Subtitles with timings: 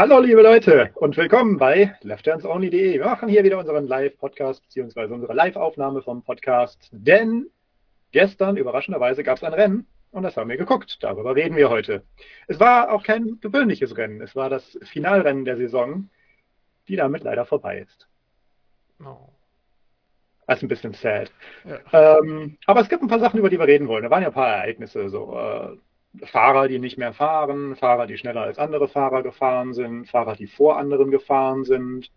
[0.00, 3.00] Hallo liebe Leute und willkommen bei lefthandsonly.de.
[3.00, 7.50] Wir machen hier wieder unseren Live-Podcast beziehungsweise unsere Live-Aufnahme vom Podcast, denn
[8.12, 10.98] gestern überraschenderweise gab es ein Rennen und das haben wir geguckt.
[11.00, 12.04] Darüber reden wir heute.
[12.46, 16.08] Es war auch kein gewöhnliches Rennen, es war das Finalrennen der Saison,
[16.86, 18.06] die damit leider vorbei ist.
[19.04, 19.30] Oh.
[20.46, 21.32] Das ist ein bisschen sad.
[21.64, 22.18] Ja.
[22.20, 24.04] Ähm, aber es gibt ein paar Sachen, über die wir reden wollen.
[24.04, 25.76] Da waren ja ein paar Ereignisse, so äh,
[26.24, 30.46] Fahrer, die nicht mehr fahren, Fahrer, die schneller als andere Fahrer gefahren sind, Fahrer, die
[30.46, 32.10] vor anderen gefahren sind,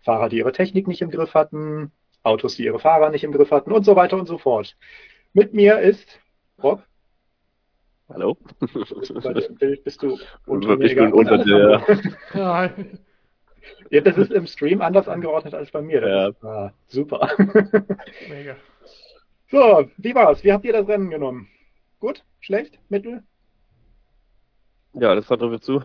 [0.00, 1.92] Fahrer, die ihre Technik nicht im Griff hatten,
[2.22, 4.76] Autos, die ihre Fahrer nicht im Griff hatten und so weiter und so fort.
[5.32, 6.20] Mit mir ist
[6.62, 6.82] Rob.
[8.08, 8.36] Hallo.
[9.22, 11.84] Bei dem Bild bist du unter Ich bin unter der.
[13.90, 16.00] ja, das ist im Stream anders angeordnet als bei mir.
[16.00, 16.28] Das ja.
[16.28, 17.28] ist, ah, super.
[18.28, 18.56] Mega.
[19.50, 20.42] So, wie war's?
[20.42, 21.48] Wie habt ihr das Rennen genommen?
[22.00, 22.24] Gut?
[22.40, 22.78] Schlecht?
[22.88, 23.22] Mittel?
[24.94, 25.82] Ja, das hat wir zu.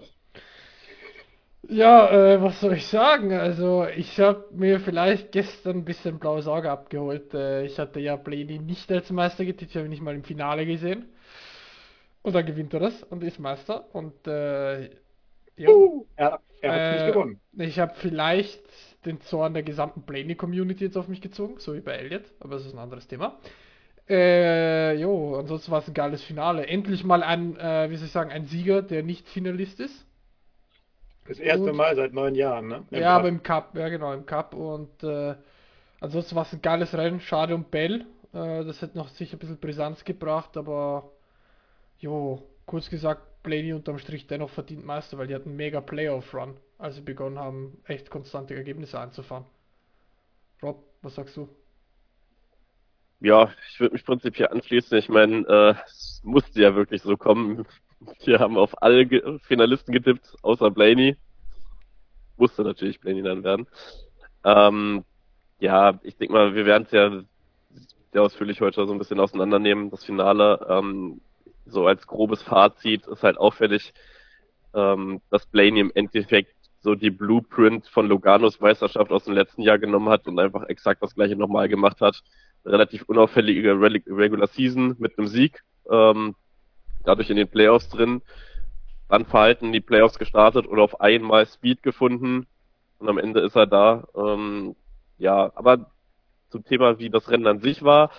[1.68, 3.34] Ja, äh, was soll ich sagen?
[3.34, 7.34] Also, ich habe mir vielleicht gestern ein bisschen blaue Sorge abgeholt.
[7.34, 10.24] Äh, ich hatte ja Blaney nicht als Meister getippt, ich habe ihn nicht mal im
[10.24, 11.10] Finale gesehen.
[12.22, 13.86] Und dann gewinnt er das und ist Meister.
[13.94, 14.90] Und äh,
[15.58, 15.70] ja.
[15.70, 17.40] Uh, er, er hat nicht äh, gewonnen.
[17.58, 18.64] Ich habe vielleicht
[19.06, 22.66] den Zorn der gesamten Blaney-Community jetzt auf mich gezogen, so wie bei Elliot, aber das
[22.66, 23.40] ist ein anderes Thema.
[24.08, 26.68] Äh, jo, ansonsten war es ein geiles Finale.
[26.68, 30.06] Endlich mal ein, äh, wie soll ich sagen, ein Sieger, der nicht Finalist ist.
[31.28, 32.84] Das erste und, Mal seit neun Jahren, ne?
[32.92, 33.20] Im ja, Cup.
[33.20, 34.54] aber im Cup, ja genau, im Cup.
[34.54, 35.36] Und äh,
[36.00, 37.20] ansonsten war es ein geiles Rennen.
[37.20, 38.06] Schade um Bell.
[38.32, 41.12] Äh, das hätte noch sicher ein bisschen Brisanz gebracht, aber
[41.98, 46.58] jo, kurz gesagt, Blaney unterm Strich dennoch verdient Meister, weil die hatten einen mega Playoff-Run,
[46.78, 49.46] als sie begonnen haben, echt konstante Ergebnisse einzufahren.
[50.62, 51.48] Rob, was sagst du?
[53.26, 55.00] Ja, ich würde mich prinzipiell anschließen.
[55.00, 57.66] Ich meine, äh, es musste ja wirklich so kommen.
[58.24, 61.18] Wir haben auf alle Ge Finalisten getippt, außer Blaney.
[62.38, 63.66] Musste natürlich Blaney dann werden.
[64.44, 65.06] Ähm,
[65.58, 67.24] ja, ich denke mal, wir werden es ja
[68.14, 70.64] sehr ausführlich heute so ein bisschen auseinandernehmen, das Finale.
[70.70, 71.20] Ähm,
[71.66, 73.96] so als grobes Fazit ist halt auffällig,
[74.76, 79.80] ähm, dass Blaney im Endeffekt so die Blueprint von Loganos Meisterschaft aus dem letzten Jahr
[79.80, 82.22] genommen hat und einfach exakt das gleiche nochmal gemacht hat
[82.66, 86.36] relativ unauffällige Regular Season mit einem Sieg, ähm,
[87.04, 88.22] dadurch in den Playoffs drin,
[89.10, 92.48] dann verhalten die Playoffs gestartet oder auf einmal Speed gefunden
[93.00, 94.08] und am Ende ist er da.
[94.16, 94.76] Ähm,
[95.18, 95.92] ja, aber
[96.50, 98.12] zum Thema, wie das Rennen an sich war,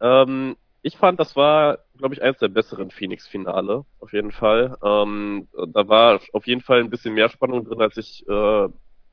[0.00, 4.78] ähm, ich fand, das war, glaube ich, eines der besseren Phoenix-Finale, auf jeden Fall.
[4.82, 8.68] Ähm, da war auf jeden Fall ein bisschen mehr Spannung drin, als ich äh,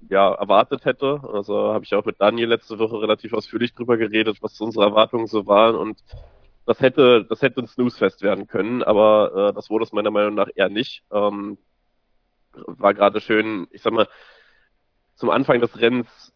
[0.10, 1.22] ja, erwartet hätte.
[1.34, 5.28] Also habe ich auch mit Daniel letzte Woche relativ ausführlich drüber geredet, was unsere Erwartungen
[5.28, 6.04] so waren und
[6.66, 10.36] das hätte, das hätte ein Snoozefest werden können, aber äh, das wurde es meiner Meinung
[10.36, 11.02] nach eher nicht.
[11.12, 11.58] Ähm,
[12.54, 14.08] war gerade schön, ich sag mal,
[15.16, 16.34] zum Anfang des Rennens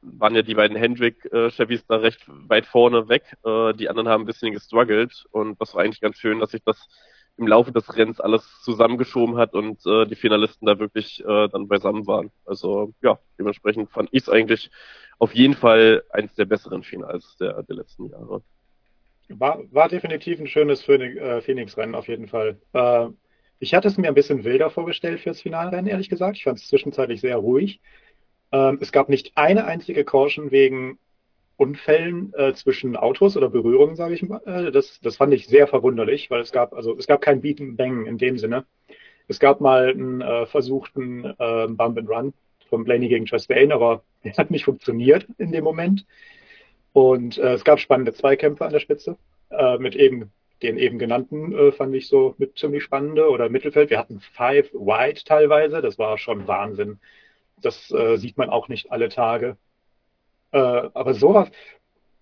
[0.00, 3.36] waren ja die beiden Hendrick-Chevys da recht weit vorne weg.
[3.44, 6.62] Äh, die anderen haben ein bisschen gestruggelt und das war eigentlich ganz schön, dass sich
[6.64, 6.88] das
[7.38, 11.68] im Laufe des Rennens alles zusammengeschoben hat und äh, die Finalisten da wirklich äh, dann
[11.68, 12.30] beisammen waren.
[12.44, 14.70] Also ja, dementsprechend fand ich es eigentlich
[15.18, 18.42] auf jeden Fall eines der besseren Finals der, der letzten Jahre.
[19.30, 22.60] War, war definitiv ein schönes äh, Phoenix-Rennen auf jeden Fall.
[22.72, 23.08] Äh,
[23.60, 26.36] ich hatte es mir ein bisschen wilder vorgestellt fürs Finalrennen, ehrlich gesagt.
[26.36, 27.80] Ich fand es zwischenzeitlich sehr ruhig.
[28.52, 30.98] Ähm, es gab nicht eine einzige Caution wegen
[31.58, 34.40] Unfällen äh, zwischen Autos oder Berührungen, sage ich mal.
[34.46, 37.60] Äh, das, das fand ich sehr verwunderlich, weil es gab, also es gab kein Beat
[37.60, 38.64] and Bang in dem Sinne.
[39.26, 42.32] Es gab mal einen äh, versuchten äh, Bump and Run
[42.70, 46.06] von Blaney gegen Chastain, aber der hat nicht funktioniert in dem Moment.
[46.92, 49.18] Und äh, es gab spannende Zweikämpfe an der Spitze
[49.50, 50.32] äh, mit eben
[50.62, 53.90] den eben genannten äh, fand ich so mit ziemlich spannende oder Mittelfeld.
[53.90, 56.98] Wir hatten Five Wide teilweise, das war schon Wahnsinn.
[57.60, 59.56] Das äh, sieht man auch nicht alle Tage.
[60.52, 61.50] Äh, aber sowas,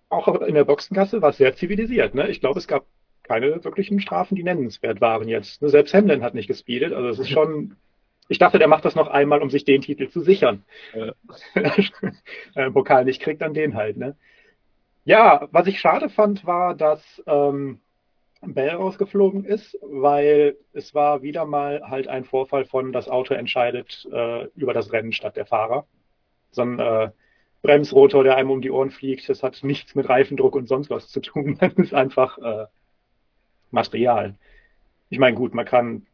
[0.08, 2.14] auch in der Boxengasse war es sehr zivilisiert.
[2.14, 2.28] Ne?
[2.28, 2.86] Ich glaube, es gab
[3.22, 5.62] keine wirklichen Strafen, die nennenswert waren jetzt.
[5.62, 5.68] Ne?
[5.68, 6.92] Selbst Hamlin hat nicht gespeedet.
[6.92, 7.76] Also es ist schon.
[8.28, 10.64] Ich dachte, der macht das noch einmal, um sich den Titel zu sichern.
[10.92, 11.12] Ja.
[12.56, 13.98] äh, Pokal nicht kriegt, dann den halt.
[13.98, 14.16] Ne?
[15.04, 17.78] Ja, was ich schade fand, war, dass ähm,
[18.42, 24.08] Bell rausgeflogen ist, weil es war wieder mal halt ein Vorfall von, das Auto entscheidet
[24.12, 25.86] äh, über das Rennen statt der Fahrer.
[26.50, 27.10] So ein äh,
[27.62, 29.28] Bremsrotor, der einem um die Ohren fliegt.
[29.28, 31.56] Das hat nichts mit Reifendruck und sonst was zu tun.
[31.60, 32.66] Das ist einfach äh,
[33.70, 34.36] Material.
[35.08, 36.06] Ich meine, gut, man kann,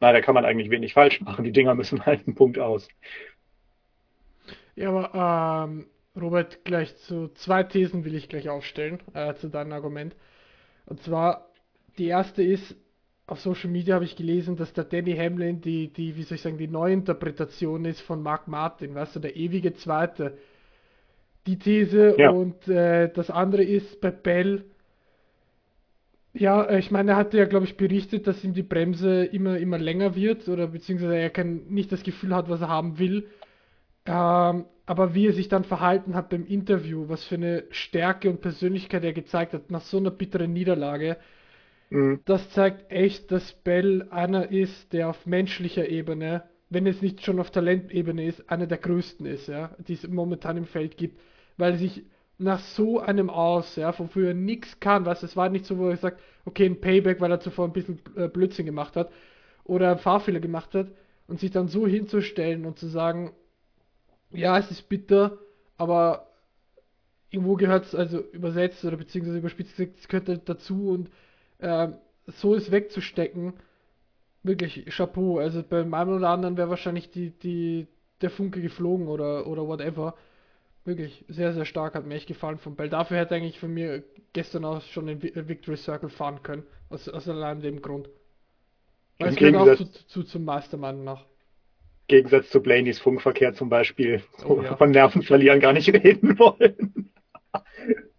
[0.00, 1.44] na, da kann man eigentlich wenig falsch machen.
[1.44, 2.88] Die Dinger müssen halt einen Punkt aus.
[4.74, 5.86] Ja, aber ähm,
[6.20, 10.14] Robert, gleich zu zwei Thesen will ich gleich aufstellen, äh, zu deinem Argument.
[10.86, 11.48] Und zwar,
[11.98, 12.76] die erste ist,
[13.26, 16.42] auf Social Media habe ich gelesen, dass der Danny Hamlin die, die, wie soll ich
[16.42, 20.36] sagen, die Neuinterpretation ist von Mark Martin, weißt du, der ewige Zweite.
[21.46, 22.30] Die These Ja.
[22.30, 24.64] und äh, das andere ist bei Bell,
[26.32, 29.58] ja, äh, ich meine, er hatte ja, glaube ich, berichtet, dass ihm die Bremse immer,
[29.58, 33.28] immer länger wird oder beziehungsweise er kein, nicht das Gefühl hat, was er haben will.
[34.06, 38.40] Ähm, aber wie er sich dann verhalten hat beim Interview, was für eine Stärke und
[38.42, 41.18] Persönlichkeit er gezeigt hat nach so einer bitteren Niederlage,
[41.90, 42.22] Mhm.
[42.24, 47.40] das zeigt echt, dass Bell einer ist, der auf menschlicher Ebene, wenn es nicht schon
[47.40, 51.18] auf Talentebene ist, einer der größten ist, ja, die es momentan im Feld gibt,
[51.62, 52.04] weil sich
[52.38, 55.88] nach so einem Aus, ja, wofür er nichts kann, was es war nicht so, wo
[55.90, 59.12] er sagt, okay, ein Payback, weil er zuvor ein bisschen äh, Blödsinn gemacht hat
[59.62, 60.88] oder Fahrfehler gemacht hat
[61.28, 63.30] und sich dann so hinzustellen und zu sagen,
[64.32, 65.38] ja, es ist bitter,
[65.76, 66.26] aber
[67.30, 71.10] irgendwo gehört es, also übersetzt oder beziehungsweise überspitzt gesagt, es gehört halt dazu und
[71.60, 71.94] ähm,
[72.26, 73.54] so ist wegzustecken,
[74.42, 75.38] wirklich Chapeau.
[75.38, 77.86] Also bei meinem oder anderen wäre wahrscheinlich die, die,
[78.20, 80.14] der Funke geflogen oder, oder whatever.
[80.84, 82.88] Wirklich sehr, sehr stark, hat mir echt gefallen von Bell.
[82.88, 84.02] Dafür hätte eigentlich von mir
[84.32, 86.64] gestern aus schon den Vi- Victory Circle fahren können.
[86.90, 88.08] Aus, aus allein dem Grund.
[89.18, 91.24] Weil Im es gehört auch zu, zu, zum Meistermann nach.
[92.08, 94.76] Gegensatz zu Blaneys Funkverkehr zum Beispiel, wo Oh wir ja.
[94.76, 97.10] von Nerven verlieren gar nicht reden wollen.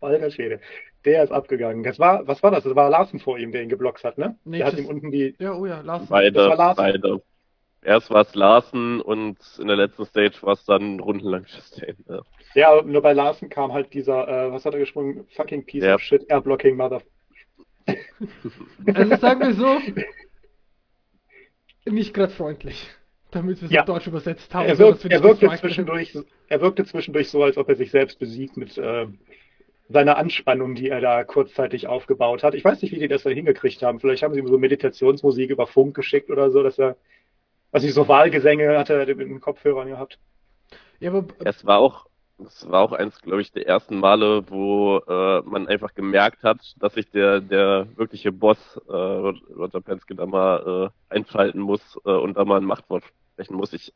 [0.01, 0.59] Alter Schwede.
[1.05, 1.83] Der ist abgegangen.
[1.83, 2.63] Das war, was war das?
[2.63, 4.37] Das war Larsen vor ihm, der ihn geblockt hat, ne?
[4.45, 6.05] Nee, der hat ihm unten die, Ja, oh ja, Larsen.
[6.05, 6.77] Das war Beide, Larsen.
[6.77, 7.21] beide.
[7.85, 11.95] Erst war es Larsen und in der letzten Stage war es dann rundenlang Chastain.
[12.07, 12.21] Ja.
[12.55, 15.25] ja, nur bei Larsen kam halt dieser, äh, was hat er gesprungen?
[15.35, 15.95] Fucking piece Ja.
[15.95, 17.01] of shit, airblocking mother.
[18.95, 19.79] Also sagen wir so,
[21.91, 22.87] nicht gerade freundlich.
[23.31, 23.81] Damit wir es Ja.
[23.81, 24.67] auf Deutsch übersetzt haben.
[24.67, 28.19] Er, so, wirkt, er, wirkte zwischendurch, er wirkte zwischendurch so, als ob er sich selbst
[28.19, 29.07] besiegt mit äh,
[29.89, 32.53] seiner Anspannung, die er da kurzzeitig aufgebaut hat.
[32.53, 33.99] Ich weiß nicht, wie die das da hingekriegt haben.
[33.99, 36.95] Vielleicht haben sie ihm so Meditationsmusik über Funk geschickt oder so, dass er,
[37.73, 40.19] was ich so Wahlgesänge hatte er mit den Kopfhörern gehabt.
[40.99, 42.05] Ja, aber Es war auch,
[42.37, 46.59] es war auch eins, glaube ich, der ersten Male, wo äh, man einfach gemerkt hat,
[46.77, 52.11] dass sich der, der wirkliche Boss, äh, Roger Penske, da mal äh, einschalten muss äh,
[52.11, 53.03] und da mal ein Machtwort
[53.33, 53.73] sprechen muss.
[53.73, 53.91] Ich,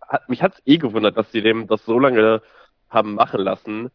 [0.00, 2.40] hat, mich hat's eh gewundert, dass sie dem das so lange
[2.88, 3.90] haben machen lassen.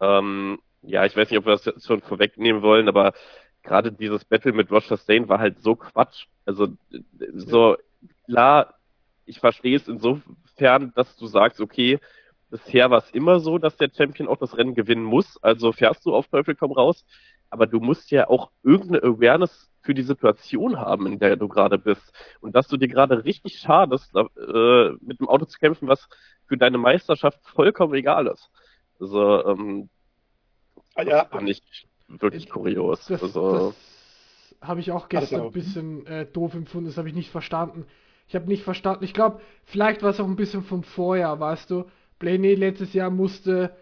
[0.00, 3.14] Ähm, ja, ich weiß nicht, ob wir das jetzt schon vorwegnehmen wollen, aber
[3.62, 6.26] gerade dieses Battle mit Roger Stain war halt so Quatsch.
[6.44, 6.68] Also
[7.34, 7.76] so
[8.26, 8.74] klar,
[9.24, 11.98] ich verstehe es insofern, dass du sagst, okay,
[12.50, 16.06] bisher war es immer so, dass der Champion auch das Rennen gewinnen muss, also fährst
[16.06, 17.04] du auf Teufel komm raus,
[17.50, 21.78] aber du musst ja auch irgendeine Awareness für die Situation haben, in der du gerade
[21.78, 22.12] bist.
[22.40, 26.08] Und dass du dir gerade richtig schadest, äh, mit dem Auto zu kämpfen, was
[26.46, 28.50] für deine Meisterschaft vollkommen egal ist.
[29.00, 29.88] Also, ähm,
[30.96, 31.62] Ah, das ja, fand ich
[32.08, 33.06] wirklich kurios.
[33.06, 33.74] das, also,
[34.50, 36.86] das habe ich auch gestern ein bisschen äh, doof empfunden.
[36.88, 37.86] Das habe ich nicht verstanden.
[38.28, 39.04] Ich habe nicht verstanden.
[39.04, 41.84] Ich glaube, vielleicht war es auch ein bisschen vom Vorjahr, weißt du.
[42.18, 43.76] Blaney letztes Jahr musste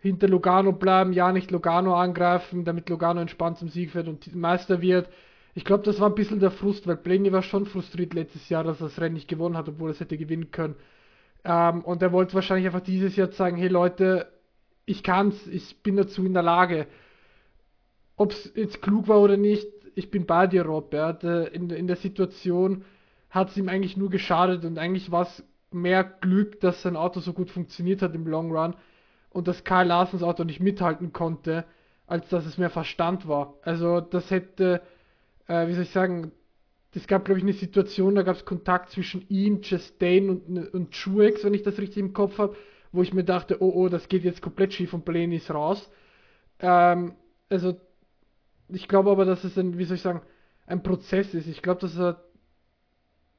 [0.00, 4.80] hinter Logano bleiben, ja nicht Logano angreifen, damit Logano entspannt zum Sieg fährt und Meister
[4.80, 5.08] wird.
[5.54, 8.62] Ich glaube, das war ein bisschen der Frust, weil Blaney war schon frustriert letztes Jahr,
[8.62, 10.76] dass er das Rennen nicht gewonnen hat, obwohl er es hätte gewinnen können.
[11.44, 14.30] Ähm, und er wollte wahrscheinlich einfach dieses Jahr sagen, hey Leute,
[14.84, 16.86] ich kann's, ich bin dazu in der Lage.
[18.16, 20.92] Ob es jetzt klug war oder nicht, ich bin bei dir, Rob.
[20.94, 21.10] Ja.
[21.10, 22.84] In, in der Situation
[23.30, 27.20] hat es ihm eigentlich nur geschadet und eigentlich war es mehr Glück, dass sein Auto
[27.20, 28.74] so gut funktioniert hat im Long Run
[29.30, 31.64] und dass Karl Larsens Auto nicht mithalten konnte,
[32.06, 33.54] als dass es mehr Verstand war.
[33.62, 34.80] Also das hätte,
[35.46, 36.32] äh, wie soll ich sagen,
[36.94, 40.92] es gab, glaube ich, eine Situation, da gab es Kontakt zwischen ihm, Chastain und, und
[40.92, 42.56] Truex, wenn ich das richtig im Kopf habe,
[42.92, 45.90] wo ich mir dachte, oh oh, das geht jetzt komplett schief und Blaney ist raus.
[46.60, 47.14] Ähm,
[47.50, 47.78] also,
[48.68, 50.22] ich glaube aber, dass es ein, wie soll ich sagen,
[50.66, 51.46] ein Prozess ist.
[51.46, 52.22] Ich glaube, dass er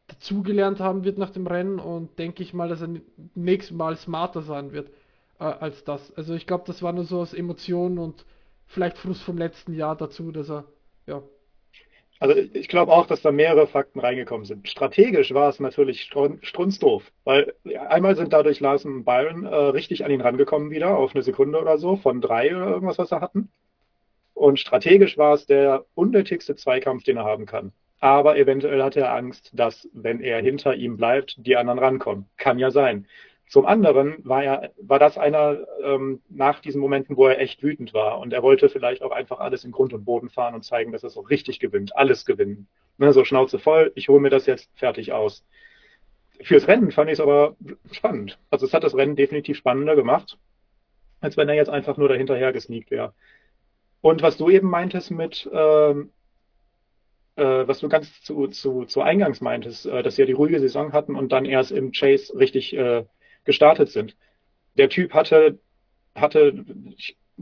[0.09, 2.89] dazugelernt haben wird nach dem Rennen und denke ich mal, dass er
[3.35, 4.89] nächstes Mal smarter sein wird
[5.39, 6.13] äh, als das.
[6.17, 8.25] Also ich glaube, das war nur so aus Emotionen und
[8.67, 10.65] vielleicht Frust vom letzten Jahr dazu, dass er,
[11.07, 11.23] ja,
[12.19, 14.67] Also ich glaube auch, dass da mehrere Fakten reingekommen sind.
[14.67, 17.53] Strategisch war es natürlich strun strunzdoof, weil
[17.87, 21.59] einmal sind dadurch Larsen und Byron äh, richtig an ihn rangekommen wieder, auf eine Sekunde
[21.61, 23.51] oder so, von drei oder irgendwas, was er hatten.
[24.33, 27.73] Und strategisch war es der unnötigste Zweikampf, den er haben kann.
[27.99, 32.25] Aber eventuell hatte er Angst, dass, wenn er hinter ihm bleibt, die anderen rankommen.
[32.37, 33.07] Kann ja sein.
[33.49, 37.93] Zum anderen war er, war das einer ähm, nach diesen Momenten, wo er echt wütend
[37.93, 38.19] war.
[38.19, 41.03] Und er wollte vielleicht auch einfach alles in Grund und Boden fahren und zeigen, dass
[41.03, 42.67] er so richtig gewinnt, alles gewinnen.
[42.99, 45.43] Ne, so Schnauze voll, ich hole mir das jetzt fertig aus.
[46.41, 47.55] Fürs Rennen fand ich es aber
[47.91, 48.37] spannend.
[48.49, 50.37] Also es hat das Rennen definitiv spannender gemacht,
[51.19, 53.13] als wenn er jetzt einfach nur dahinterher gesneakt wäre.
[54.01, 56.11] Und was du eben meintest mit, ähm,
[57.39, 60.59] äh, was du ganz zu, zu, zu Eingangs meintest, äh, dass sie ja die ruhige
[60.59, 63.05] Saison hatten und dann erst im Chase richtig äh,
[63.45, 64.15] gestartet sind.
[64.77, 65.59] Der Typ hatte,
[66.15, 66.65] hatte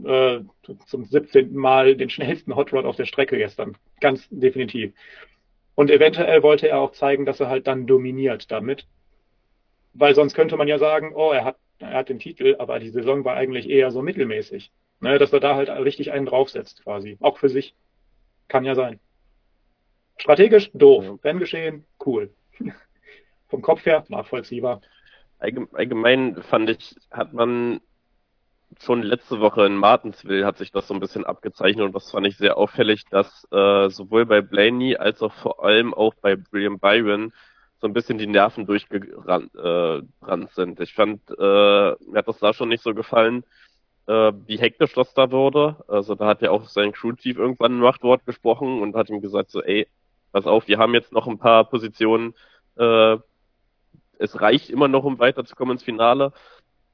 [0.04, 0.40] äh,
[0.86, 1.54] zum 17.
[1.54, 3.76] Mal den schnellsten Hot Rod auf der Strecke gestern.
[4.00, 4.92] Ganz definitiv.
[5.74, 8.86] Und eventuell wollte er auch zeigen, dass er halt dann dominiert damit.
[9.92, 12.90] Weil sonst könnte man ja sagen, oh, er hat, er hat den Titel, aber die
[12.90, 14.72] Saison war eigentlich eher so mittelmäßig.
[15.00, 17.16] Ne, dass er da halt richtig einen draufsetzt quasi.
[17.20, 17.76] Auch für sich.
[18.48, 18.98] Kann ja sein.
[20.18, 21.04] Strategisch doof.
[21.04, 21.18] Ja.
[21.22, 22.30] Wenn geschehen, cool.
[23.48, 24.80] Vom Kopf her nachvollziehbar.
[25.38, 27.80] Allgemein fand ich, hat man
[28.80, 32.26] schon letzte Woche in Martinsville hat sich das so ein bisschen abgezeichnet und das fand
[32.26, 36.78] ich sehr auffällig, dass äh, sowohl bei Blaney als auch vor allem auch bei William
[36.78, 37.32] Byron
[37.80, 40.80] so ein bisschen die Nerven durchgebrannt äh, sind.
[40.80, 43.44] Ich fand, äh, mir hat das da schon nicht so gefallen,
[44.06, 45.76] äh, wie hektisch das da wurde.
[45.86, 49.20] Also da hat ja auch sein Crew Chief irgendwann ein Machtwort gesprochen und hat ihm
[49.20, 49.86] gesagt so, ey,
[50.32, 52.34] pass auf, wir haben jetzt noch ein paar Positionen,
[52.76, 53.16] äh,
[54.18, 56.32] es reicht immer noch, um weiterzukommen ins Finale.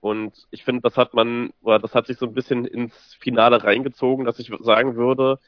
[0.01, 3.65] Und ich finde, das hat man, oder das hat sich so ein bisschen ins Finale
[3.65, 5.39] reingezogen, dass ich sagen würde,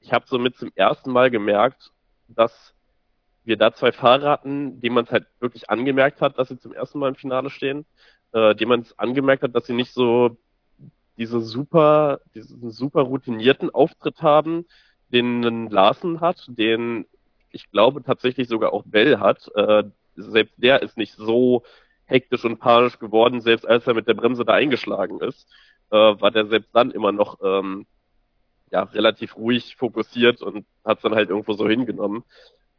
[0.00, 1.90] ich habe somit zum ersten Mal gemerkt,
[2.28, 2.74] dass
[3.44, 6.72] wir da zwei Fahrer hatten, denen man es halt wirklich angemerkt hat, dass sie zum
[6.72, 7.84] ersten Mal im Finale stehen,
[8.32, 10.36] äh, denen man es angemerkt hat, dass sie nicht so
[11.16, 14.66] diese super, diesen super routinierten Auftritt haben,
[15.08, 17.06] den Larsen hat, den
[17.54, 19.50] ich glaube tatsächlich sogar auch Bell hat.
[19.54, 19.84] Äh,
[20.16, 21.62] selbst der ist nicht so
[22.06, 25.48] hektisch und panisch geworden, selbst als er mit der Bremse da eingeschlagen ist,
[25.90, 27.86] äh, war der selbst dann immer noch ähm,
[28.70, 32.24] ja, relativ ruhig fokussiert und hat es dann halt irgendwo so hingenommen.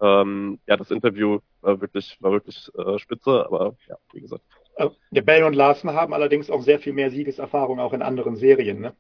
[0.02, 4.44] Ähm, ja, das Interview war wirklich, war wirklich äh, spitze, aber ja, wie gesagt.
[4.76, 8.82] Äh, Bell und Larsen haben allerdings auch sehr viel mehr Siegeserfahrung auch in anderen Serien,
[8.82, 8.94] ne?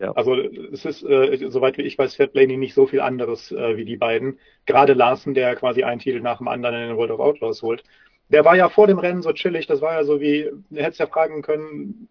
[0.00, 0.12] Ja.
[0.12, 3.76] Also es ist, äh, soweit wie ich weiß, fährt Blaney nicht so viel anderes äh,
[3.76, 4.38] wie die beiden.
[4.64, 7.84] Gerade Larsen, der quasi einen Titel nach dem anderen in den World of Outlaws holt.
[8.30, 11.00] Der war ja vor dem Rennen so chillig, das war ja so wie, du hättest
[11.00, 12.08] ja fragen können,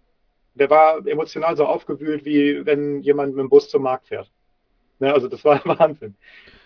[0.53, 4.29] der war emotional so aufgewühlt, wie wenn jemand mit dem Bus zum Markt fährt.
[4.99, 6.15] Ne, also das war Wahnsinn.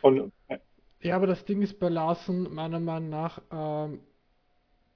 [0.02, 0.58] Und, äh,
[1.02, 4.02] ja, aber das Ding ist bei Larsen, meiner Meinung nach, ähm,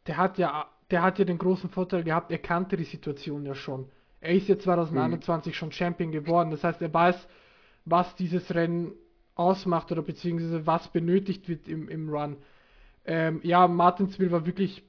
[0.08, 3.56] der hat ja, der hat ja den großen Vorteil gehabt, er kannte die Situation ja
[3.56, 3.90] schon.
[4.20, 5.56] Er ist ja 2021 mhm.
[5.56, 6.52] schon Champion geworden.
[6.52, 7.28] Das heißt, er weiß,
[7.86, 8.94] was dieses Rennen
[9.36, 12.38] ausmacht oder beziehungsweise was benötigt wird im, im Run.
[13.06, 14.84] Ähm, ja, Martinsville war wirklich,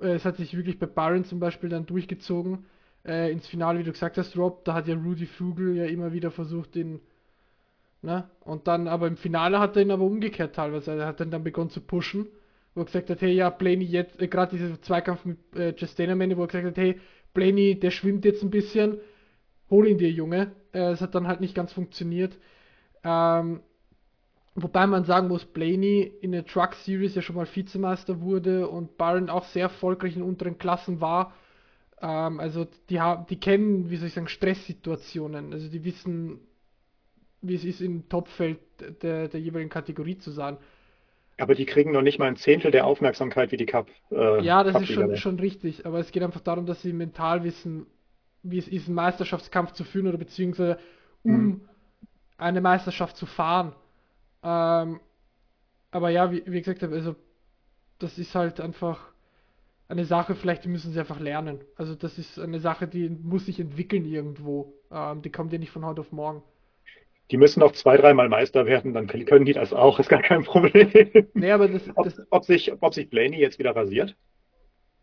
[0.00, 2.64] äh, es hat sich wirklich bei Byron zum Beispiel dann durchgezogen
[3.04, 4.64] äh, ins Finale, wie du gesagt hast, Rob.
[4.64, 7.00] Da hat ja Rudy Fugel ja immer wieder versucht, den,
[8.02, 8.28] ne?
[8.40, 10.92] Und dann, aber im Finale hat er ihn aber umgekehrt teilweise.
[10.92, 12.26] Er hat dann, dann begonnen zu pushen,
[12.74, 16.14] wo er gesagt hat, hey, ja, Blaney jetzt, äh, gerade dieser Zweikampf mit äh, Justina
[16.14, 17.00] Manny, wo er gesagt hat, hey,
[17.34, 18.98] Blaney, der schwimmt jetzt ein bisschen,
[19.68, 20.52] hol ihn dir, Junge.
[20.72, 22.38] Äh, es hat dann halt nicht ganz funktioniert.
[23.02, 23.60] Ähm,
[24.54, 28.98] wobei man sagen muss, Blaney in der Truck Series ja schon mal Vizemeister wurde und
[28.98, 31.34] Byron auch sehr erfolgreich in unteren Klassen war.
[32.00, 35.52] Ähm, also die, die kennen, wie soll ich sagen, Stresssituationen.
[35.52, 36.40] Also die wissen,
[37.42, 38.58] wie es ist, im Topfeld
[39.02, 40.58] der, der jeweiligen Kategorie zu sein.
[41.40, 43.88] Aber die kriegen noch nicht mal ein Zehntel der Aufmerksamkeit wie die Cup.
[44.10, 45.86] Äh, ja, das Cup ist schon, schon richtig.
[45.86, 47.86] Aber es geht einfach darum, dass sie mental wissen,
[48.42, 50.78] wie es ist, einen Meisterschaftskampf zu führen oder beziehungsweise
[51.22, 51.60] um mhm.
[52.38, 53.74] eine Meisterschaft zu fahren.
[54.42, 55.00] Ähm,
[55.90, 57.16] aber ja, wie, wie gesagt, also
[57.98, 58.98] das ist halt einfach
[59.88, 61.60] eine Sache, vielleicht müssen sie einfach lernen.
[61.76, 64.72] Also das ist eine Sache, die muss sich entwickeln irgendwo.
[64.90, 66.42] Ähm, die kommt ja nicht von heute auf morgen
[67.30, 70.44] die müssen noch zwei, dreimal Meister werden, dann können die das auch, ist gar kein
[70.44, 70.90] Problem.
[71.34, 74.16] Nee, aber das, ob, das ob, sich, ob sich Blaney jetzt wieder rasiert?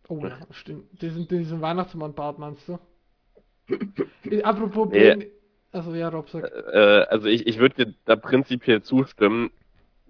[0.09, 1.01] Oh, ja, stimmt.
[1.01, 2.79] Diesen, diesen Weihnachtsmann-Bart meinst du?
[4.43, 5.25] Apropos Blaney.
[5.25, 5.31] Ja.
[5.71, 6.49] Also ja, Rob sagt.
[6.73, 9.51] Äh, also ich, ich würde dir da prinzipiell zustimmen.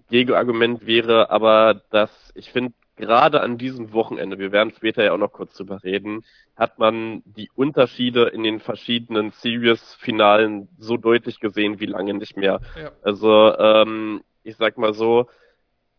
[0.08, 5.18] Gegenargument wäre aber, dass ich finde, gerade an diesem Wochenende, wir werden später ja auch
[5.18, 6.24] noch kurz drüber reden,
[6.56, 12.60] hat man die Unterschiede in den verschiedenen Series-Finalen so deutlich gesehen wie lange nicht mehr.
[12.80, 12.90] Ja.
[13.02, 15.28] Also, ähm, ich sag mal so,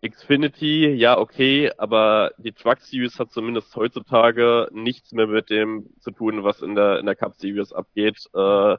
[0.07, 6.11] Xfinity, ja, okay, aber die Truck Series hat zumindest heutzutage nichts mehr mit dem zu
[6.11, 8.29] tun, was in der, in der Cup Series abgeht.
[8.33, 8.77] Äh,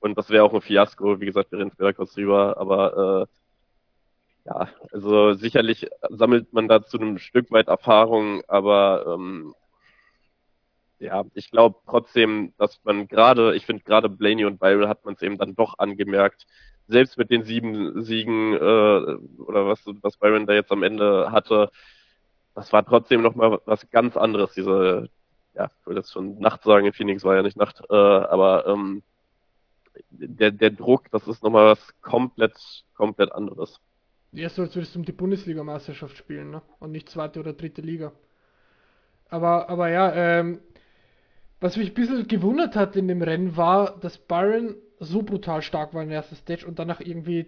[0.00, 3.41] und das wäre auch ein Fiasko, wie gesagt, wir reden später kurz drüber, aber äh,
[4.44, 9.54] ja, also sicherlich sammelt man da zu einem Stück weit Erfahrung, aber ähm,
[10.98, 15.14] ja, ich glaube trotzdem, dass man gerade, ich finde gerade Blaney und Byron hat man
[15.14, 16.46] es eben dann doch angemerkt,
[16.88, 21.70] selbst mit den sieben Siegen äh, oder was, was Byron da jetzt am Ende hatte,
[22.54, 25.08] das war trotzdem nochmal was ganz anderes, diese,
[25.54, 28.66] ja, ich würde jetzt schon Nacht sagen, in Phoenix war ja nicht Nacht, äh, aber
[28.66, 29.02] ähm,
[30.10, 33.80] der, der Druck, das ist nochmal was komplett, komplett anderes.
[34.34, 36.62] So als würdest du um die Bundesliga-Meisterschaft spielen, ne?
[36.80, 38.12] Und nicht zweite oder dritte Liga.
[39.28, 40.60] Aber, aber ja, ähm,
[41.60, 45.94] was mich ein bisschen gewundert hat in dem Rennen war, dass Byron so brutal stark
[45.94, 47.46] war in der ersten Stage und danach irgendwie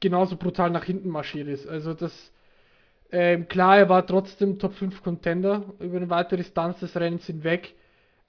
[0.00, 1.66] genauso brutal nach hinten marschiert ist.
[1.66, 2.32] Also das,
[3.10, 7.74] ähm, klar, er war trotzdem Top 5 Contender über eine weitere Distanz des Rennens hinweg.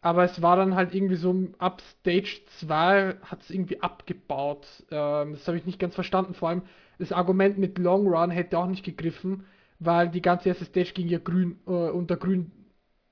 [0.02, 4.68] Aber es war dann halt irgendwie so, ab Stage 2 hat es irgendwie abgebaut.
[4.92, 6.34] Ähm, das habe ich nicht ganz verstanden.
[6.34, 6.64] Vor allem
[6.98, 9.46] das Argument mit Long Run hätte auch nicht gegriffen,
[9.80, 12.52] weil die ganze erste Stage ging ja grün, äh, unter grün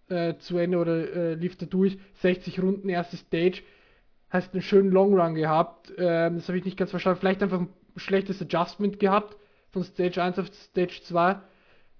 [0.09, 1.97] äh, zu Ende oder äh, lief da durch.
[2.21, 3.61] 60 Runden, erste Stage.
[4.29, 5.93] Hast einen schönen Long Run gehabt.
[5.97, 7.19] Ähm, das habe ich nicht ganz verstanden.
[7.19, 9.37] Vielleicht einfach ein schlechtes Adjustment gehabt
[9.71, 11.39] von Stage 1 auf Stage 2.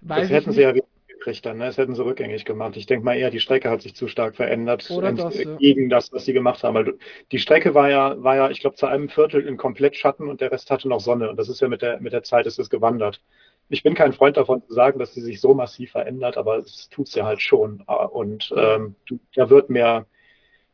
[0.01, 0.85] Weiß das hätten sie ja wieder
[1.25, 1.65] gekriegt dann, ne?
[1.65, 2.77] Das hätten sie rückgängig gemacht.
[2.77, 5.55] Ich denke mal eher, die Strecke hat sich zu stark verändert das, ja.
[5.57, 6.75] gegen das, was sie gemacht haben.
[6.75, 6.93] Weil
[7.31, 10.41] die Strecke war ja, war ja, ich glaube, zu einem Viertel in komplett Schatten und
[10.41, 11.29] der Rest hatte noch Sonne.
[11.29, 13.21] Und das ist ja mit der, mit der Zeit ist es gewandert.
[13.69, 16.87] Ich bin kein Freund davon zu sagen, dass sie sich so massiv verändert, aber es
[16.89, 17.81] tut's ja halt schon.
[17.81, 18.95] Und ähm,
[19.33, 20.05] da wird mehr,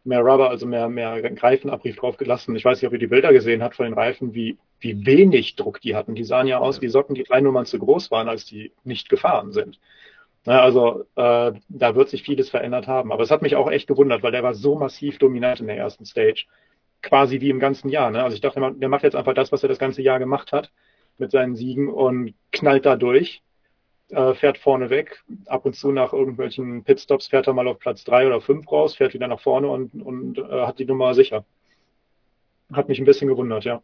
[0.03, 2.53] mehr Rubber, also mehr, mehr Greifenabrieb drauf gelassen.
[2.57, 5.55] Ich weiß nicht, ob ihr die Bilder gesehen habt von den Reifen, wie, wie wenig
[5.55, 6.15] Druck die hatten.
[6.15, 9.07] Die sahen ja aus wie Socken, die drei Nummern zu groß waren, als die nicht
[9.07, 9.79] gefahren sind.
[10.45, 13.11] Also äh, da wird sich vieles verändert haben.
[13.11, 15.77] Aber es hat mich auch echt gewundert, weil der war so massiv dominant in der
[15.77, 16.45] ersten Stage.
[17.01, 18.11] Quasi wie im ganzen Jahr.
[18.11, 18.23] Ne?
[18.23, 20.71] Also ich dachte, der macht jetzt einfach das, was er das ganze Jahr gemacht hat
[21.17, 23.43] mit seinen Siegen und knallt da durch,
[24.09, 25.23] äh, fährt vorne weg.
[25.45, 28.95] Ab und zu nach irgendwelchen Pitstops fährt er mal auf Platz drei oder fünf raus,
[28.95, 31.45] fährt wieder nach vorne und, und äh, hat die Nummer sicher.
[32.73, 33.81] Hat mich ein bisschen gewundert, ja.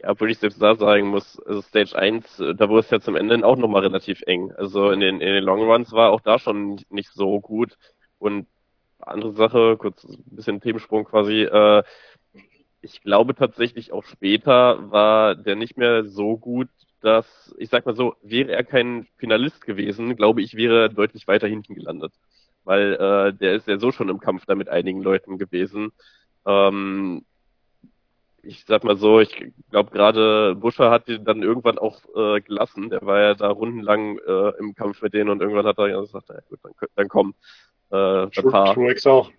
[0.00, 3.00] Ja, obwohl ich selbst da sagen muss, also Stage 1, äh, da wurde es ja
[3.00, 4.52] zum Ende auch nochmal relativ eng.
[4.52, 7.76] Also in den, in den Long Runs war auch da schon nicht so gut.
[8.18, 8.46] Und
[9.00, 11.82] andere Sache, kurz ein bisschen Themensprung quasi, äh,
[12.80, 16.68] ich glaube tatsächlich auch später war der nicht mehr so gut,
[17.00, 21.26] dass, ich sag mal so, wäre er kein Finalist gewesen, glaube ich, wäre er deutlich
[21.26, 22.12] weiter hinten gelandet.
[22.64, 25.90] Weil äh, der ist ja so schon im Kampf da mit einigen Leuten gewesen.
[26.46, 27.24] Ähm,
[28.42, 32.90] ich sag mal so, ich glaube gerade Buscher hat ihn dann irgendwann auch äh, gelassen.
[32.90, 36.28] Der war ja da rundenlang äh, im Kampf mit denen und irgendwann hat er gesagt,
[36.28, 37.34] ja gut, dann, dann komm.
[37.90, 39.30] Äh, Truex auch.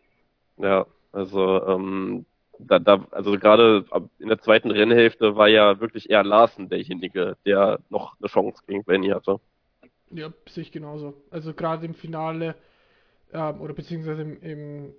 [0.58, 2.26] Ja, also ähm,
[2.60, 3.86] da, da, also gerade
[4.20, 8.84] in der zweiten Rennhälfte war ja wirklich eher Larsen derjenige, der noch eine Chance gegen
[8.84, 9.40] Benny hatte.
[10.12, 11.14] Ja, sehe ich genauso.
[11.30, 12.56] Also gerade im Finale
[13.32, 14.94] ähm, oder beziehungsweise im, im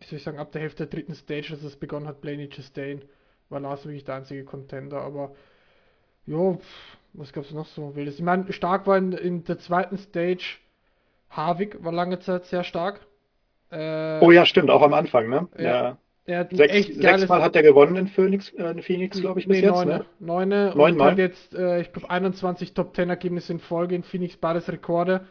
[0.00, 2.48] wie soll ich sagen, ab der Hälfte der dritten Stage, als es begonnen hat, Blaney
[2.48, 3.02] Chastain,
[3.50, 5.34] war Lars wirklich der einzige Contender, aber
[6.26, 6.60] jo,
[7.12, 8.16] was gab es noch so wildes?
[8.16, 10.58] Ich meine, stark war in, in, der zweiten Stage
[11.28, 13.00] Harvick, war lange Zeit sehr stark.
[13.70, 15.48] Äh, oh ja, stimmt, auch am Anfang, ne?
[15.58, 15.98] Ja.
[16.26, 16.46] ja.
[16.50, 19.74] Sechs, sechsmal hat er gewonnen in Phoenix, äh, Phoenix glaube ich, bis nee, jetzt.
[19.74, 19.98] Neune.
[19.98, 20.06] Ne?
[20.18, 20.72] Neune.
[20.74, 21.10] Neunmal.
[21.10, 25.26] Und jetzt, äh, ich glaube, 21 Top 10 Ergebnisse in Folge in Phoenix, beides Rekorde.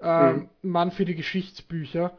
[0.00, 0.70] Ähm, mhm.
[0.70, 2.16] Mann für die Geschichtsbücher.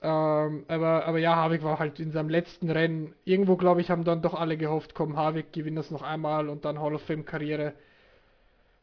[0.00, 3.14] Ähm, aber, aber ja, Havik war halt in seinem letzten Rennen.
[3.24, 6.64] Irgendwo, glaube ich, haben dann doch alle gehofft, komm, Havik gewinnt das noch einmal und
[6.64, 7.72] dann Hall of Fame Karriere.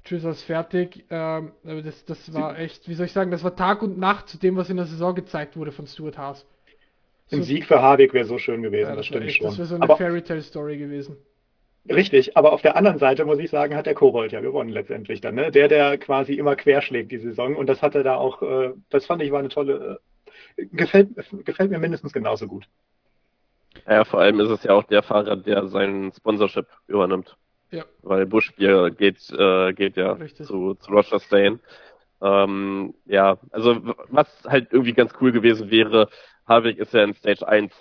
[0.03, 1.05] Tschüss, alles fertig.
[1.09, 4.29] Ähm, aber das, das war echt, wie soll ich sagen, das war Tag und Nacht
[4.29, 6.45] zu dem, was in der Saison gezeigt wurde von Stuart Haas.
[7.27, 9.47] So, Ein Sieg für Havik wäre so schön gewesen, ja, das, das stimmt echt, schon.
[9.47, 11.17] Das wäre so eine Fairy Tale Story gewesen.
[11.89, 15.21] Richtig, aber auf der anderen Seite muss ich sagen, hat der Kobold ja gewonnen letztendlich
[15.21, 15.51] dann, ne?
[15.51, 19.21] Der, der quasi immer querschlägt die Saison und das hatte da auch, äh, das fand
[19.21, 19.99] ich war eine tolle,
[20.57, 21.09] gefällt,
[21.45, 22.67] gefällt mir mindestens genauso gut.
[23.87, 27.35] Ja, vor allem ist es ja auch der Fahrer, der sein Sponsorship übernimmt.
[27.71, 27.83] Ja.
[28.03, 31.59] Weil Bush geht, äh, geht ja zu, zu Roger Stain.
[32.21, 36.09] Ähm, ja, also was halt irgendwie ganz cool gewesen wäre,
[36.47, 37.73] Harvick ist ja in Stage 1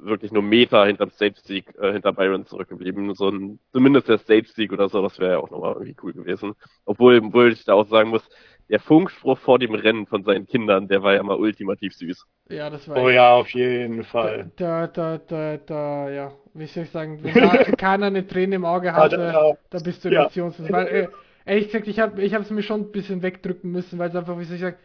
[0.00, 3.14] wirklich nur Meter hinterm Stage-Sieg äh, hinter Byron zurückgeblieben.
[3.14, 6.54] So ein, zumindest der Stage-Sieg oder so, das wäre ja auch nochmal irgendwie cool gewesen.
[6.84, 8.28] Obwohl, obwohl ich da auch sagen muss,
[8.68, 12.26] der Funkspruch vor dem Rennen von seinen Kindern, der war ja mal ultimativ süß.
[12.50, 13.02] Ja, das war.
[13.02, 14.50] Oh ja, auf jeden Fall.
[14.56, 18.64] Da, da, da, da, ja, wie soll ich sagen, wenn da keiner eine Träne im
[18.64, 20.68] Auge hatte, ja, da bist du emotionslos.
[20.68, 20.74] Ja.
[20.74, 21.08] Weil, äh,
[21.46, 24.38] ehrlich gesagt, ich habe ich es mir schon ein bisschen wegdrücken müssen, weil es einfach,
[24.38, 24.76] wie soll ich sagen,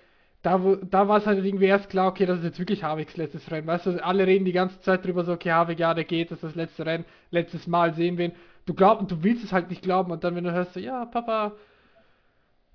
[0.44, 3.50] da, da war es halt irgendwie erst klar, okay, das ist jetzt wirklich Harvigs letztes
[3.50, 3.66] Rennen.
[3.66, 6.40] Weißt du, alle reden die ganze Zeit drüber so, okay, Harvig, ja, der geht, das
[6.40, 8.32] ist das letzte Rennen, letztes Mal sehen wir ihn.
[8.66, 10.82] Du glaubst und du willst es halt nicht glauben und dann, wenn du hörst so,
[10.82, 11.54] ja, Papa,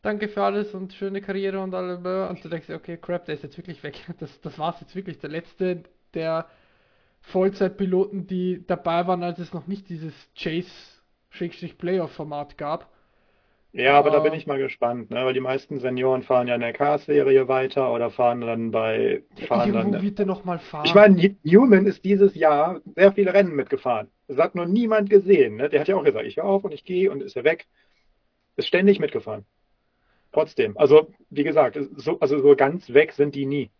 [0.02, 3.42] danke für alles und schöne Karriere und alle, und du denkst, okay, crap, der ist
[3.42, 3.96] jetzt wirklich weg.
[4.18, 5.18] Das, das war's jetzt wirklich.
[5.18, 5.82] Der letzte
[6.14, 6.46] der
[7.20, 12.90] Vollzeitpiloten, die dabei waren, als es noch nicht dieses Chase-Playoff-Format gab.
[13.72, 15.26] Ja, aber da bin ich mal gespannt, ne?
[15.26, 19.22] weil die meisten Senioren fahren ja in der Cars-Serie weiter oder fahren dann bei.
[19.46, 20.86] Fahren irgendwo dann, wird der noch mal fahren.
[20.86, 24.08] Ich meine, Newman ist dieses Jahr sehr viele Rennen mitgefahren.
[24.26, 25.56] Das hat noch niemand gesehen.
[25.56, 25.68] Ne?
[25.68, 27.66] Der hat ja auch gesagt, ich höre auf und ich gehe und ist er weg.
[28.56, 29.44] Ist ständig mitgefahren.
[30.32, 30.76] Trotzdem.
[30.76, 33.70] Also, wie gesagt, so, also so ganz weg sind die nie.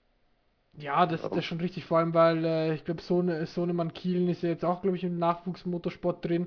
[0.79, 4.29] Ja, das, das ist schon richtig, vor allem, weil äh, ich glaube, Sohne, Sohnemann Kielen
[4.29, 6.47] ist ja jetzt auch, glaube ich, im Nachwuchsmotorsport drin.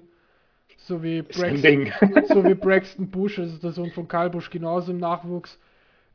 [0.77, 1.91] So wie, Braxton,
[2.27, 5.59] so wie Braxton Bush, also der Sohn von Karl Busch, genauso im Nachwuchs.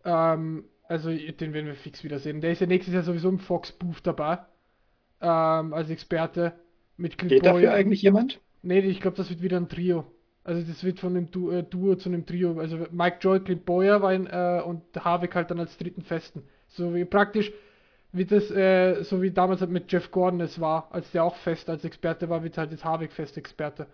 [0.05, 2.41] Ähm, also den werden wir fix wiedersehen.
[2.41, 4.39] Der ist ja nächstes Jahr sowieso im Fox Booth dabei.
[5.21, 6.55] Ähm, als Experte.
[6.97, 7.41] Mit Geht Boy.
[7.41, 8.41] dafür eigentlich jemand?
[8.63, 10.07] Nee, ich glaube, das wird wieder ein Trio.
[10.47, 12.59] Also das wird von einem du äh, Duo zu einem Trio.
[12.61, 16.45] Also Mike Joy, Clint Boyer war in, äh, und Harvick halt dann als dritten Festen.
[16.69, 17.53] So wie praktisch
[18.13, 21.35] wird das, äh, so wie damals halt mit Jeff Gordon es war, als der auch
[21.35, 23.89] fest als Experte war, wird halt jetzt Harvick fest Experte.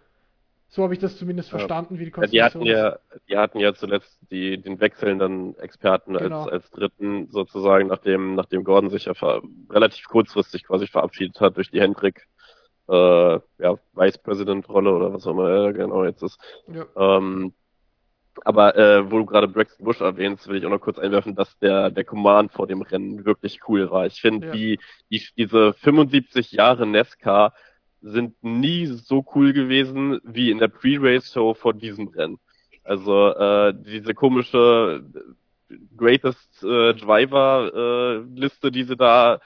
[0.69, 1.59] So habe ich das zumindest ja.
[1.59, 5.57] verstanden, wie die Konstellation ja, die hatten ja, die hatten ja zuletzt die, den wechselnden
[5.59, 6.43] Experten genau.
[6.43, 9.13] als, als dritten sozusagen, nachdem, nachdem Gordon sich ja
[9.71, 12.27] relativ kurzfristig quasi verabschiedet hat durch die Hendrick
[12.89, 16.39] äh, ja, Vice President Rolle oder was auch immer er genau jetzt ist.
[16.69, 16.87] Ja.
[16.97, 17.53] Ähm,
[18.45, 21.59] aber äh, wo du gerade Braxton Bush erwähnst, will ich auch noch kurz einwerfen, dass
[21.59, 24.07] der, der Command vor dem Rennen wirklich cool war.
[24.07, 24.53] Ich finde, ja.
[24.53, 24.79] die,
[25.11, 27.53] die, diese 75 Jahre NESCA
[28.01, 32.39] sind nie so cool gewesen wie in der Pre-Race-Show vor diesem Rennen.
[32.85, 35.05] Also äh, diese komische
[35.97, 39.41] Greatest äh, Driver-Liste, äh, die sie da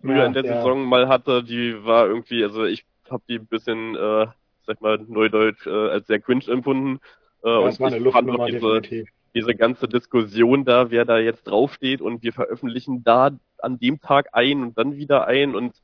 [0.00, 0.56] früher ja, in der ja.
[0.56, 4.26] Saison mal hatte, die war irgendwie, also ich habe die ein bisschen, äh,
[4.66, 7.00] sag mal, neudeutsch äh, als sehr cringe empfunden.
[7.44, 12.22] Äh, ja, und ich fand diese, diese ganze Diskussion da, wer da jetzt draufsteht und
[12.22, 15.74] wir veröffentlichen da an dem Tag ein und dann wieder ein und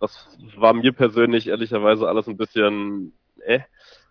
[0.00, 3.12] das war mir persönlich ehrlicherweise alles ein bisschen
[3.44, 3.60] äh,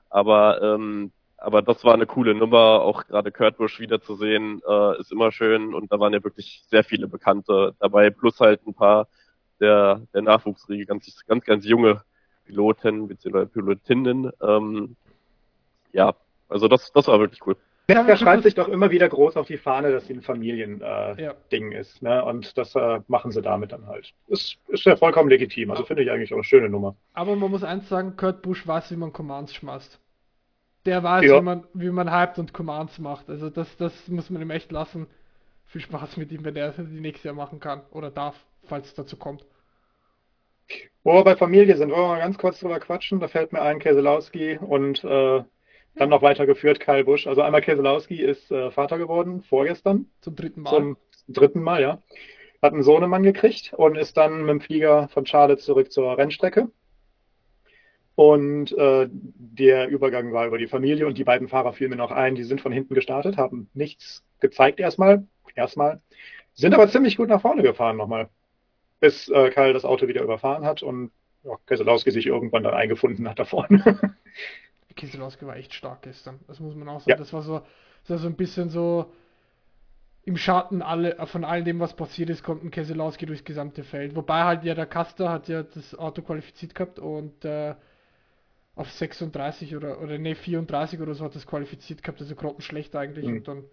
[0.09, 5.11] aber ähm, aber das war eine coole Nummer, auch gerade Kurt Busch wiederzusehen, äh, ist
[5.11, 9.07] immer schön und da waren ja wirklich sehr viele Bekannte dabei, plus halt ein paar
[9.59, 12.01] der, der Nachwuchsriege, ganz, ganz, ganz junge
[12.45, 13.45] Piloten bzw.
[13.45, 14.31] Pilotinnen.
[14.41, 14.95] Ähm,
[15.91, 16.15] ja,
[16.49, 17.55] also das, das war wirklich cool.
[17.89, 21.23] Nesca schreibt sich doch immer wieder groß auf die Fahne, dass sie ein Familiending äh,
[21.23, 21.79] ja.
[21.79, 22.01] ist.
[22.01, 22.23] Ne?
[22.23, 24.13] Und das äh, machen sie damit dann halt.
[24.27, 25.71] Ist, ist ja vollkommen legitim.
[25.71, 26.95] Also finde ich eigentlich auch eine schöne Nummer.
[27.13, 30.01] Aber man muss eins sagen, Kurt Busch weiß, wie man Commands schmeißt.
[30.85, 31.37] Der weiß, ja.
[31.37, 33.29] wie, man, wie man hypt und Commands macht.
[33.29, 35.07] Also das, das muss man ihm echt lassen.
[35.67, 38.35] Viel Spaß mit ihm, wenn er die nächstes Jahr machen kann oder darf,
[38.67, 39.45] falls es dazu kommt.
[41.03, 43.19] Wo wir bei Familie sind, wollen wir mal ganz kurz drüber quatschen.
[43.19, 45.43] Da fällt mir ein Keselowski und äh,
[45.95, 47.27] dann noch weitergeführt Kyle Busch.
[47.27, 50.07] Also einmal Keselowski ist äh, Vater geworden, vorgestern.
[50.21, 50.69] Zum dritten Mal.
[50.69, 52.01] Zum dritten Mal, ja.
[52.61, 56.69] Hat einen Sohnemann gekriegt und ist dann mit dem Flieger von Charlotte zurück zur Rennstrecke.
[58.15, 62.11] Und äh, der Übergang war über die Familie und die beiden Fahrer fielen mir noch
[62.11, 66.01] ein, die sind von hinten gestartet, haben nichts gezeigt erstmal, erstmal,
[66.55, 68.29] sind aber ziemlich gut nach vorne gefahren nochmal,
[68.99, 71.11] bis äh, Kyle das Auto wieder überfahren hat und
[71.43, 73.99] ja, Keselowski sich irgendwann dann eingefunden hat da vorne.
[74.95, 76.39] Keselowski war echt stark gestern.
[76.47, 77.11] Das muss man auch sagen.
[77.11, 77.15] Ja.
[77.15, 77.61] Das war so,
[78.01, 79.11] das war so ein bisschen so
[80.23, 84.15] im Schatten alle, von all dem, was passiert ist, kommt ein Keselowski durchs gesamte Feld.
[84.15, 87.75] Wobei halt ja der Caster hat ja das Auto qualifiziert gehabt und äh,
[88.75, 93.25] auf 36 oder, oder ne, 34 oder so hat das qualifiziert gehabt, also grottenschlecht eigentlich
[93.25, 93.37] mhm.
[93.37, 93.63] und dann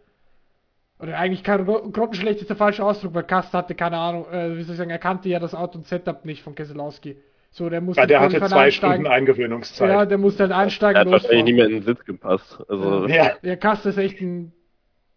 [0.99, 4.63] oder eigentlich kein grottenschlecht ist der falsche Ausdruck, weil Caster hatte keine Ahnung, äh, wie
[4.63, 7.17] soll ich sagen, er kannte ja das Auto und Setup nicht von Keselowski.
[7.51, 9.89] So, der musste ja, der hatte zwei Stunden Eingewöhnungszeit.
[9.89, 10.95] Ja, der musste halt einsteigen.
[10.95, 12.61] Der hat wahrscheinlich nicht mehr in den Sitz gepasst.
[12.69, 13.33] Also, ja.
[13.43, 14.53] ja, Kast ist echt ein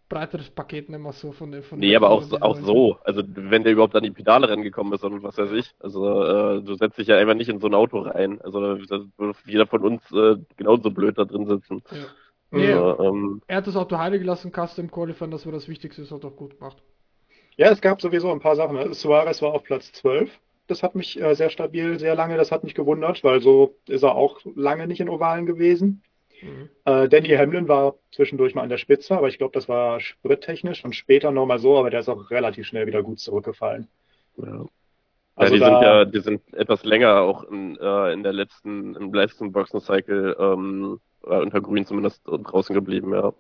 [0.08, 3.00] breiteres Paket, nicht mehr so von der von Nee, aber auch, auch so.
[3.04, 5.74] Also, wenn der überhaupt an die Pedale rangekommen ist und was weiß ich.
[5.80, 8.40] Also, äh, du setzt dich ja einfach nicht in so ein Auto rein.
[8.42, 11.82] Also, da würde jeder von uns äh, genauso blöd da drin sitzen.
[11.90, 11.98] Ja.
[12.51, 16.01] Nee, also, ähm, er hat das Auto heile gelassen, Custom Qualifying, das war das Wichtigste,
[16.01, 16.81] das hat er auch gut gemacht.
[17.57, 18.93] Ja, es gab sowieso ein paar Sachen.
[18.93, 20.29] Suarez war auf Platz 12
[20.67, 24.03] das hat mich äh, sehr stabil, sehr lange, das hat mich gewundert, weil so ist
[24.03, 26.03] er auch lange nicht in Ovalen gewesen.
[26.41, 26.69] Mhm.
[26.86, 30.86] Äh, Danny Hamlin war zwischendurch mal an der Spitze, aber ich glaube, das war sprittechnisch
[30.86, 33.88] und später nochmal so, aber der ist auch relativ schnell wieder gut zurückgefallen.
[34.38, 34.65] Ja.
[35.36, 38.95] Also ja, die sind ja, die sind etwas länger auch in, äh, in der letzten,
[38.95, 43.34] im letzten Boxen Cycle ähm, unter Grün zumindest draußen geblieben, ja.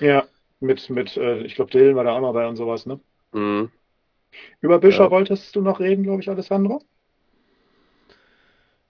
[0.00, 0.24] Ja,
[0.60, 3.00] mit, mit, äh, ich glaube, Dylan war da auch noch bei und sowas, ne?
[3.32, 3.70] Mhm.
[4.60, 5.10] Über Büscher ja.
[5.10, 6.82] wolltest du noch reden, glaube ich, Alessandro?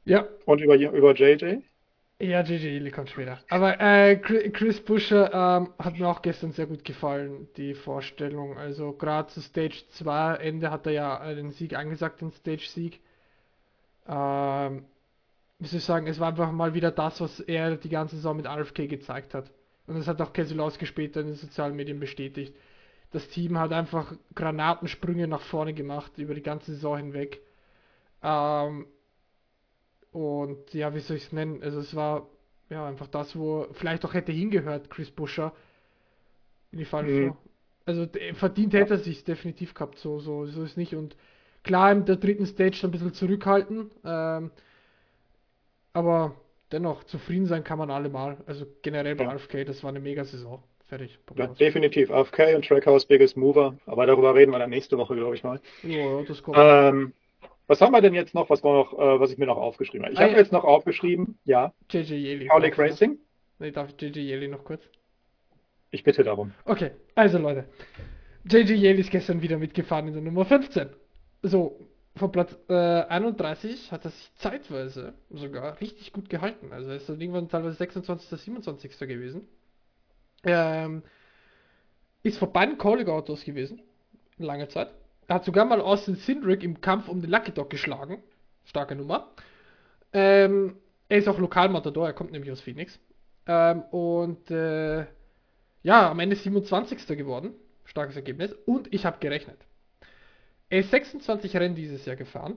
[0.05, 0.27] Ja.
[0.47, 1.63] Und über, über JJ?
[2.21, 3.41] Ja, JJ kommt später.
[3.51, 8.57] Aber äh, Chris Buscher ähm, hat mir auch gestern sehr gut gefallen, die Vorstellung.
[8.57, 13.01] Also gerade zu Stage 2 Ende hat er ja den Sieg angesagt, den Stage-Sieg.
[14.07, 14.85] Ähm,
[15.65, 18.37] wie soll ich sagen, es war einfach mal wieder das, was er die ganze Saison
[18.37, 19.51] mit RFK gezeigt hat.
[19.87, 22.55] Und das hat auch Keselowski später in den sozialen Medien bestätigt
[23.15, 27.41] das Team hat einfach Granatensprünge nach vorne gemacht über die ganze Saison hinweg.
[28.25, 28.87] Ähm,
[30.11, 31.63] und ja, wie soll ich es nennen?
[31.63, 32.27] Also es war
[32.71, 35.53] ja einfach das, wo vielleicht auch hätte hingehört, Chris Buscher.
[36.73, 37.37] in die Final Mhm.
[37.87, 40.95] Also verdient hätte er sich definitiv gehabt, so, so, so ist nicht.
[40.95, 41.17] Und
[41.63, 44.51] klar, in der dritten Stage ein bisschen zurückhalten, ähm,
[45.95, 46.35] aber
[46.73, 48.37] dennoch zufrieden sein kann man allemal.
[48.47, 49.31] Also generell bei Ja.
[49.33, 50.63] RFK, das war eine mega Saison.
[50.87, 51.19] Fertig.
[51.37, 52.11] Ja, definitiv.
[52.11, 53.75] AFK und Trackhouse Biggest Mover.
[53.87, 55.59] Aber darüber reden wir dann nächste Woche, glaube ich mal.
[55.83, 56.59] Ja, das kommt.
[56.61, 57.15] Ähm,
[57.67, 60.13] was haben wir denn jetzt noch, was, noch, äh, was ich mir noch aufgeschrieben habe?
[60.13, 60.39] Ich Ah, habe ja.
[60.39, 62.47] jetzt noch aufgeschrieben, ja, JJ Yeli.
[62.49, 63.19] Cowlick Racing.
[63.59, 64.83] Nee, darf ich JJ Yeli noch kurz?
[65.91, 66.53] Ich bitte darum.
[66.67, 67.65] Okay, also Leute.
[68.47, 70.91] JJ Yale ist gestern wieder mitgefahren in der Nummer 15.
[71.43, 71.79] So,
[72.17, 76.73] von Platz äh, 31 hat er sich zeitweise sogar richtig gut gehalten.
[76.73, 78.99] Also er ist dann irgendwann teilweise 26., 27.
[79.01, 79.49] gewesen.
[80.45, 81.03] Ähm,
[82.23, 83.83] ist vor beiden Calling-Autos gewesen.
[84.39, 84.91] Lange Zeit.
[85.27, 88.23] Er hat sogar mal Austin Sindrick im Kampf um den Lucky Dog geschlagen.
[88.65, 89.31] Starke Nummer.
[90.13, 90.77] Ähm,
[91.09, 92.99] er ist auch Lokalmatador, er kommt nämlich aus Phoenix.
[93.47, 95.07] Ähm, und äh,
[95.83, 97.07] ja, am Ende 27.
[97.19, 97.55] geworden.
[97.85, 98.53] Starkes Ergebnis.
[98.67, 99.59] Und ich habe gerechnet.
[100.69, 102.57] Er ist 26 Rennen dieses Jahr gefahren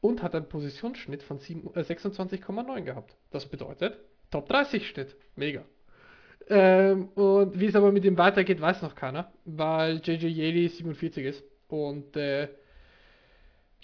[0.00, 3.16] und hat einen Positionsschnitt von sieben- äh, 26,9 gehabt.
[3.30, 3.98] Das bedeutet
[4.30, 5.16] Top 30 Schnitt.
[5.36, 5.64] Mega.
[6.48, 11.24] Ähm, und wie es aber mit ihm weitergeht, weiß noch keiner, weil JJ Yeli 47
[11.24, 11.44] ist.
[11.68, 12.48] Und äh,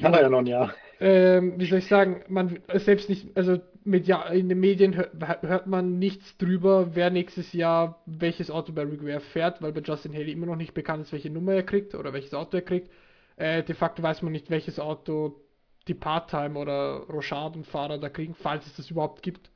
[0.00, 0.74] Kann er ja noch ein Jahr.
[1.00, 5.66] ähm, wie soll ich sagen, man selbst nicht, also media, in den Medien hört, hört
[5.66, 10.32] man nichts drüber, wer nächstes Jahr welches Auto bei Ware fährt, weil bei Justin Haley
[10.32, 12.90] immer noch nicht bekannt ist, welche Nummer er kriegt oder welches Auto er kriegt.
[13.38, 15.40] Äh, de facto weiß man nicht, welches Auto
[15.86, 19.50] die Part-Time oder Rochard und Fahrer da kriegen, falls es das überhaupt gibt.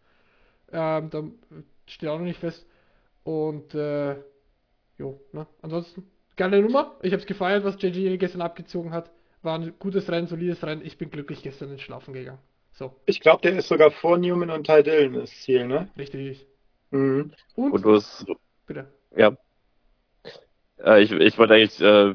[0.73, 1.23] Ähm, da
[1.87, 2.67] steht auch noch nicht fest.
[3.25, 4.17] Und äh,
[4.99, 5.47] jo, ne?
[5.61, 6.05] Ansonsten,
[6.37, 6.97] geile Nummer.
[7.03, 9.11] Ich habe es gefeiert, was JJ gestern abgezogen hat.
[9.43, 10.85] War ein gutes Rennen, solides Rennen.
[10.85, 12.39] Ich bin glücklich gestern ins Schlafen gegangen.
[12.73, 15.91] So, Ich glaube, der ist sogar vor Newman und Ty Dillon das Ziel, ne?
[15.99, 16.47] richtig.
[16.91, 17.33] Mhm.
[17.55, 18.27] Und, Und du hast,
[18.67, 18.87] bitte.
[19.17, 19.37] ja.
[20.79, 22.15] Äh, ich, ich wollte eigentlich äh,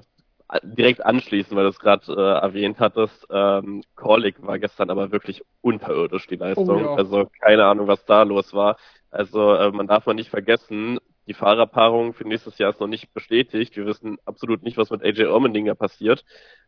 [0.64, 3.28] direkt anschließen, weil du es gerade äh, erwähnt hattest.
[3.30, 6.70] Ähm, Korlik war gestern aber wirklich unterirdisch, die Leistung.
[6.70, 6.96] Oh ja.
[6.96, 8.78] Also keine Ahnung, was da los war.
[9.12, 13.14] Also äh, man darf man nicht vergessen, die Fahrerpaarung für nächstes Jahr ist noch nicht
[13.14, 13.76] bestätigt.
[13.76, 16.24] Wir wissen absolut nicht, was mit AJ Ormendinger passiert.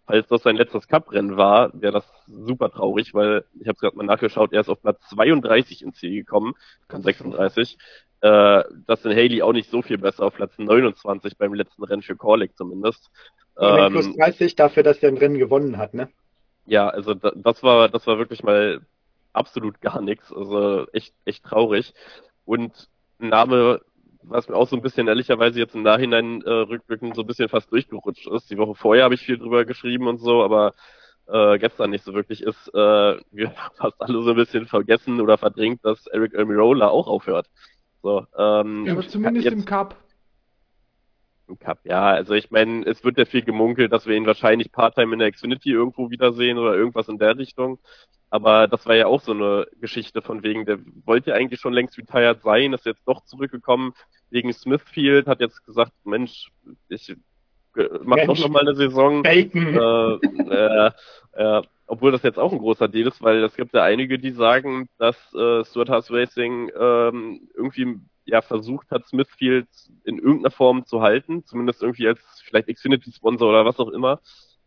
[0.06, 4.06] Falls das sein letztes Cup-Rennen war, wäre das super traurig, weil ich habe gerade mal
[4.06, 6.56] nachgeschaut, er ist auf Platz 32 ins Ziel gekommen
[6.90, 7.78] von Kannst du 36.
[8.22, 12.18] Äh, Dustin Haley auch nicht so viel besser auf Platz 29 beim letzten Rennen für
[12.18, 13.10] Corlick zumindest.
[13.60, 16.10] Ähm, plus Ähm, 30 dafür, dass der ein Rennen gewonnen hat, ne?
[16.66, 18.82] ja, also da, das war das war wirklich mal
[19.34, 20.32] absolut gar nichts.
[20.32, 21.94] Also echt echt traurig.
[22.46, 23.82] Und ein Name,
[24.24, 27.50] was mir auch so ein bisschen ehrlicherweise jetzt im Nachhinein äh, rückblickend so ein bisschen
[27.50, 28.50] fast durchgerutscht ist.
[28.52, 30.74] Die Woche vorher habe ich viel drüber geschrieben und so, aber
[31.28, 32.78] äh, gestern nicht so wirklich ist, äh,
[33.32, 37.48] wir haben fast alle so ein bisschen vergessen oder verdrängt, dass Eric Almirola auch aufhört.
[38.02, 39.96] So, ähm, Ja, aber zumindest jetzt, im Cup.
[41.50, 42.10] Im Cup, ja.
[42.10, 45.32] Also ich meine, es wird ja viel gemunkelt, dass wir ihn wahrscheinlich Part-Time in der
[45.32, 47.80] Xfinity irgendwo wiedersehen oder irgendwas in der Richtung.
[48.30, 51.74] Aber das war ja auch so eine Geschichte von wegen, der wollte ja eigentlich schon
[51.74, 53.94] längst retired sein, ist jetzt doch zurückgekommen
[54.30, 56.50] wegen Smithfield, hat jetzt gesagt, Mensch,
[56.90, 57.16] ich äh,
[58.04, 58.42] mach doch Mensch.
[58.42, 59.24] noch mal eine Saison.
[59.24, 60.22] Bacon.
[60.22, 60.92] äh, äh,
[61.34, 64.32] äh, obwohl das jetzt auch ein großer Deal ist, weil es gibt ja einige, die
[64.32, 69.68] sagen, dass äh, Stuart House Racing ähm, irgendwie ja versucht hat, Smithfield
[70.04, 74.22] in irgendeiner Form zu halten, zumindest irgendwie als vielleicht Xfinity-Sponsor oder was auch immer.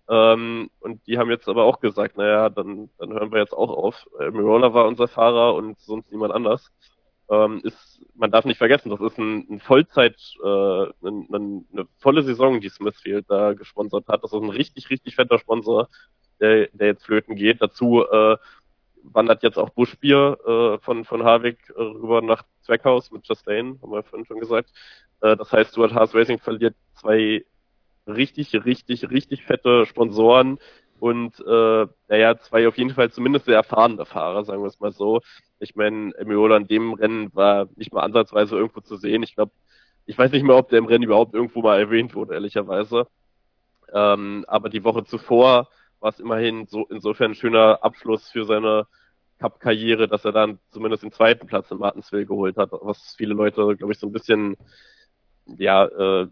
[0.08, 3.70] Ähm, und die haben jetzt aber auch gesagt, naja, dann, dann hören wir jetzt auch
[3.70, 4.06] auf.
[4.18, 6.72] Äh, Mirola war unser Fahrer und sonst niemand anders.
[7.30, 11.86] Ähm, ist, man darf nicht vergessen, das ist ein, ein Vollzeit, äh, ein, ein, eine
[11.98, 14.24] volle Saison, die Smithfield da gesponsert hat.
[14.24, 15.88] Das ist ein richtig, richtig fetter Sponsor,
[16.42, 17.62] der, der jetzt flöten geht.
[17.62, 18.36] Dazu äh,
[19.02, 23.92] wandert jetzt auch Buschbier äh, von, von Harvick äh, rüber nach Zweckhaus mit Chastain, haben
[23.92, 24.70] wir vorhin schon gesagt.
[25.20, 27.44] Äh, das heißt, Stuart Haas Racing verliert zwei
[28.06, 30.58] richtig, richtig, richtig fette Sponsoren
[30.98, 34.92] und äh, naja, zwei auf jeden Fall zumindest sehr erfahrene Fahrer, sagen wir es mal
[34.92, 35.20] so.
[35.58, 39.22] Ich meine, Emiola in dem Rennen war nicht mal ansatzweise irgendwo zu sehen.
[39.22, 39.52] Ich glaube,
[40.06, 43.06] ich weiß nicht mehr, ob der im Rennen überhaupt irgendwo mal erwähnt wurde, ehrlicherweise.
[43.92, 45.68] Ähm, aber die Woche zuvor
[46.02, 48.86] war es immerhin so insofern ein schöner Abschluss für seine
[49.38, 53.76] Cup-Karriere, dass er dann zumindest den zweiten Platz in Martinsville geholt hat, was viele Leute,
[53.76, 54.56] glaube ich, so ein bisschen
[55.46, 56.28] ja äh,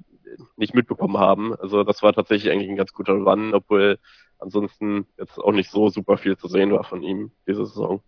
[0.57, 1.55] nicht mitbekommen haben.
[1.57, 3.99] Also das war tatsächlich eigentlich ein ganz guter Run, obwohl
[4.39, 8.03] ansonsten jetzt auch nicht so super viel zu sehen war von ihm diese Saison.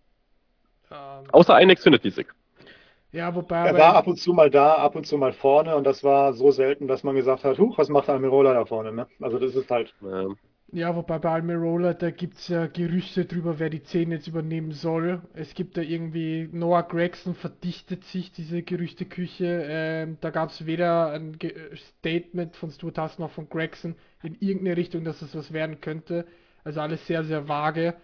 [0.90, 2.32] Ähm, Außer ein Xfinity-Sieg.
[3.12, 3.66] ja, wobei.
[3.66, 6.32] Er war ab und zu mal da, ab und zu mal vorne und das war
[6.32, 9.06] so selten, dass man gesagt hat, huch, was macht Almirola da vorne, ne?
[9.20, 10.36] Also das ist halt, Ähm,
[10.74, 14.72] Ja, wobei bei Almirola, da gibt es ja Gerüchte drüber, wer die 10 jetzt übernehmen
[14.72, 15.20] soll.
[15.34, 19.44] Es gibt da irgendwie, Noah Gregson verdichtet sich diese Gerüchteküche.
[19.68, 21.54] Ähm, da gab es weder ein Ge
[21.98, 26.26] Statement von Stuart Haas noch von Gregson in irgendeine Richtung, dass es was werden könnte.
[26.64, 27.94] Also alles sehr, sehr vage.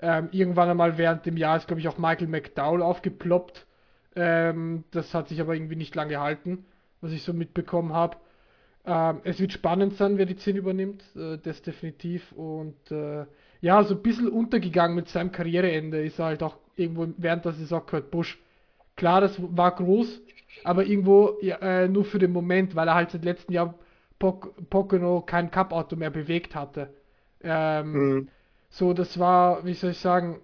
[0.00, 3.66] Ähm, irgendwann einmal während dem Jahr ist, glaube ich, auch Michael McDowell aufgeploppt.
[4.14, 6.64] Ähm, das hat sich aber irgendwie nicht lange gehalten,
[7.02, 8.16] was ich so mitbekommen habe.
[8.86, 12.32] Ähm, es wird spannend sein, wer die 10 übernimmt, äh, das definitiv.
[12.32, 13.26] Und äh,
[13.60, 17.52] ja, so ein bisschen untergegangen mit seinem Karriereende ist er halt auch irgendwo während der
[17.52, 18.38] Saison Kurt Busch.
[18.94, 20.22] Klar, das war groß,
[20.64, 23.74] aber irgendwo ja, äh, nur für den Moment, weil er halt seit letztem Jahr
[24.18, 26.94] Pocono kein Cup-Auto mehr bewegt hatte.
[27.42, 28.28] Ähm, mhm.
[28.70, 30.40] So, das war, wie soll ich sagen.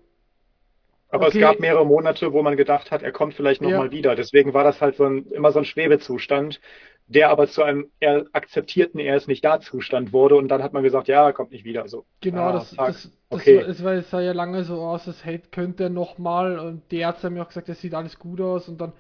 [1.09, 1.39] Aber okay.
[1.39, 3.93] es gab mehrere Monate, wo man gedacht hat, er kommt vielleicht nochmal ja.
[3.93, 4.17] wieder.
[4.17, 6.61] Deswegen war das halt so ein, immer so ein Schwebezustand,
[7.07, 10.73] der aber zu einem eher akzeptierten, er ist nicht da Zustand wurde und dann hat
[10.73, 11.89] man gesagt, ja, er kommt nicht wieder.
[11.89, 13.59] So, genau, ah, das, das, okay.
[13.59, 16.91] das, das war, es sah ja lange so aus, als hätte, könnte er nochmal und
[16.91, 18.93] die Ärzte haben ja auch gesagt, es sieht alles gut aus und dann,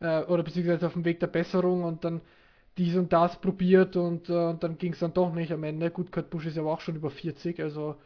[0.00, 2.20] äh, oder beziehungsweise auf dem Weg der Besserung und dann
[2.78, 5.90] dies und das probiert und, äh, und dann ging es dann doch nicht am Ende.
[5.90, 7.96] Gut, Kurt Busch ist ja auch schon über 40, also.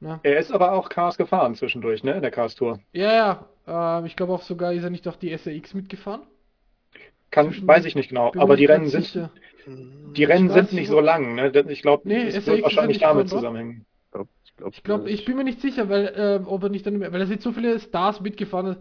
[0.00, 0.18] Na.
[0.24, 2.80] Er ist aber auch Cars gefahren zwischendurch, ne, in der Cars Tour.
[2.92, 4.00] Ja, ja.
[4.02, 6.22] Äh, ich glaube auch sogar ist er nicht auch die SRX mitgefahren.
[7.32, 9.30] Kann, weiß ich nicht genau, aber die Rennen sind sicher.
[9.66, 11.50] die Rennen sind nicht so lang, ne?
[11.68, 13.86] Ich glaube, nee, das wird wahrscheinlich damit zusammenhängen.
[14.44, 17.00] Ich glaube, ich, glaub, ich bin mir nicht sicher, weil äh, ob er nicht dann,
[17.00, 18.76] weil er sind so viele Stars mitgefahren,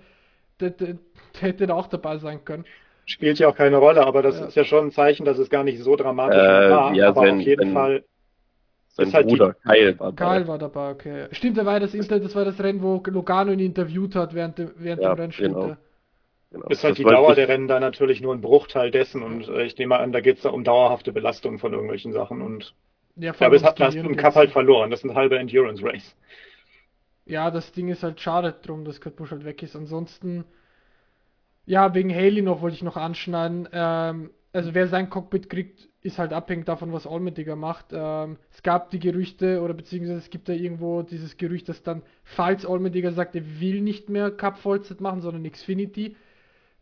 [0.59, 2.65] der, der, der hätte da auch dabei sein können.
[3.05, 4.47] Spielt ja auch keine Rolle, aber das ja.
[4.47, 6.93] ist ja schon ein Zeichen, dass es gar nicht so dramatisch äh, war.
[6.93, 8.03] Ja, aber sein, auf jeden sein, Fall.
[8.89, 10.35] Sein halt Bruder die, Kyle war dabei.
[10.35, 11.27] Kyle war dabei, okay.
[11.31, 14.57] Stimmt, da war das Internet, das war das Rennen, wo Logano ihn interviewt hat während,
[14.57, 15.33] dem, während ja, dem Rennen.
[15.37, 15.77] Genau.
[16.51, 16.67] Genau.
[16.67, 19.63] Ist halt das die Dauer der Rennen da natürlich nur ein Bruchteil dessen und äh,
[19.63, 22.75] ich nehme an, da geht es da um dauerhafte Belastung von irgendwelchen Sachen und
[23.15, 24.89] ja, aber es hat das im Cup halt verloren.
[24.89, 26.15] Das sind halbe Endurance Race.
[27.25, 29.75] Ja, das Ding ist halt schade drum, dass Kurt Busch halt weg ist.
[29.75, 30.45] Ansonsten,
[31.65, 33.67] ja, wegen Haley noch wollte ich noch anschneiden.
[33.71, 37.87] Ähm, also wer sein Cockpit kriegt, ist halt abhängig davon, was Allmendiger macht.
[37.91, 42.01] Ähm, es gab die Gerüchte, oder beziehungsweise es gibt da irgendwo dieses Gerücht, dass dann,
[42.23, 46.15] falls Allmendiger sagt, er will nicht mehr Cup Vollzeit machen, sondern Xfinity,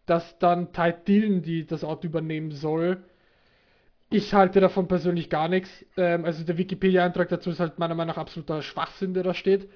[0.09, 3.03] dass dann Ty Dillon die das Auto übernehmen soll.
[4.09, 5.85] Ich halte davon persönlich gar nichts.
[5.95, 9.69] Ähm, also der Wikipedia-Eintrag dazu ist halt meiner Meinung nach absoluter Schwachsinn, der da steht.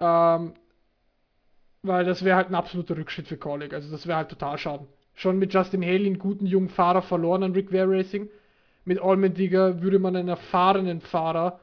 [0.00, 0.54] Ähm,
[1.82, 3.74] weil das wäre halt ein absoluter Rückschritt für Colleague.
[3.74, 4.86] Also das wäre halt total schade.
[5.14, 8.28] Schon mit Justin Haley einen guten jungen Fahrer verloren an Rick Ware Racing.
[8.84, 11.60] Mit Allmendiger würde man einen erfahrenen Fahrer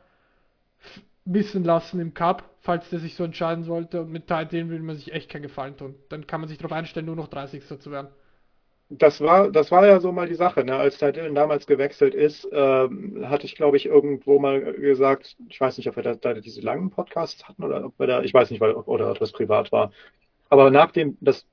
[1.25, 4.01] wissen lassen im Cup, falls der sich so entscheiden sollte.
[4.01, 5.95] Und mit Titan will man sich echt keinen Gefallen tun.
[6.09, 7.63] Dann kann man sich darauf einstellen, nur noch 30.
[7.79, 8.07] zu werden.
[8.89, 10.75] Das war, das war ja so mal die Sache, ne?
[10.75, 15.77] Als Titan damals gewechselt ist, ähm, hatte ich, glaube ich, irgendwo mal gesagt, ich weiß
[15.77, 18.51] nicht, ob wir da, da diese langen Podcasts hatten oder ob wir da, ich weiß
[18.51, 19.91] nicht, weil, oder ob das privat war.
[20.49, 21.47] Aber nachdem das,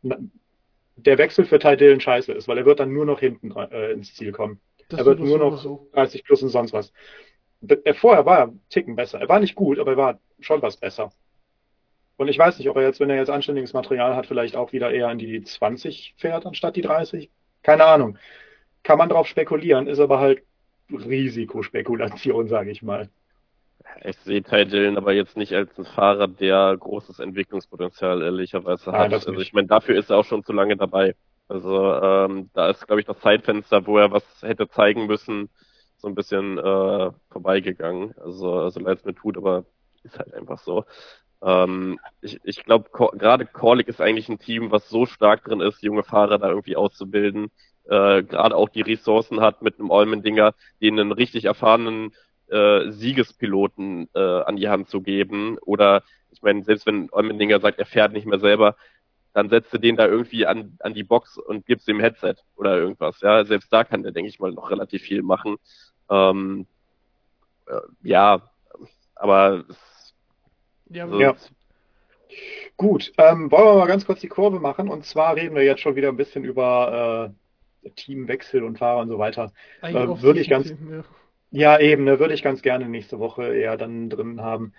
[0.96, 3.92] der Wechsel für Ty Dillon scheiße ist, weil er wird dann nur noch hinten äh,
[3.92, 4.61] ins Ziel kommen.
[4.88, 5.88] Das er wird nur noch so.
[5.94, 6.92] 30 plus und sonst was
[7.62, 9.20] er vorher war er Ticken besser.
[9.20, 11.11] Er war nicht gut, aber er war schon was besser.
[12.16, 14.73] Und ich weiß nicht, ob er jetzt, wenn er jetzt anständiges Material hat, vielleicht auch
[14.73, 17.31] wieder eher in die 20 fährt, anstatt die 30.
[17.62, 18.18] Keine Ahnung.
[18.83, 20.42] Kann man drauf spekulieren, ist aber halt
[20.90, 23.09] Risikospekulation, sage ich mal.
[24.05, 29.11] Ich sehe Ty Dillon aber jetzt nicht als ein Fahrer, der großes Entwicklungspotenzial ehrlicherweise hat.
[29.11, 31.14] Nein, also ich meine, dafür ist er auch schon zu lange dabei.
[31.49, 35.49] Also ähm, da ist, glaube ich, das Zeitfenster, wo er was hätte zeigen müssen,
[36.01, 38.15] so ein bisschen äh, vorbeigegangen.
[38.19, 39.65] Also, so leid es mir tut, aber
[40.03, 40.85] ist halt einfach so.
[41.43, 45.83] Ähm, ich ich glaube, gerade Corlick ist eigentlich ein Team, was so stark drin ist,
[45.83, 47.51] junge Fahrer da irgendwie auszubilden.
[47.85, 52.13] Äh, gerade auch die Ressourcen hat mit einem Olmendinger, denen einen richtig erfahrenen
[52.49, 55.59] äh, Siegespiloten äh, an die Hand zu geben.
[55.59, 58.77] Oder ich meine, selbst wenn Olmendinger sagt, er fährt nicht mehr selber,
[59.33, 62.77] dann setzt du den da irgendwie an, an die Box und gibst ihm Headset oder
[62.77, 63.21] irgendwas.
[63.21, 65.57] Ja, selbst da kann der, denke ich mal, noch relativ viel machen.
[66.11, 66.66] Ähm,
[67.66, 68.51] äh, ja,
[69.14, 70.14] aber es,
[70.88, 71.37] ja, so ja.
[72.77, 75.81] Gut, ähm, wollen wir mal ganz kurz die Kurve machen und zwar reden wir jetzt
[75.81, 77.35] schon wieder ein bisschen über
[77.85, 79.52] äh, Teamwechsel und Fahrer und so weiter.
[79.83, 80.73] Äh, würde ich ganz,
[81.50, 84.73] ja eben, ne, würde ich ganz gerne nächste Woche eher dann drin haben.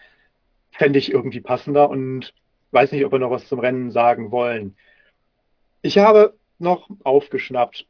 [0.71, 2.33] Fände ich irgendwie passender und
[2.71, 4.75] weiß nicht, ob wir noch was zum Rennen sagen wollen.
[5.81, 7.87] Ich habe noch aufgeschnappt,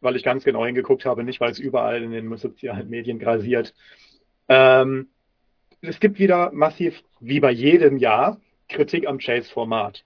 [0.00, 3.74] weil ich ganz genau hingeguckt habe, nicht weil es überall in den sozialen Medien grasiert.
[4.48, 5.08] Ähm,
[5.80, 10.04] es gibt wieder massiv, wie bei jedem Jahr, Kritik am Chase-Format.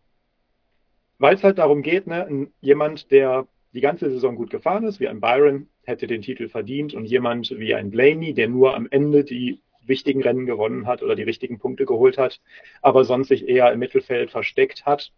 [1.18, 5.08] Weil es halt darum geht, ne, jemand, der die ganze Saison gut gefahren ist, wie
[5.08, 9.24] ein Byron, hätte den Titel verdient und jemand wie ein Blaney, der nur am Ende
[9.24, 12.40] die wichtigen Rennen gewonnen hat oder die richtigen Punkte geholt hat,
[12.82, 15.12] aber sonst sich eher im Mittelfeld versteckt hat.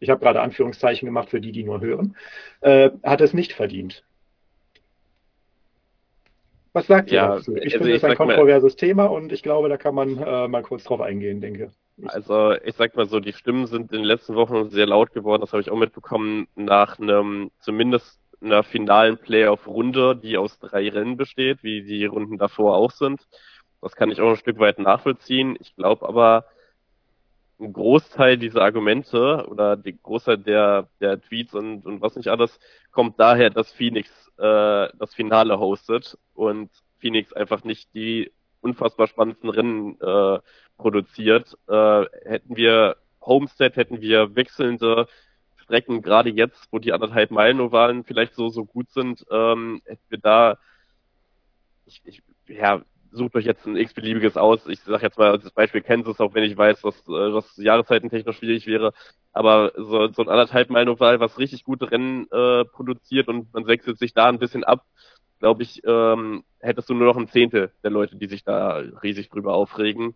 [0.00, 2.16] Ich habe gerade Anführungszeichen gemacht für die, die nur hören,
[2.62, 4.02] äh, hat es nicht verdient.
[6.72, 7.56] Was sagt Ja, ihr dazu?
[7.56, 10.18] Ich also finde es ein sag mal- kontroverses Thema und ich glaube, da kann man
[10.18, 12.08] äh, mal kurz drauf eingehen, denke ich.
[12.08, 15.42] Also ich sag mal so, die Stimmen sind in den letzten Wochen sehr laut geworden,
[15.42, 21.16] das habe ich auch mitbekommen, nach einem zumindest einer finalen Playoff-Runde, die aus drei Rennen
[21.16, 23.26] besteht, wie die Runden davor auch sind.
[23.80, 25.56] Das kann ich auch ein Stück weit nachvollziehen.
[25.60, 26.46] Ich glaube aber,
[27.60, 32.58] ein Großteil dieser Argumente oder der Großteil der, der Tweets und, und was nicht alles
[32.90, 38.32] kommt daher, dass Phoenix äh, das Finale hostet und Phoenix einfach nicht die
[38.62, 40.38] unfassbar spannendsten Rennen äh,
[40.76, 41.56] produziert.
[41.68, 45.06] Äh, hätten wir Homestead, hätten wir wechselnde
[45.70, 50.02] Strecken, gerade jetzt, wo die anderthalb Meilen Ovalen vielleicht so, so gut sind, ähm, hätten
[50.08, 50.58] wir da,
[51.86, 54.66] ich, ich, ja, sucht euch jetzt ein x-beliebiges aus.
[54.66, 58.36] Ich sage jetzt mal als Beispiel Kansas, auch wenn ich weiß, dass äh, was jahreszeitentechnisch
[58.36, 58.92] schwierig wäre.
[59.32, 63.66] Aber so, so ein anderthalb Meilen Oval, was richtig gute Rennen äh, produziert und man
[63.66, 64.84] wechselt sich da ein bisschen ab,
[65.38, 69.30] glaube ich, ähm, hättest du nur noch ein Zehntel der Leute, die sich da riesig
[69.30, 70.14] drüber aufregen.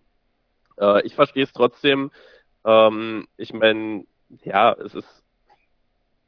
[0.78, 2.10] Äh, ich verstehe es trotzdem.
[2.64, 4.04] Ähm, ich meine,
[4.44, 5.23] ja, es ist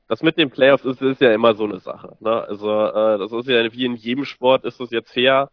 [0.08, 2.16] das mit den Playoffs ist, ist ja immer so eine Sache.
[2.20, 2.42] Ne?
[2.42, 5.50] Also äh, das ist ja wie in jedem Sport, ist das jetzt fair?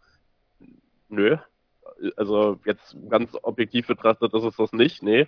[1.10, 1.38] Nö.
[2.18, 5.28] Also jetzt ganz objektiv betrachtet ist es das nicht, nee.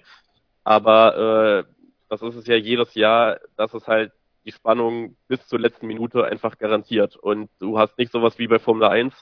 [0.64, 1.72] Aber äh,
[2.10, 4.12] das ist es ja jedes Jahr, dass es halt
[4.46, 7.16] die Spannung bis zur letzten Minute einfach garantiert.
[7.16, 9.14] Und du hast nicht sowas wie bei Formel 1,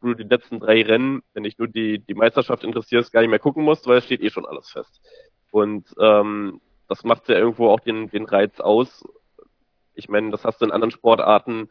[0.00, 3.30] wo du die letzten drei Rennen, wenn dich nur die, die Meisterschaft interessierst, gar nicht
[3.30, 5.00] mehr gucken musst, weil es steht eh schon alles fest.
[5.52, 9.04] Und ähm, das macht ja irgendwo auch den, den Reiz aus.
[9.94, 11.68] Ich meine, das hast du in anderen Sportarten.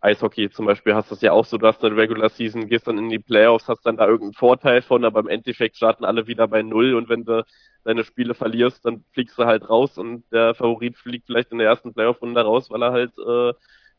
[0.00, 2.88] Eishockey zum Beispiel hast du es ja auch so, du hast eine Regular Season, gehst
[2.88, 6.26] dann in die Playoffs, hast dann da irgendeinen Vorteil von, aber im Endeffekt starten alle
[6.26, 7.44] wieder bei Null und wenn du
[7.84, 11.68] deine Spiele verlierst, dann fliegst du halt raus und der Favorit fliegt vielleicht in der
[11.68, 13.52] ersten Playoff-Runde raus, weil er halt äh,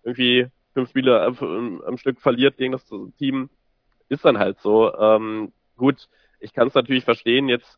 [0.04, 2.86] irgendwie fünf Spiele am, am Stück verliert gegen das
[3.18, 3.50] Team.
[4.10, 4.94] Ist dann halt so.
[4.98, 7.78] Ähm, gut, ich kann es natürlich verstehen, jetzt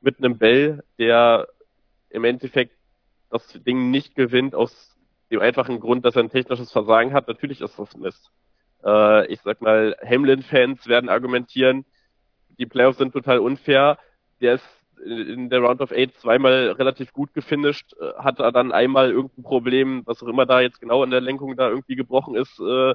[0.00, 1.48] mit einem Bell, der
[2.10, 2.76] im Endeffekt
[3.30, 4.96] das Ding nicht gewinnt aus
[5.30, 7.28] dem einfachen Grund, dass er ein technisches Versagen hat.
[7.28, 8.30] Natürlich ist das Mist.
[8.84, 11.84] Äh, ich sag mal, Hamlin-Fans werden argumentieren,
[12.58, 13.98] die Playoffs sind total unfair.
[14.40, 14.68] Der ist
[15.04, 19.42] in der Round of Eight zweimal relativ gut gefinisht, äh, hat er dann einmal irgendein
[19.42, 22.94] Problem, was auch immer da jetzt genau in der Lenkung da irgendwie gebrochen ist, äh,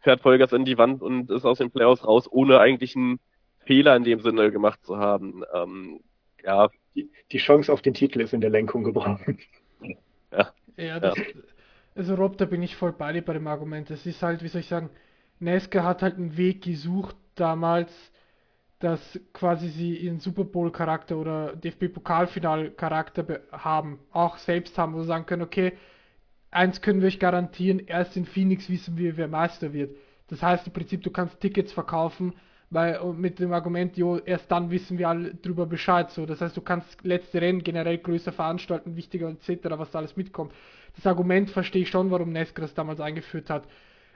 [0.00, 3.18] fährt Vollgas in die Wand und ist aus den Playoffs raus, ohne eigentlich einen
[3.64, 5.42] Fehler in dem Sinne gemacht zu haben.
[5.52, 6.00] Ähm,
[6.44, 9.38] ja, Die, die Chance auf den Titel ist in der Lenkung gebrochen.
[10.76, 11.14] Ja, das,
[11.94, 13.90] also Rob, da bin ich voll bei dir bei dem Argument.
[13.90, 14.90] Es ist halt, wie soll ich sagen,
[15.40, 17.92] Nesca hat halt einen Weg gesucht damals,
[18.80, 25.26] dass quasi sie ihren Super Bowl-Charakter oder DFB-Pokalfinal-Charakter haben, auch selbst haben, wo sie sagen
[25.26, 25.74] können, okay,
[26.50, 29.96] eins können wir euch garantieren, erst in Phoenix wissen wir, wer Meister wird.
[30.28, 32.34] Das heißt im Prinzip, du kannst Tickets verkaufen,
[32.72, 36.10] weil und mit dem Argument, jo, erst dann wissen wir alle drüber Bescheid.
[36.10, 40.16] So, das heißt, du kannst letzte Rennen generell größer veranstalten, wichtiger etc., was da alles
[40.16, 40.52] mitkommt.
[40.96, 43.64] Das Argument verstehe ich schon, warum Nesca das damals eingeführt hat.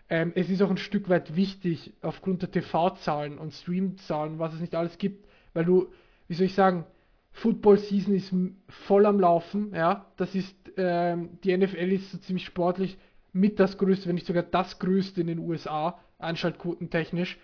[0.09, 4.61] Ähm, es ist auch ein Stück weit wichtig, aufgrund der TV-Zahlen und Stream-Zahlen, was es
[4.61, 5.89] nicht alles gibt, weil du,
[6.29, 6.87] wie soll ich sagen,
[7.33, 8.35] Football-Season ist
[8.69, 12.97] voll am Laufen, ja, das ist, ähm, die NFL ist so ziemlich sportlich
[13.33, 17.39] mit das größte, wenn nicht sogar das größte in den USA, einschaltquotentechnisch.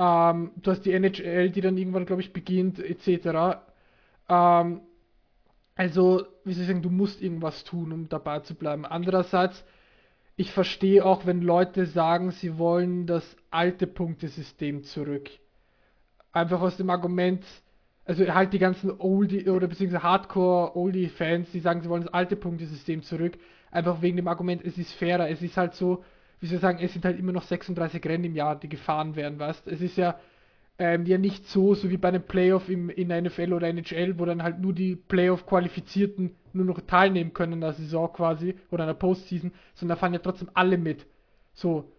[0.00, 3.60] Ähm, du hast die NHL, die dann irgendwann, glaube ich, beginnt, etc.
[4.30, 4.80] Ähm,
[5.74, 8.86] also, wie soll ich sagen, du musst irgendwas tun, um dabei zu bleiben.
[8.86, 9.62] Andererseits,
[10.36, 15.28] ich verstehe auch, wenn Leute sagen, sie wollen das alte Punktesystem zurück.
[16.32, 17.44] Einfach aus dem Argument,
[18.06, 23.02] also halt die ganzen Oldie oder beziehungsweise Hardcore-Oldie-Fans, die sagen, sie wollen das alte Punktesystem
[23.02, 23.36] zurück.
[23.70, 25.28] Einfach wegen dem Argument, es ist fairer.
[25.28, 26.02] Es ist halt so,
[26.40, 29.14] wie soll ich sagen, es sind halt immer noch 36 Rennen im Jahr, die gefahren
[29.16, 30.18] werden, weißt Es ist ja
[30.80, 34.18] ähm, ja nicht so, so wie bei einem Playoff im, in der NFL oder NHL,
[34.18, 38.84] wo dann halt nur die Playoff-Qualifizierten nur noch teilnehmen können in der Saison quasi oder
[38.84, 41.06] in der Postseason, sondern da fahren ja trotzdem alle mit.
[41.52, 41.92] So,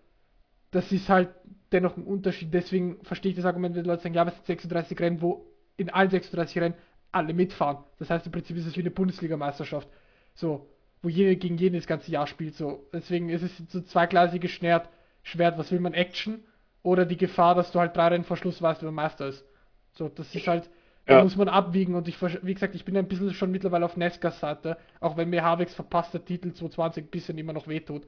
[0.71, 1.29] das ist halt
[1.71, 2.51] dennoch ein Unterschied.
[2.55, 5.45] Deswegen verstehe ich das Argument, wenn Leute sagen, ja, es sind 36 Rennen, wo
[5.77, 6.75] in allen 36 Rennen
[7.11, 7.83] alle mitfahren.
[7.99, 9.87] Das heißt, im Prinzip ist es wie eine Bundesligameisterschaft.
[10.33, 10.67] So,
[11.01, 12.55] wo jeder gegen jeden das ganze Jahr spielt.
[12.55, 14.89] So, deswegen ist es so zweigleisiges Schwert.
[15.23, 16.43] Schwert, was will man Action?
[16.83, 19.45] Oder die Gefahr, dass du halt drei Rennen vor Schluss weißt, wer Meister ist.
[19.93, 20.69] So, das ist halt,
[21.05, 21.23] da Ja.
[21.23, 24.39] muss man abwiegen und ich, wie gesagt, ich bin ein bisschen schon mittlerweile auf Nescas
[24.39, 28.03] Seite, auch wenn mir Haveks verpasster Titel 2020 ein bisschen immer noch wehtut,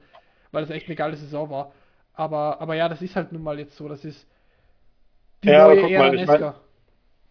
[0.50, 1.72] weil es echt eine geile Saison war.
[2.14, 4.26] Aber, aber ja, das ist halt nun mal jetzt so, das ist,
[5.42, 6.60] Die Ja, neue Ära mal, ich mein- Nesca.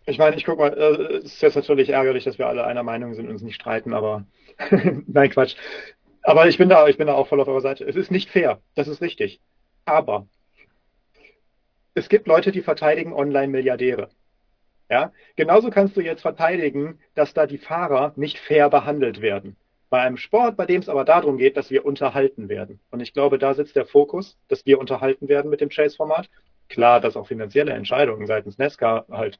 [0.06, 2.84] Ich meine, ich guck mal, äh, es ist jetzt natürlich ärgerlich, dass wir alle einer
[2.84, 4.26] Meinung sind und uns nicht streiten, aber
[5.08, 5.56] nein, Quatsch.
[6.22, 7.86] Aber ich bin da, ich bin da auch voll auf eurer Seite.
[7.86, 9.41] Es ist nicht fair, das ist richtig.
[9.86, 10.28] Aber
[11.93, 14.10] es gibt Leute, die verteidigen Online-Milliardäre.
[14.89, 19.56] Ja, genauso kannst du jetzt verteidigen, dass da die Fahrer nicht fair behandelt werden.
[19.89, 22.80] Bei einem Sport, bei dem es aber darum geht, dass wir unterhalten werden.
[22.91, 26.30] Und ich glaube, da sitzt der Fokus, dass wir unterhalten werden mit dem Chase-Format.
[26.68, 29.39] Klar, dass auch finanzielle Entscheidungen seitens Nesca halt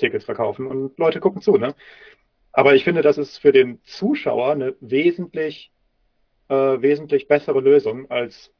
[0.00, 1.74] Tickets verkaufen und Leute gucken zu, ne?
[2.52, 5.72] Aber ich finde, das ist für den Zuschauer eine wesentlich,
[6.48, 8.52] äh, wesentlich bessere Lösung als,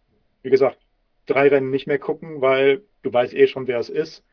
[0.43, 0.79] wie gesagt,
[1.27, 4.25] drei Rennen nicht mehr gucken, weil du weißt eh schon, wer es ist.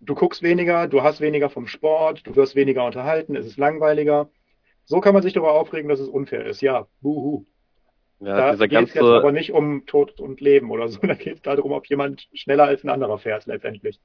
[0.00, 4.30] Du guckst weniger, du hast weniger vom Sport, du wirst weniger unterhalten, es ist langweiliger.
[4.84, 6.60] So kann man sich darüber aufregen, dass es unfair ist.
[6.60, 7.46] Ja, buhu.
[8.20, 11.00] Ja, Da geht es jetzt ganze, aber nicht um Tod und Leben oder so.
[11.06, 14.00] Da geht es darum, ob jemand schneller als ein anderer fährt letztendlich.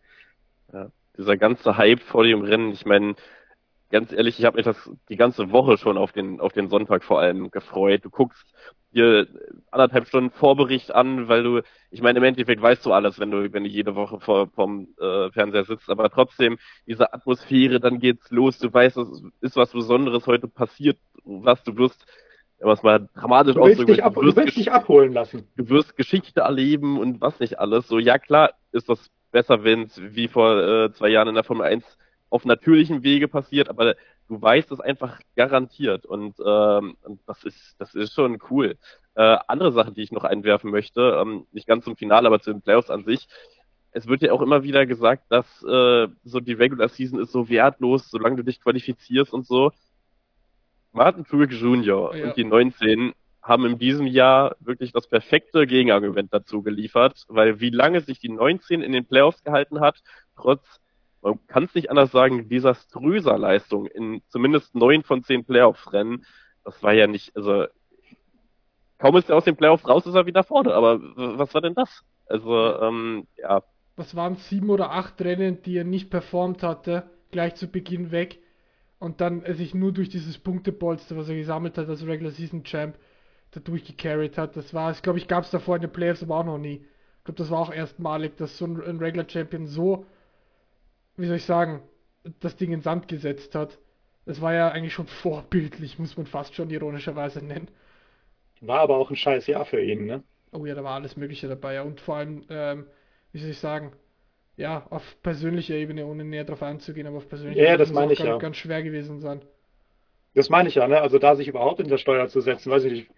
[1.20, 3.15] Dieser ganze Hype vor dem Rennen, ich meine,
[3.91, 7.03] ganz ehrlich, ich habe mich das die ganze Woche schon auf den, auf den Sonntag
[7.03, 8.05] vor allem gefreut.
[8.05, 8.45] Du guckst
[8.91, 9.28] dir
[9.70, 11.61] anderthalb Stunden Vorbericht an, weil du,
[11.91, 14.88] ich meine, im Endeffekt weißt du alles, wenn du, wenn du jede Woche vor, vom
[14.99, 16.57] äh, Fernseher sitzt, aber trotzdem,
[16.88, 21.76] diese Atmosphäre, dann geht's los, du weißt, es ist was Besonderes heute passiert, was du
[21.78, 22.05] wirst,
[22.59, 25.47] was mal dramatisch Du willst, ausdrücken dich, ab, du du willst dich abholen lassen.
[25.57, 27.88] du wirst Geschichte erleben und was nicht alles.
[27.88, 31.43] So, ja klar ist das besser, wenn es wie vor äh, zwei Jahren in der
[31.43, 31.86] Formel 1
[32.30, 33.95] auf natürlichem Wege passiert, aber
[34.27, 38.77] du weißt es einfach garantiert und, ähm, das ist das ist schon cool.
[39.15, 42.51] Äh, andere Sache, die ich noch einwerfen möchte, ähm, nicht ganz zum Finale, aber zu
[42.51, 43.27] den Playoffs an sich.
[43.91, 47.49] Es wird ja auch immer wieder gesagt, dass äh, so die Regular Season ist so
[47.49, 49.71] wertlos, solange du dich qualifizierst und so.
[50.91, 52.15] Martin Truex Jr.
[52.15, 52.27] Ja.
[52.27, 53.13] und die 19
[53.49, 58.29] haben in diesem Jahr wirklich das perfekte Gegenargument dazu geliefert, weil wie lange sich die
[58.29, 60.01] 19 in den Playoffs gehalten hat,
[60.37, 60.61] trotz,
[61.21, 66.25] man kann es nicht anders sagen, desaströser Leistung in zumindest neun von zehn Playoff-Rennen,
[66.63, 67.65] das war ja nicht, also
[68.99, 71.73] kaum ist er aus den Playoffs raus, ist er wieder vorne, aber was war denn
[71.73, 72.03] das?
[72.27, 73.63] Also, ähm, ja,
[73.95, 78.39] Was waren sieben oder acht Rennen, die er nicht performt hatte, gleich zu Beginn weg.
[78.99, 82.63] Und dann er sich nur durch dieses Punktepolster, was er gesammelt hat als Regular Season
[82.63, 82.95] Champ,
[83.51, 84.55] da durchgecarried hat.
[84.57, 86.85] Das war, ich glaube, ich gab es davor in den Playoffs aber auch noch nie.
[87.19, 90.05] Ich glaube, das war auch erstmalig, dass so ein, ein Regular Champion so,
[91.17, 91.83] wie soll ich sagen,
[92.39, 93.77] das Ding in Sand gesetzt hat.
[94.25, 97.69] Das war ja eigentlich schon vorbildlich, muss man fast schon ironischerweise nennen.
[98.61, 100.23] War aber auch ein scheiß Jahr für ihn, ne?
[100.51, 101.83] Oh ja, da war alles Mögliche dabei, ja.
[101.83, 102.85] Und vor allem, ähm,
[103.31, 103.93] wie soll ich sagen,
[104.57, 108.13] ja, auf persönlicher Ebene, ohne näher drauf einzugehen, aber auf persönlicher Ja, Ebene das meine
[108.13, 108.39] auch ich ganz, ja.
[108.39, 109.41] ganz schwer gewesen sein.
[110.39, 111.01] Das meine ich ja, ne?
[111.01, 113.11] Also da sich überhaupt in der Steuer zu setzen, weiß ich nicht,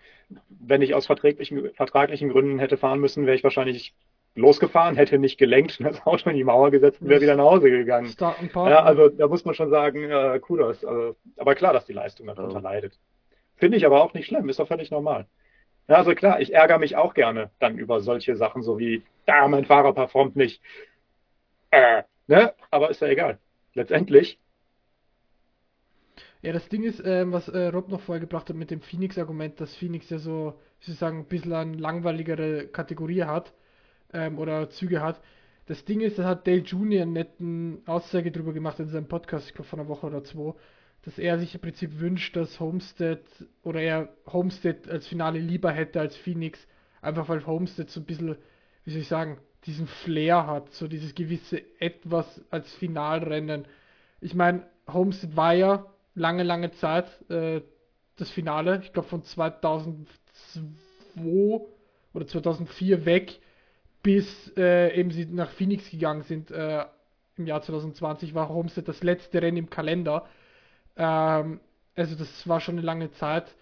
[0.50, 3.94] wenn ich aus verträglichen, vertraglichen Gründen hätte fahren müssen, wäre ich wahrscheinlich
[4.34, 7.70] losgefahren, hätte nicht gelenkt, das Auto in die Mauer gesetzt und wäre wieder nach Hause
[7.70, 8.12] gegangen.
[8.72, 10.84] Ja, also da muss man schon sagen, äh, Kudos.
[10.84, 12.60] Also, aber klar, dass die Leistung darunter Ja.
[12.62, 12.98] leidet.
[13.58, 15.28] Finde ich aber auch nicht schlimm, ist doch völlig normal.
[15.88, 19.48] Ja, also klar, ich ärgere mich auch gerne dann über solche Sachen, so wie, da,
[19.48, 20.60] mein Fahrer performt nicht.
[21.70, 22.56] Äh, ne?
[22.72, 23.38] Aber ist ja egal.
[23.76, 24.40] Letztendlich,
[26.42, 29.62] Ja, das Ding ist, ähm, was äh, Rob noch vorher gebracht hat mit dem Phoenix-Argument,
[29.62, 33.54] dass Phoenix ja so, wie sagen, ein bisschen eine langweiligere Kategorie hat
[34.12, 35.22] ähm, oder Züge hat.
[35.68, 37.04] Das Ding ist, da hat Dale Jr.
[37.04, 40.56] eine nette Aussage drüber gemacht in seinem Podcast, ich glaube vor einer Woche oder zwei,
[41.04, 43.22] dass er sich im Prinzip wünscht, dass Homestead
[43.62, 46.68] oder er Homestead als Finale lieber hätte als Phoenix,
[47.02, 48.36] einfach weil Homestead so ein bisschen,
[48.84, 53.66] wie soll ich sagen, diesen Flair hat, so dieses gewisse Etwas als Finalrennen.
[54.22, 55.86] Ich meine, Homestead war ja
[56.16, 57.62] lange, lange Zeit äh,
[58.18, 60.06] das Finale, ich glaube von 2002
[62.14, 63.40] oder 2004 weg,
[64.04, 66.86] bis äh, eben sie nach Phoenix gegangen sind äh,
[67.38, 70.26] im Jahr 2020, war Homestead das letzte Rennen im Kalender.
[70.98, 71.60] Ähm,
[71.96, 73.56] also das war schon eine lange Zeit.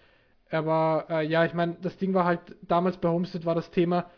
[0.50, 4.10] Aber äh, ja, ich meine, das Ding war halt, damals bei Homestead war das Thema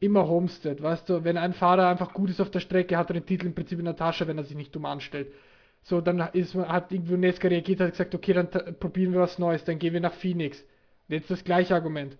[0.00, 3.14] immer Homestead, weißt du, wenn ein Fahrer einfach gut ist auf der Strecke, hat er
[3.14, 5.32] den Titel im Prinzip in der Tasche, wenn er sich nicht dumm anstellt.
[5.88, 9.62] So, dann ist, hat irgendwo Nesca reagiert, hat gesagt, okay, dann probieren wir was Neues,
[9.64, 10.64] dann gehen wir nach Phoenix.
[11.06, 12.18] Jetzt das gleiche Argument.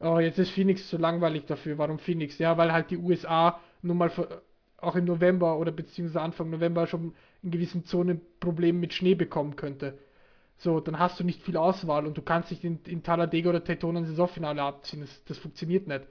[0.00, 1.78] Oh, jetzt ist Phoenix zu langweilig dafür.
[1.78, 2.38] Warum Phoenix?
[2.38, 4.10] Ja, weil halt die USA nun mal
[4.78, 9.54] auch im November oder beziehungsweise Anfang November schon in gewissen Zonen Probleme mit Schnee bekommen
[9.54, 9.98] könnte.
[10.58, 13.60] So, dann hast du nicht viel Auswahl und du kannst nicht in, in Talladega oder
[13.60, 15.02] Daytona ein Saisonfinale abziehen.
[15.02, 16.02] Das, das funktioniert nicht.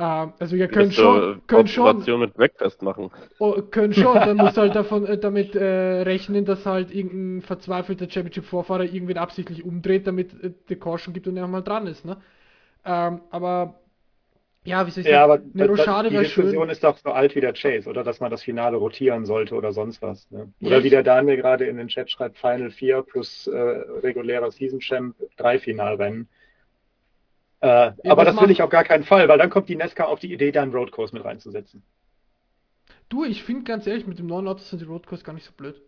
[0.00, 3.10] Ähm, also ihr könnt schon, könnt schon, mit Breakfast machen.
[3.38, 7.42] Oh, können schon, dann musst du halt davon, äh, damit äh, rechnen, dass halt irgendein
[7.42, 12.04] verzweifelter Championship-Vorfahrer irgendwen absichtlich umdreht, damit äh, der Caution gibt und er mal dran ist,
[12.04, 12.18] ne?
[12.84, 13.76] Ähm, aber
[14.64, 15.52] Ja, wie soll ich Ja, sagen?
[15.54, 16.44] aber Rochade die wäre schön.
[16.44, 19.54] Diskussion ist doch so alt wie der Chase, oder dass man das Finale rotieren sollte
[19.54, 20.30] oder sonst was.
[20.30, 20.52] Ne?
[20.60, 23.56] Ja, Oder ich- wie der Daniel gerade in den Chat schreibt, Final 4 plus äh,
[23.58, 26.28] regulärer Season Champ, drei Finalrennen.
[27.60, 30.04] Äh, aber das will macht- ich auf gar keinen Fall, weil dann kommt die Nesca
[30.04, 31.84] auf die Idee, da einen Roadcourse mit reinzusetzen.
[33.10, 35.52] Du, ich finde ganz ehrlich, mit dem neuen Auto sind die Roadcourse gar nicht so
[35.52, 35.82] blöd.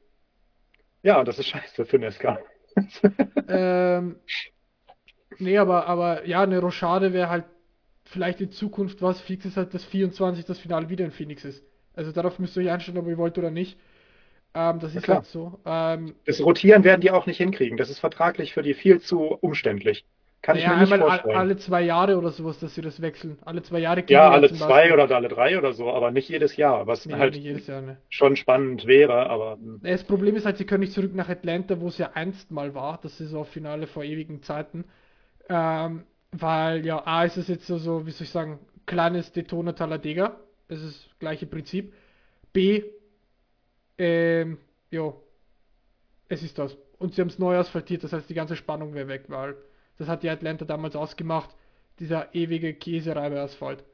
[1.03, 2.39] Ja, das ist scheiße für Nesca.
[3.49, 4.17] ähm,
[5.39, 7.45] nee, aber, aber ja, eine Rochade wäre halt
[8.05, 9.21] vielleicht in Zukunft was.
[9.21, 11.65] Fix ist halt, dass 24 das Finale wieder in Phoenix ist.
[11.95, 13.79] Also darauf müsst ihr euch einstellen, ob ihr wollt oder nicht.
[14.55, 15.19] Ähm, das ist klar.
[15.19, 15.61] halt so.
[15.67, 17.77] Ähm, Das Rotieren werden die auch nicht hinkriegen.
[17.77, 20.05] Das ist vertraglich für die viel zu umständlich.
[20.43, 21.37] Kann ich ja, mir nicht einmal vorstellen.
[21.37, 23.39] alle zwei Jahre oder sowas, dass sie das wechseln.
[23.45, 26.89] Alle zwei Jahre ja, alle zwei oder alle drei oder so, aber nicht jedes Jahr,
[26.89, 27.97] was Nee, halt Jahr, ne.
[28.09, 29.81] schon spannend wäre, aber hm.
[29.85, 32.75] Das Problem ist halt, sie können nicht zurück nach Atlanta, wo es ja einst mal
[32.75, 34.85] war, das Saisonfinale vor ewigen Zeiten.
[35.49, 39.73] Ähm, weil ja, A ist es jetzt so, so, wie soll ich sagen, kleines Daytona
[39.75, 40.41] Talladega.
[40.67, 41.93] Das ist das gleiche Prinzip.
[42.53, 42.83] B,
[43.99, 44.59] ähm,
[44.91, 45.23] jo,
[46.29, 46.77] es ist das.
[46.99, 49.55] Und sie haben es neu asphaltiert, das heißt, die ganze Spannung wäre weg, weil
[49.99, 51.51] das hat die Atlanta damals ausgemacht,
[51.99, 53.85] dieser ewige Käsereibe-Asphalt.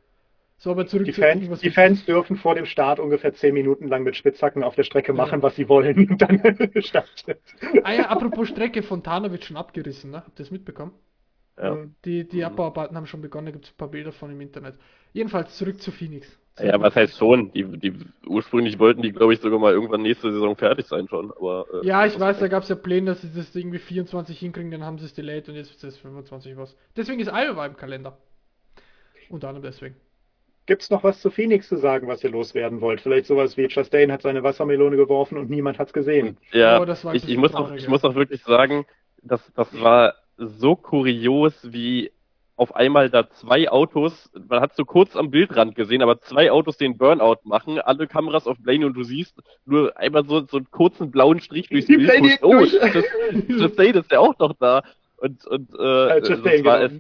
[0.61, 3.55] So, aber zurück Die zu Fans, irgendwas die Fans dürfen vor dem Start ungefähr zehn
[3.55, 6.41] Minuten lang mit Spitzhacken auf der Strecke machen, was sie wollen und dann
[6.83, 7.41] startet.
[7.85, 10.19] Ah ja, apropos Strecke, Fontana wird schon abgerissen, ne?
[10.19, 10.93] Habt ihr das mitbekommen?
[11.61, 11.77] Ja.
[12.05, 14.77] Die, die Abbauarbeiten haben schon begonnen, da gibt es ein paar Bilder von im Internet.
[15.13, 16.39] Jedenfalls zurück zu Phoenix.
[16.61, 17.53] Ja, was heißt schon?
[17.53, 17.93] Die, die
[18.27, 21.31] ursprünglich wollten die, glaube ich, sogar mal irgendwann nächste Saison fertig sein schon.
[21.31, 24.37] Aber, äh, Ja, ich weiß, da gab es ja Pläne, dass sie das irgendwie 24
[24.39, 26.77] hinkriegen, dann haben sie es delayed und jetzt ist es 25 was.
[26.97, 28.19] Deswegen ist Iowa im Kalender.
[29.29, 29.97] Unter anderem deswegen.
[30.67, 33.01] Gibt's noch was zu Phoenix zu sagen, was ihr loswerden wollt?
[33.01, 36.37] Vielleicht sowas wie Chastain hat seine Wassermelone geworfen und niemand hat's gesehen.
[36.53, 38.85] Ja, Oh, das war ein ich, ich, muss auch, traurig, ich muss auch wirklich sagen,
[39.23, 42.11] das, das war so kurios, wie
[42.57, 46.77] auf einmal da zwei Autos, man hat so kurz am Bildrand gesehen, aber zwei Autos
[46.77, 50.71] den Burnout machen, alle Kameras auf Blaney und du siehst nur einmal so, so einen
[50.71, 52.39] kurzen blauen Strich durchs Die Bild.
[52.43, 52.73] Oh, durch.
[52.75, 54.83] Chas- Chastain ist ja auch noch da.
[55.19, 56.93] Und, und äh, das war, es,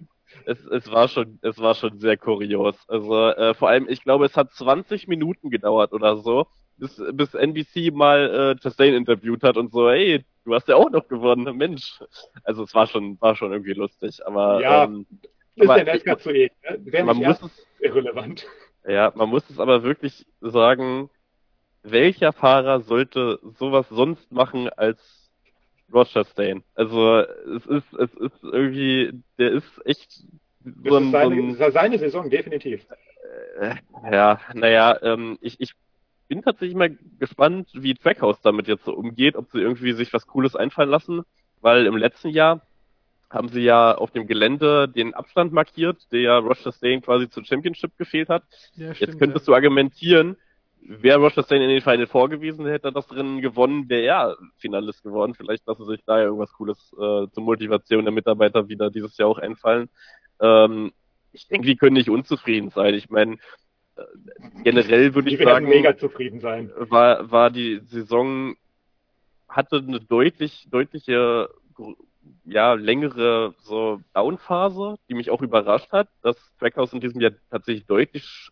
[0.44, 2.76] es, es war schon, es war schon sehr kurios.
[2.88, 7.34] Also äh, vor allem, ich glaube, es hat 20 Minuten gedauert oder so, bis, bis
[7.34, 11.56] NBC mal äh, Chastain interviewt hat und so, hey, du hast ja auch noch gewonnen,
[11.56, 12.00] Mensch.
[12.42, 15.06] Also es war schon, war schon irgendwie lustig, aber Ja, ähm,
[15.54, 16.50] Ist aber der ich- Nesca zu eh.
[16.68, 16.78] Ne?
[16.84, 18.46] Wer man muss es, irrelevant.
[18.86, 21.10] ja, man muss es aber wirklich sagen,
[21.82, 25.30] welcher Fahrer sollte sowas sonst machen als
[25.92, 26.64] Roger Stain?
[26.74, 30.24] Also es ist, es ist irgendwie, der ist echt
[30.64, 32.86] Das so ein, ist so seine, ein das seine Saison, definitiv.
[33.60, 33.74] Äh,
[34.12, 35.72] Ja, naja, ähm, ich, ich
[36.28, 40.26] bin tatsächlich mal gespannt, wie Trackhouse damit jetzt so umgeht, ob sie irgendwie sich was
[40.26, 41.22] Cooles einfallen lassen,
[41.60, 42.62] weil im letzten Jahr
[43.30, 47.44] haben sie ja auf dem Gelände den Abstand markiert, der ja Roger Stain quasi zur
[47.44, 48.44] Championship gefehlt hat.
[48.74, 50.36] Ja, Jetzt könntest du argumentieren,
[50.80, 54.36] wäre Roger Stain in den Final Four gewesen, hätte er das Rennen gewonnen, wäre er
[54.58, 55.34] Finalist geworden.
[55.34, 59.28] Vielleicht lassen sich da ja irgendwas Cooles äh, zur Motivation der Mitarbeiter wieder dieses Jahr
[59.28, 59.90] auch einfallen.
[60.40, 60.92] Ähm,
[61.32, 62.94] ich denke, die können nicht unzufrieden sein.
[62.94, 63.36] Ich meine,
[64.64, 66.70] generell würde ich werden sagen, mega zufrieden sein.
[66.76, 68.56] war, war die Saison,
[69.48, 71.48] hatte eine deutlich, deutliche,
[72.44, 77.86] ja, längere so Downphase, die mich auch überrascht hat, dass Trackhouse in diesem Jahr tatsächlich
[77.86, 78.50] deutlich sch-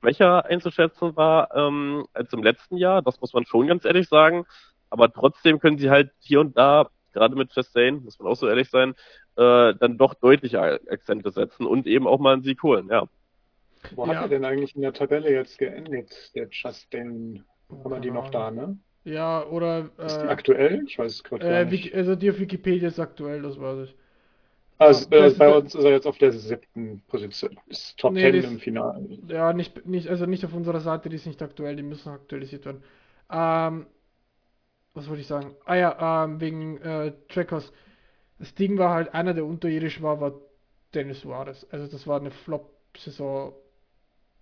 [0.00, 3.02] schwächer einzuschätzen war ähm, als im letzten Jahr.
[3.02, 4.44] Das muss man schon ganz ehrlich sagen.
[4.90, 8.46] Aber trotzdem können sie halt hier und da, gerade mit Chastain, muss man auch so
[8.46, 8.94] ehrlich sein,
[9.36, 13.06] äh, dann doch deutliche Akzente setzen und eben auch mal einen Sieg holen, ja.
[13.94, 14.14] Wo Ja.
[14.14, 17.44] hat er denn eigentlich in der Tabelle jetzt geendet, der Justin?
[17.70, 18.78] Haben wir die noch da, ne?
[19.04, 20.84] Ja, oder Ist die äh, aktuell?
[20.86, 21.94] Ich weiß es gerade äh, nicht.
[21.94, 23.96] Also die auf Wikipedia ist aktuell, das weiß ich.
[24.78, 27.58] Also, das äh, ist bei der- uns ist er jetzt auf der siebten Position.
[27.66, 29.06] Ist Top Nee, 10 das- im Finale.
[29.28, 32.64] Ja, nicht, nicht, also nicht auf unserer Seite, die ist nicht aktuell, die müssen aktualisiert
[32.64, 32.82] werden.
[33.30, 33.86] Ähm,
[34.94, 35.54] was wollte ich sagen?
[35.64, 37.72] Ah ja, ähm, wegen äh, Trackers.
[38.38, 40.32] Das Ding war halt, einer, der unterirdisch war, war
[40.94, 41.66] Dennis Suarez.
[41.70, 43.52] Also das war eine Flop-Saison,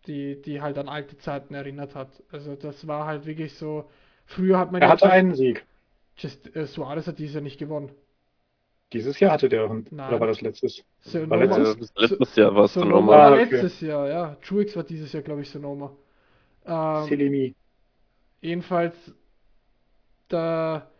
[0.06, 2.22] die, die halt an alte Zeiten erinnert hat.
[2.32, 3.88] Also das war halt wirklich so,
[4.26, 5.64] früher hat man Er ja hatte gesagt, einen Sieg.
[6.16, 7.92] Just, äh, Suarez hat dieses Jahr nicht gewonnen.
[8.92, 9.68] Dieses Jahr hatte der.
[9.68, 10.08] Nein.
[10.08, 10.84] Oder war das letztes?
[11.00, 11.92] Sonoma, War letztes?
[11.96, 13.44] Letztes Jahr war es dann Sonoma war Ah, okay.
[13.44, 14.36] letztes Jahr, ja.
[14.42, 15.96] Truex war dieses Jahr, glaube ich, Sonoma.
[16.66, 17.54] Ähm, Silimi.
[18.42, 18.94] Jedenfalls,
[20.28, 20.90] da,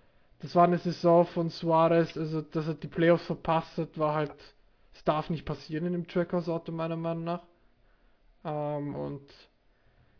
[0.40, 4.32] das war eine Saison von Suarez, also dass er die Playoffs verpasst hat, war halt,
[4.94, 7.42] es darf nicht passieren in dem Trackhouse-Auto, meiner Meinung nach.
[8.44, 9.22] Ähm, und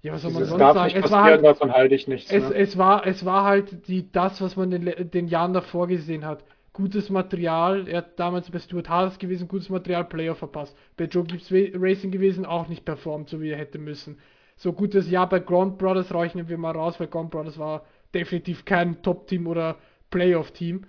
[0.02, 0.94] ja, was soll man sonst darf sagen?
[0.94, 2.34] nicht Es war halt, davon halte ich nichts.
[2.34, 2.50] es, Ne?
[2.50, 6.24] es war, es war halt die, das, was man den, le- den Jahren davor gesehen
[6.26, 6.44] hat.
[6.74, 7.88] gutes Material.
[7.88, 10.76] Er hat damals bei Stuart Haas gewesen, gutes Material, Player verpasst.
[10.96, 14.18] Bei Joe Gibbs Racing gewesen, auch nicht performt, so wie er hätte müssen.
[14.56, 18.64] So gutes Jahr bei Grand Brothers rechnen wir mal raus, weil Grand Brothers war definitiv
[18.64, 19.78] kein Top-Team oder
[20.10, 20.86] Playoff-Team.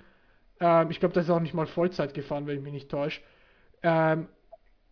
[0.60, 3.22] Ähm, ich glaube, das ist auch nicht mal Vollzeit gefahren, wenn ich mich nicht täusche.
[3.84, 4.30] Ähm,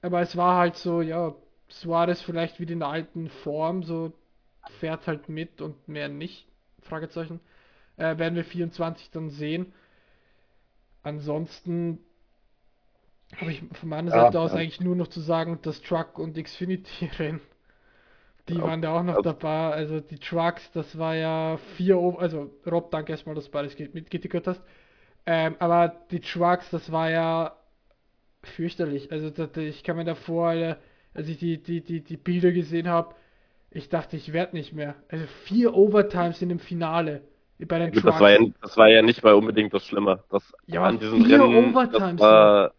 [0.01, 1.35] aber es war halt so, ja,
[1.71, 4.13] Suarez vielleicht wieder in der alten Form, so
[4.79, 6.47] fährt halt mit und mehr nicht.
[6.81, 7.39] Fragezeichen.
[7.97, 9.73] Äh, werden wir 24 dann sehen.
[11.03, 11.99] Ansonsten
[13.37, 14.59] habe ich von meiner Seite ja, aus ja.
[14.59, 17.39] eigentlich nur noch zu sagen, das Truck und Xfinity-Rennen,
[18.49, 19.71] die ja, waren da auch noch also, dabei.
[19.71, 24.47] Also die Trucks, das war ja vier, also Rob, danke erstmal, dass du beides mitgetickert
[24.47, 24.61] hast.
[25.25, 27.55] Ähm, aber die Trucks, das war ja
[28.43, 29.11] fürchterlich.
[29.11, 30.77] Also ich kann mir davor,
[31.13, 33.15] als ich die, die, die, die Bilder gesehen habe,
[33.69, 34.95] ich dachte, ich werde nicht mehr.
[35.09, 37.23] Also vier Overtimes in dem Finale.
[37.67, 40.23] Bei den das, war ja, das war ja nicht mal unbedingt das Schlimme.
[40.29, 42.19] Das ja, an diesen vier Rennen, Overtimes.
[42.19, 42.73] Das war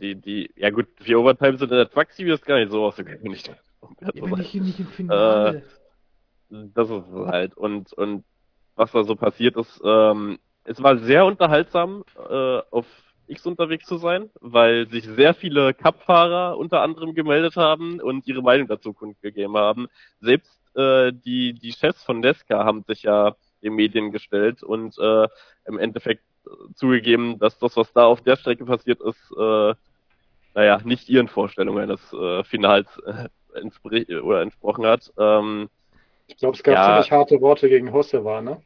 [0.00, 3.22] die, die, ja gut, vier Overtimes sind in der Truck Series gar nicht so ausgegangen.
[3.22, 5.58] Nicht, ja, nicht, nicht im Finale.
[5.58, 5.62] Äh,
[6.74, 7.56] das ist halt.
[7.56, 8.24] Und, und
[8.74, 12.86] was da so passiert ist, ähm, es war sehr unterhaltsam, äh, auf
[13.28, 18.42] X unterwegs zu sein, weil sich sehr viele Cup-Fahrer unter anderem gemeldet haben und ihre
[18.42, 19.88] Meinung dazu kundgegeben haben.
[20.20, 25.28] Selbst äh, die, die Chefs von Nesca haben sich ja den Medien gestellt und äh,
[25.66, 26.22] im Endeffekt
[26.74, 29.74] zugegeben, dass das, was da auf der Strecke passiert ist, äh,
[30.54, 35.12] naja, nicht ihren Vorstellungen eines äh, Finals äh, oder entsprochen hat.
[35.18, 35.68] Ähm,
[36.26, 38.60] ich glaube, es gab ja, ziemlich harte Worte gegen Hosse, ne?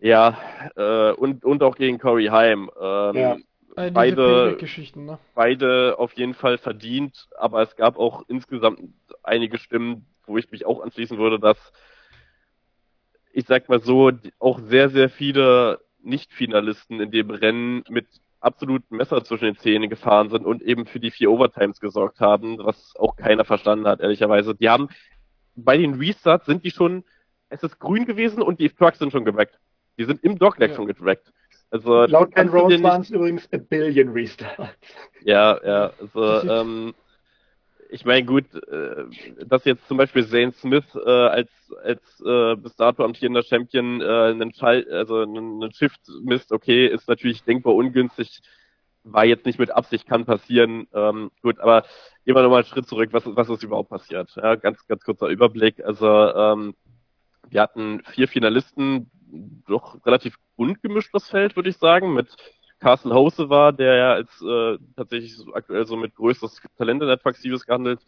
[0.00, 0.38] Ja,
[0.76, 2.70] äh, und, und auch gegen Corey Heim.
[2.80, 3.36] Ähm, ja.
[3.76, 4.56] Äh, beide,
[4.96, 5.18] ne?
[5.34, 8.80] beide auf jeden Fall verdient, aber es gab auch insgesamt
[9.22, 11.72] einige Stimmen, wo ich mich auch anschließen würde, dass
[13.32, 18.06] ich sag mal so, auch sehr, sehr viele Nicht-Finalisten in dem Rennen mit
[18.40, 22.58] absoluten Messer zwischen den Zähnen gefahren sind und eben für die vier Overtimes gesorgt haben,
[22.58, 24.54] was auch keiner verstanden hat, ehrlicherweise.
[24.54, 24.88] Die haben
[25.54, 27.04] bei den Restarts sind die schon,
[27.50, 29.58] es ist grün gewesen und die Trucks sind schon geweckt.
[30.00, 30.76] Die sind im Dogleg ja.
[30.76, 31.30] schon getrackt.
[31.70, 34.74] Also, Laut Ken Rose waren es übrigens a billion Restarts.
[35.22, 36.94] Ja, ja, also, ähm,
[37.90, 39.04] ich meine, gut, äh,
[39.44, 41.50] dass jetzt zum Beispiel Zane Smith äh, als
[41.84, 47.06] als äh, bis dato amtierender Champion äh, einen Fall, also einen Shift misst, okay, ist
[47.06, 48.40] natürlich denkbar ungünstig,
[49.04, 50.88] war jetzt nicht mit Absicht, kann passieren.
[50.94, 51.82] Ähm, gut, aber
[52.24, 54.30] gehen wir nochmal einen Schritt zurück, was, was ist überhaupt passiert?
[54.34, 55.84] Ja, ganz, ganz kurzer Überblick.
[55.84, 56.74] Also ähm,
[57.50, 59.10] wir hatten vier Finalisten,
[59.66, 62.36] doch relativ bunt gemischt Feld, würde ich sagen, mit
[62.80, 67.34] Carsten Hose war, der ja als äh, tatsächlich so aktuell so mit größtes Talent in
[67.34, 68.00] Series gehandelt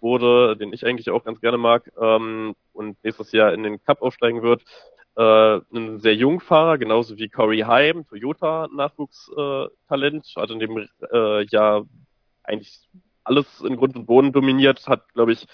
[0.00, 4.02] wurde, den ich eigentlich auch ganz gerne mag ähm, und nächstes Jahr in den Cup
[4.02, 4.62] aufsteigen wird.
[5.16, 10.86] Äh, ein sehr junger Fahrer, genauso wie Corey Heim, Toyota Nachwuchstalent, äh, hat in dem
[11.12, 11.86] äh, Jahr
[12.42, 12.88] eigentlich
[13.24, 15.46] alles in Grund und Boden dominiert, hat, glaube ich,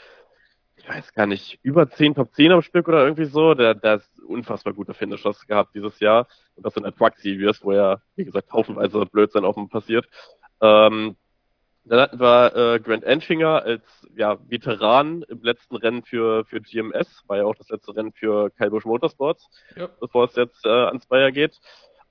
[0.82, 3.54] ich weiß gar nicht, über 10 Top 10 am Stück oder irgendwie so.
[3.54, 6.26] Der, der ist unfassbar gute Finishers gehabt dieses Jahr.
[6.56, 10.06] Und das in der Truck Series, wo ja, wie gesagt, haufenweise Blödsinn auf dem passiert.
[10.60, 11.16] Ähm,
[11.84, 13.82] dann hatten wir äh, Grant Enfinger als
[14.16, 18.50] ja, Veteran im letzten Rennen für, für GMS, war ja auch das letzte Rennen für
[18.50, 19.88] Kyle Busch Motorsports, ja.
[20.00, 21.60] bevor es jetzt äh, ans Bayer geht.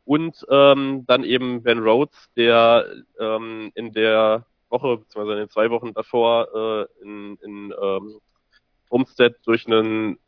[0.04, 2.86] Und ähm, dann eben Ben Rhodes, der
[3.20, 8.20] ähm, in der Woche, beziehungsweise in den zwei Wochen davor äh, in, in ähm,
[8.92, 10.20] Umstead durch einen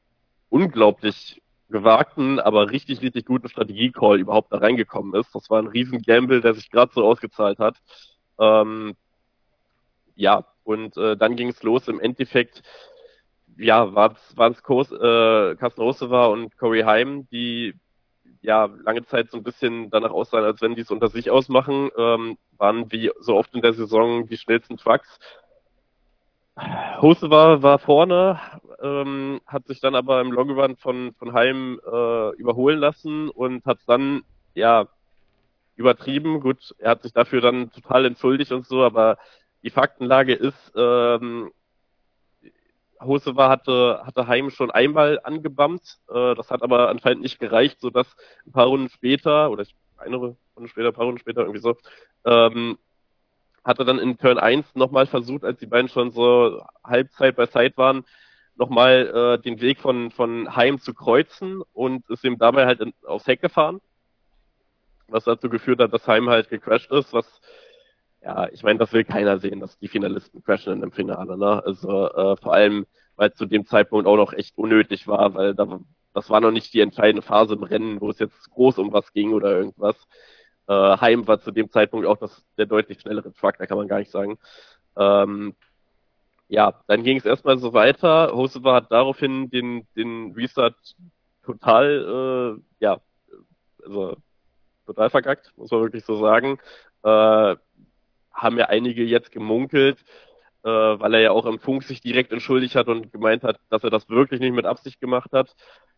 [0.50, 5.34] unglaublich gewagten, aber richtig, richtig guten Strategie-Call überhaupt da reingekommen ist.
[5.34, 7.78] Das war ein riesen Gamble, der sich gerade so ausgezahlt hat.
[8.40, 8.96] Ähm,
[10.16, 11.88] ja, und äh, dann ging es los.
[11.88, 12.62] Im Endeffekt,
[13.58, 14.16] ja, waren
[14.52, 17.74] es äh, Carsten Roseva und Corey Heim, die
[18.42, 21.90] ja lange Zeit so ein bisschen danach aussahen, als wenn die es unter sich ausmachen,
[21.98, 25.18] ähm, waren wie so oft in der Saison die schnellsten Trucks.
[27.02, 28.40] Hose war, war vorne,
[28.82, 33.80] ähm, hat sich dann aber im Longrun von, von Heim äh, überholen lassen und hat
[33.88, 34.24] dann,
[34.54, 34.88] ja,
[35.76, 36.40] übertrieben.
[36.40, 39.18] Gut, er hat sich dafür dann total entschuldigt und so, aber
[39.64, 41.52] die Faktenlage ist, ähm,
[43.02, 45.98] Hosewa hatte, hatte Heim schon einmal angebammt.
[46.10, 49.66] Äh, das hat aber anscheinend nicht gereicht, sodass ein paar Runden später, oder
[49.98, 50.38] eine Runde
[50.68, 51.76] später, ein paar Runden später, irgendwie so,
[52.26, 52.78] ähm,
[53.64, 57.74] hatte dann in Turn 1 nochmal versucht, als die beiden schon so Halbzeit bei Side
[57.76, 58.06] waren,
[58.56, 62.94] nochmal äh, den Weg von, von Heim zu kreuzen und ist ihm dabei halt in,
[63.06, 63.82] aufs Heck gefahren.
[65.08, 67.42] Was dazu geführt hat, dass Heim halt gecrashed ist, was
[68.24, 71.62] ja, ich meine, das will keiner sehen, dass die Finalisten crashen in dem Finale, ne?
[71.66, 72.86] Also äh, vor allem,
[73.16, 75.80] weil zu dem Zeitpunkt auch noch echt unnötig war, weil da,
[76.14, 79.12] das war noch nicht die entscheidende Phase im Rennen, wo es jetzt groß um was
[79.12, 79.98] ging oder irgendwas.
[80.68, 83.88] Äh, Heim war zu dem Zeitpunkt auch das, der deutlich schnellere Truck, da kann man
[83.88, 84.38] gar nicht sagen.
[84.96, 85.56] Ähm,
[86.48, 88.32] ja, dann ging es erstmal so weiter.
[88.34, 90.76] Hosewa hat daraufhin den, den Restart
[91.44, 93.00] total, äh, ja,
[93.84, 94.18] also
[94.86, 96.60] total verkackt, muss man wirklich so sagen.
[97.04, 97.56] Äh,
[98.34, 100.04] haben ja einige jetzt gemunkelt,
[100.64, 103.84] äh, weil er ja auch im Funk sich direkt entschuldigt hat und gemeint hat, dass
[103.84, 105.56] er das wirklich nicht mit Absicht gemacht hat.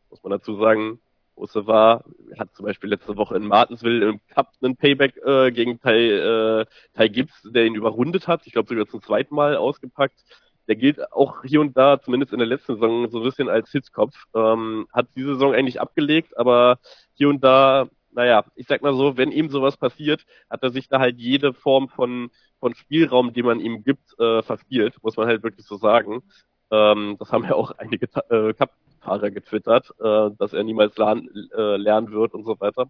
[0.09, 0.99] Muss man dazu sagen,
[1.35, 2.03] Ose war,
[2.37, 6.65] hat zum Beispiel letzte Woche in Martinsville im Cup einen Payback äh, gegen Ty, äh,
[6.95, 8.45] Ty Gibbs, der ihn überrundet hat.
[8.45, 10.23] Ich glaube sogar zum zweiten Mal ausgepackt.
[10.67, 13.71] Der gilt auch hier und da, zumindest in der letzten Saison, so ein bisschen als
[13.71, 14.15] Hitzkopf.
[14.33, 16.79] Ähm, hat diese Saison eigentlich abgelegt, aber
[17.13, 20.87] hier und da, naja, ich sag mal so, wenn ihm sowas passiert, hat er sich
[20.87, 25.27] da halt jede Form von, von Spielraum, den man ihm gibt, äh, verspielt, muss man
[25.27, 26.23] halt wirklich so sagen.
[26.71, 28.71] Ähm, das haben ja auch einige äh, Cup
[29.05, 32.89] Fahrer getwittert, äh, dass er niemals lernen, äh, lernen wird und so weiter.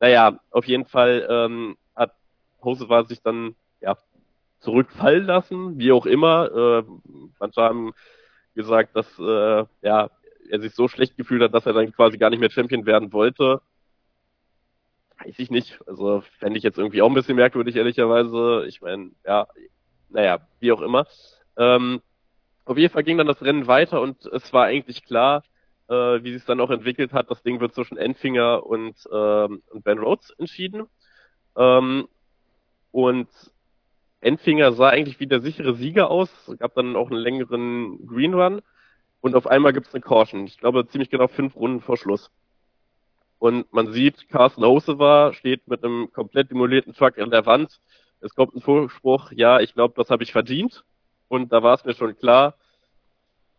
[0.00, 2.12] Naja, auf jeden Fall ähm, hat
[2.62, 3.96] Hosewa sich dann ja
[4.60, 6.84] zurückfallen lassen, wie auch immer.
[6.84, 6.84] Äh,
[7.38, 7.94] manche haben
[8.54, 10.10] gesagt, dass äh, ja
[10.48, 13.12] er sich so schlecht gefühlt hat, dass er dann quasi gar nicht mehr Champion werden
[13.12, 13.60] wollte.
[15.18, 15.78] Weiß ich nicht.
[15.86, 18.64] Also fände ich jetzt irgendwie auch ein bisschen merkwürdig, ehrlicherweise.
[18.66, 19.46] Ich meine, ja,
[20.08, 21.06] naja, wie auch immer.
[21.56, 22.02] Ähm,
[22.66, 25.42] auf jeden Fall ging dann das Rennen weiter und es war eigentlich klar,
[25.88, 27.30] äh, wie sich es dann auch entwickelt hat.
[27.30, 30.86] Das Ding wird zwischen Enfinger und, ähm, und Ben Rhodes entschieden.
[31.56, 32.08] Ähm,
[32.90, 33.28] und
[34.20, 38.34] Enfinger sah eigentlich wie der sichere Sieger aus, es gab dann auch einen längeren Green
[38.34, 38.62] Run
[39.20, 40.46] und auf einmal gibt es eine Caution.
[40.46, 42.30] Ich glaube ziemlich genau fünf Runden vor Schluss.
[43.38, 47.80] Und man sieht, Carsten Hosewa steht mit einem komplett demolierten Truck in der Wand.
[48.20, 50.84] Es kommt ein Vorspruch, ja, ich glaube, das habe ich verdient.
[51.28, 52.54] Und da war es mir schon klar,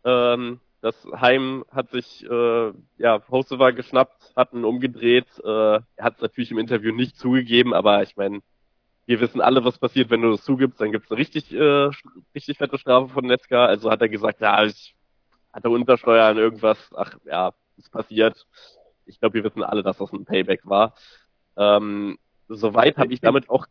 [0.03, 5.28] ähm, das Heim hat sich, äh, ja, Hosewa geschnappt, hat ihn umgedreht.
[5.43, 8.41] Äh, er hat es natürlich im Interview nicht zugegeben, aber ich meine,
[9.05, 10.80] wir wissen alle, was passiert, wenn du das zugibst.
[10.80, 11.89] Dann gibt's eine richtig, äh,
[12.36, 13.65] richtig fette Strafe von Netzka.
[13.65, 14.95] Also hat er gesagt, ja, ich
[15.51, 16.78] hatte Untersteuern, irgendwas.
[16.95, 18.45] Ach ja, ist passiert.
[19.05, 20.93] Ich glaube, wir wissen alle, dass das ein Payback war.
[21.55, 23.65] Ähm, soweit habe ich damit auch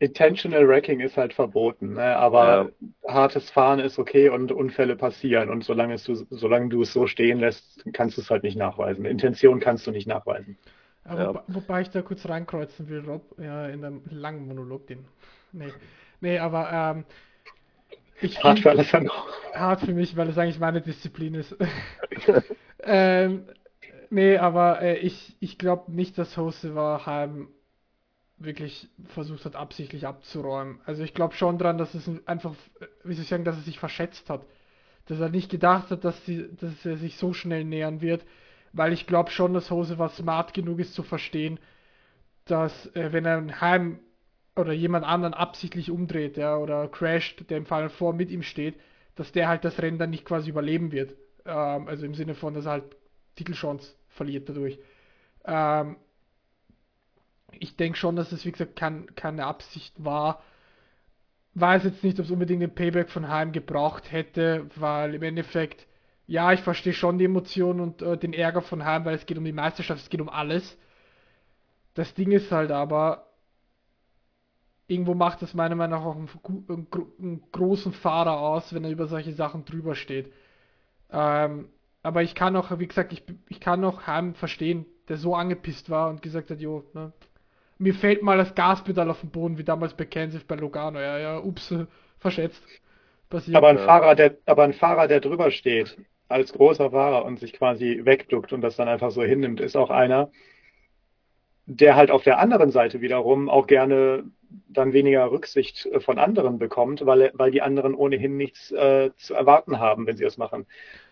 [0.00, 2.16] Intentional Wrecking ist halt verboten, ne?
[2.16, 3.12] aber ja.
[3.12, 5.50] hartes Fahren ist okay und Unfälle passieren.
[5.50, 8.56] Und solange, es du, solange du es so stehen lässt, kannst du es halt nicht
[8.56, 9.04] nachweisen.
[9.04, 10.56] Intention kannst du nicht nachweisen.
[11.06, 11.34] Ja.
[11.34, 15.04] Wo, wobei ich da kurz reinkreuzen will, Rob, ja, in einem langen Monolog, den.
[15.52, 15.72] Nee,
[16.22, 17.04] nee aber ähm,
[18.22, 19.14] ich hart für Alessandro.
[19.52, 21.54] Hart für mich, weil es eigentlich meine Disziplin ist.
[22.82, 23.44] ähm,
[24.08, 27.48] nee, aber äh, ich, ich glaube nicht, dass Hose war Heim
[28.40, 30.80] wirklich versucht hat, absichtlich abzuräumen.
[30.86, 32.54] Also ich glaube schon dran, dass es einfach,
[33.04, 34.44] wie soll ich sagen, dass er sich verschätzt hat.
[35.06, 38.24] Dass er nicht gedacht hat, dass, sie, dass er sich so schnell nähern wird,
[38.72, 41.60] weil ich glaube schon, dass Hose was smart genug ist zu verstehen,
[42.46, 44.00] dass äh, wenn er ein Heim
[44.56, 48.80] oder jemand anderen absichtlich umdreht, ja, oder crasht, der im Fall vor mit ihm steht,
[49.16, 51.14] dass der halt das Rennen dann nicht quasi überleben wird.
[51.44, 52.96] Ähm, also im Sinne von, dass er halt
[53.36, 54.78] Titelchance verliert dadurch.
[55.44, 55.96] Ähm,
[57.58, 60.42] ich denke schon, dass es, wie gesagt, kein, keine Absicht war.
[61.54, 65.86] Weiß jetzt nicht, ob es unbedingt den Payback von Heim gebraucht hätte, weil im Endeffekt,
[66.26, 69.38] ja, ich verstehe schon die Emotionen und äh, den Ärger von Heim, weil es geht
[69.38, 70.78] um die Meisterschaft, es geht um alles.
[71.94, 73.26] Das Ding ist halt aber,
[74.86, 76.28] irgendwo macht es meiner Meinung nach auch einen,
[76.68, 76.86] einen,
[77.18, 80.32] einen großen Fahrer aus, wenn er über solche Sachen drüber steht.
[81.10, 81.68] Ähm,
[82.02, 85.90] aber ich kann auch, wie gesagt, ich, ich kann auch Heim verstehen, der so angepisst
[85.90, 87.12] war und gesagt hat, jo, ne,
[87.80, 91.00] mir fällt mal das Gaspedal auf den Boden, wie damals bei Kansas bei Logano.
[91.00, 91.74] Ja, ja, ups,
[92.18, 92.62] verschätzt.
[93.30, 93.56] Passiert.
[93.56, 95.96] Aber ein Fahrer, der, aber ein Fahrer, der drüber steht,
[96.28, 99.90] als großer Fahrer und sich quasi wegduckt und das dann einfach so hinnimmt, ist auch
[99.90, 100.30] einer,
[101.66, 104.24] der halt auf der anderen Seite wiederum auch gerne
[104.68, 109.78] dann weniger Rücksicht von anderen bekommt, weil, weil die anderen ohnehin nichts äh, zu erwarten
[109.78, 110.66] haben, wenn sie das machen.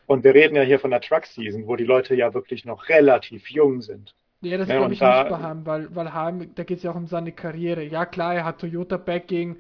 [0.07, 2.89] Und wir reden ja hier von der Truck Season, wo die Leute ja wirklich noch
[2.89, 4.15] relativ jung sind.
[4.41, 6.85] Ja, das ja, glaube ich da, nicht bei Heim, weil, weil Heim, da geht es
[6.85, 7.83] ja auch um seine Karriere.
[7.83, 9.57] Ja, klar, er hat Toyota-Backing,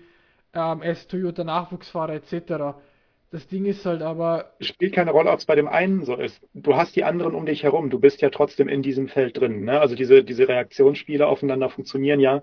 [0.55, 2.79] ähm, er ist Toyota-Nachwuchsfahrer etc.
[3.31, 4.53] Das Ding ist halt aber.
[4.61, 6.41] Spielt keine Rolle, ob es bei dem einen so ist.
[6.55, 7.91] Du hast die anderen um dich herum.
[7.91, 9.64] Du bist ja trotzdem in diesem Feld drin.
[9.64, 9.81] Ne?
[9.81, 12.43] Also diese, diese Reaktionsspiele aufeinander funktionieren ja.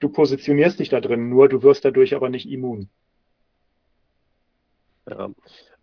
[0.00, 2.88] Du positionierst dich da drin, nur du wirst dadurch aber nicht immun.
[5.10, 5.30] Ja.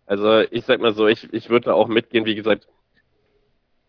[0.06, 2.68] Also ich sag mal so, ich, ich würde da auch mitgehen, wie gesagt,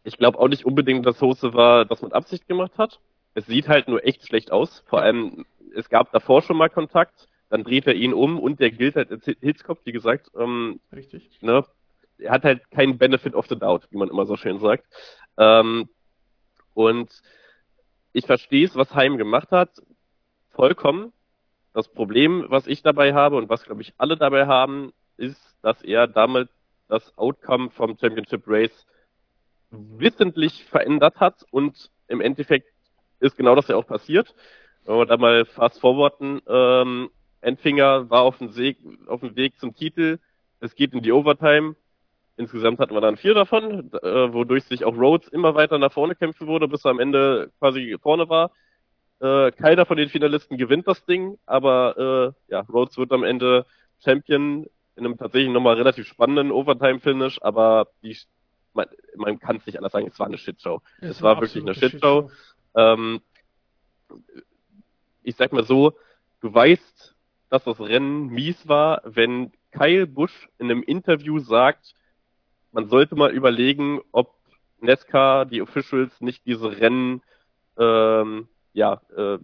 [0.07, 3.01] ich glaube auch nicht unbedingt, dass Hose war, das mit Absicht gemacht hat.
[3.33, 4.81] Es sieht halt nur echt schlecht aus.
[4.87, 5.45] Vor allem,
[5.75, 9.11] es gab davor schon mal Kontakt, dann dreht er ihn um und der gilt halt
[9.11, 10.31] als Hitzkopf, wie gesagt.
[10.39, 11.41] Ähm, Richtig.
[11.41, 11.65] Ne?
[12.19, 14.85] Er hat halt keinen Benefit of the Doubt, wie man immer so schön sagt.
[15.37, 15.89] Ähm,
[16.73, 17.11] und
[18.13, 19.71] ich verstehe es, was Heim gemacht hat,
[20.51, 21.11] vollkommen.
[21.73, 25.81] Das Problem, was ich dabei habe und was, glaube ich, alle dabei haben, ist, dass
[25.81, 26.47] er damit
[26.87, 28.87] das Outcome vom Championship Race
[29.69, 32.69] wissentlich verändert hat und im Endeffekt
[33.19, 34.33] ist genau das ja auch passiert.
[34.85, 37.09] Wenn wir da mal fast forwarden, ähm,
[37.41, 40.19] Endfinger war auf dem, Weg, auf dem Weg zum Titel,
[40.59, 41.75] es geht in die Overtime.
[42.35, 46.15] Insgesamt hatten wir dann vier davon, äh, wodurch sich auch Rhodes immer weiter nach vorne
[46.15, 48.51] kämpfen wurde, bis er am Ende quasi vorne war.
[49.19, 53.65] Äh, keiner von den Finalisten gewinnt das Ding, aber äh, ja, Rhodes wird am Ende
[54.03, 58.17] Champion in einem tatsächlich nochmal relativ spannenden Overtime-Finish, aber die,
[58.77, 60.81] man, man kann es nicht anders sagen, es war eine Shitshow.
[61.01, 62.29] Es, es war, wirklich eine Shitshow.
[62.29, 62.31] Shitshow.
[62.75, 63.21] Ähm,
[65.23, 65.93] ich sag mal so,
[66.39, 67.15] du weißt,
[67.49, 71.93] dass das Rennen mies war, wenn Kyle Busch in einem Interview sagt,
[72.71, 74.35] man sollte mal überlegen, ob
[74.79, 77.21] Nesca, die Officials, nicht diese Rennen
[77.77, 79.39] ähm, ja, äh,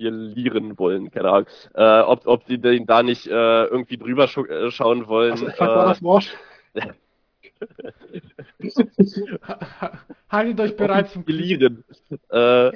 [0.00, 1.46] offiziellieren wollen, keine Ahnung.
[1.74, 5.32] Äh, ob, ob sie den da nicht äh, irgendwie drüber äh, schauen wollen.
[5.32, 6.36] Was, was war das Wort?
[10.30, 11.84] Haltet euch bereit zum Offizieren.
[12.30, 12.70] Äh,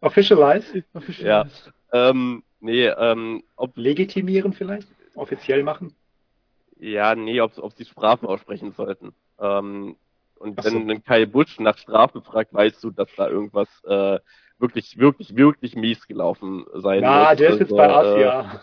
[0.00, 0.84] Officialize?
[0.94, 1.26] Officialize.
[1.26, 1.46] Ja.
[1.92, 4.88] Ähm, nee, ähm, ob legitimieren vielleicht?
[5.14, 5.94] Offiziell machen?
[6.78, 9.12] Ja, nee, ob, ob sie Strafen aussprechen sollten.
[9.40, 9.96] Ähm,
[10.36, 10.70] und so.
[10.70, 14.20] wenn ein Kai Busch nach Strafe fragt, weißt du, dass da irgendwas äh,
[14.58, 17.28] wirklich, wirklich, wirklich mies gelaufen sein ja, muss.
[17.28, 18.62] Ja, der ist jetzt also, bei Asia.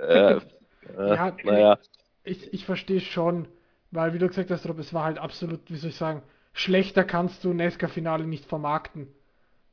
[0.00, 1.78] Äh, äh, ja, naja.
[2.24, 3.48] Ich, ich verstehe schon,
[3.90, 6.22] weil wie du gesagt hast, Rob, es war halt absolut, wie soll ich sagen,
[6.52, 9.08] schlechter kannst du Nesca-Finale nicht vermarkten.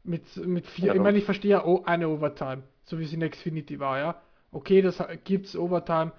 [0.03, 3.13] Mit, mit vier, ja, ich meine, ich verstehe ja oh, eine Overtime, so wie es
[3.13, 4.21] in Xfinity war, ja.
[4.51, 6.11] Okay, das gibt's Overtime.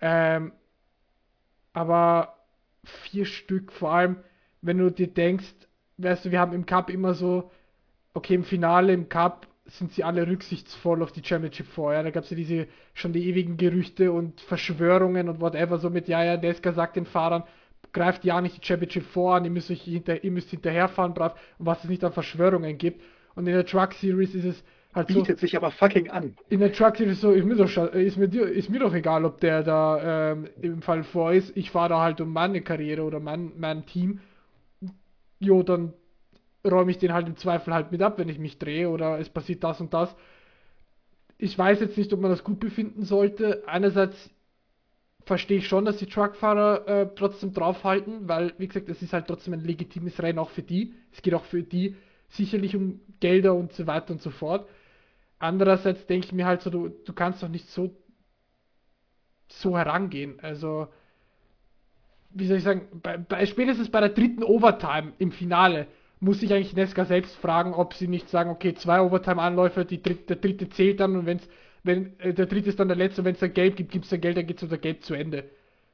[0.00, 0.52] Ähm,
[1.72, 2.36] aber
[2.84, 4.16] vier Stück, vor allem,
[4.62, 5.52] wenn du dir denkst,
[5.98, 7.50] weißt du, wir haben im Cup immer so,
[8.18, 11.92] okay, im Finale, im Cup sind sie alle rücksichtsvoll auf die Championship vor.
[11.92, 12.02] Ja?
[12.02, 16.08] Da gab es ja diese schon die ewigen Gerüchte und Verschwörungen und whatever, so mit,
[16.08, 17.44] ja, ja, Deska sagt den Fahrern,
[17.92, 21.34] greift ja nicht die Championship vor an, ihr müsst, euch hinter, ihr müsst hinterherfahren, brav,
[21.58, 23.02] und was es nicht an Verschwörungen gibt.
[23.34, 24.64] Und in der Truck Series ist es
[24.94, 25.26] halt Bietet so.
[25.26, 26.34] Bietet sich aber fucking an.
[26.48, 29.40] In der Truck Series so, ist mir doch, ist mir, ist mir doch egal, ob
[29.40, 31.56] der da ähm, im Fall vor ist.
[31.56, 34.20] Ich fahre da halt um meine Karriere oder mein, mein Team
[35.40, 35.92] jo, dann
[36.64, 39.28] räume ich den halt im Zweifel halt mit ab, wenn ich mich drehe oder es
[39.28, 40.14] passiert das und das.
[41.38, 43.62] Ich weiß jetzt nicht, ob man das gut befinden sollte.
[43.66, 44.30] Einerseits
[45.24, 49.26] verstehe ich schon, dass die Truckfahrer äh, trotzdem draufhalten, weil, wie gesagt, es ist halt
[49.26, 50.94] trotzdem ein legitimes Rennen auch für die.
[51.12, 51.96] Es geht auch für die
[52.30, 54.68] sicherlich um Gelder und so weiter und so fort.
[55.38, 57.94] Andererseits denke ich mir halt so, du, du kannst doch nicht so,
[59.48, 60.40] so herangehen.
[60.40, 60.88] Also,
[62.30, 65.86] wie soll ich sagen, bei, bei, spätestens bei der dritten Overtime im Finale
[66.20, 70.68] muss sich eigentlich Nesca selbst fragen, ob sie nicht sagen, okay, zwei Overtime-Anläufe, der dritte
[70.68, 71.48] zählt dann und wenn's,
[71.84, 74.10] wenn äh, der dritte ist dann der letzte, wenn es dann Gelb gibt, gibt es
[74.10, 75.44] dann Geld, dann geht es unter Gelb zu Ende.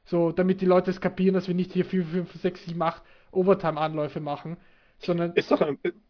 [0.05, 3.01] So, damit die Leute es kapieren, dass wir nicht hier 4, 5, 6, 7, 8
[3.31, 4.57] Overtime-Anläufe machen.
[4.99, 5.61] Sondern ist, doch,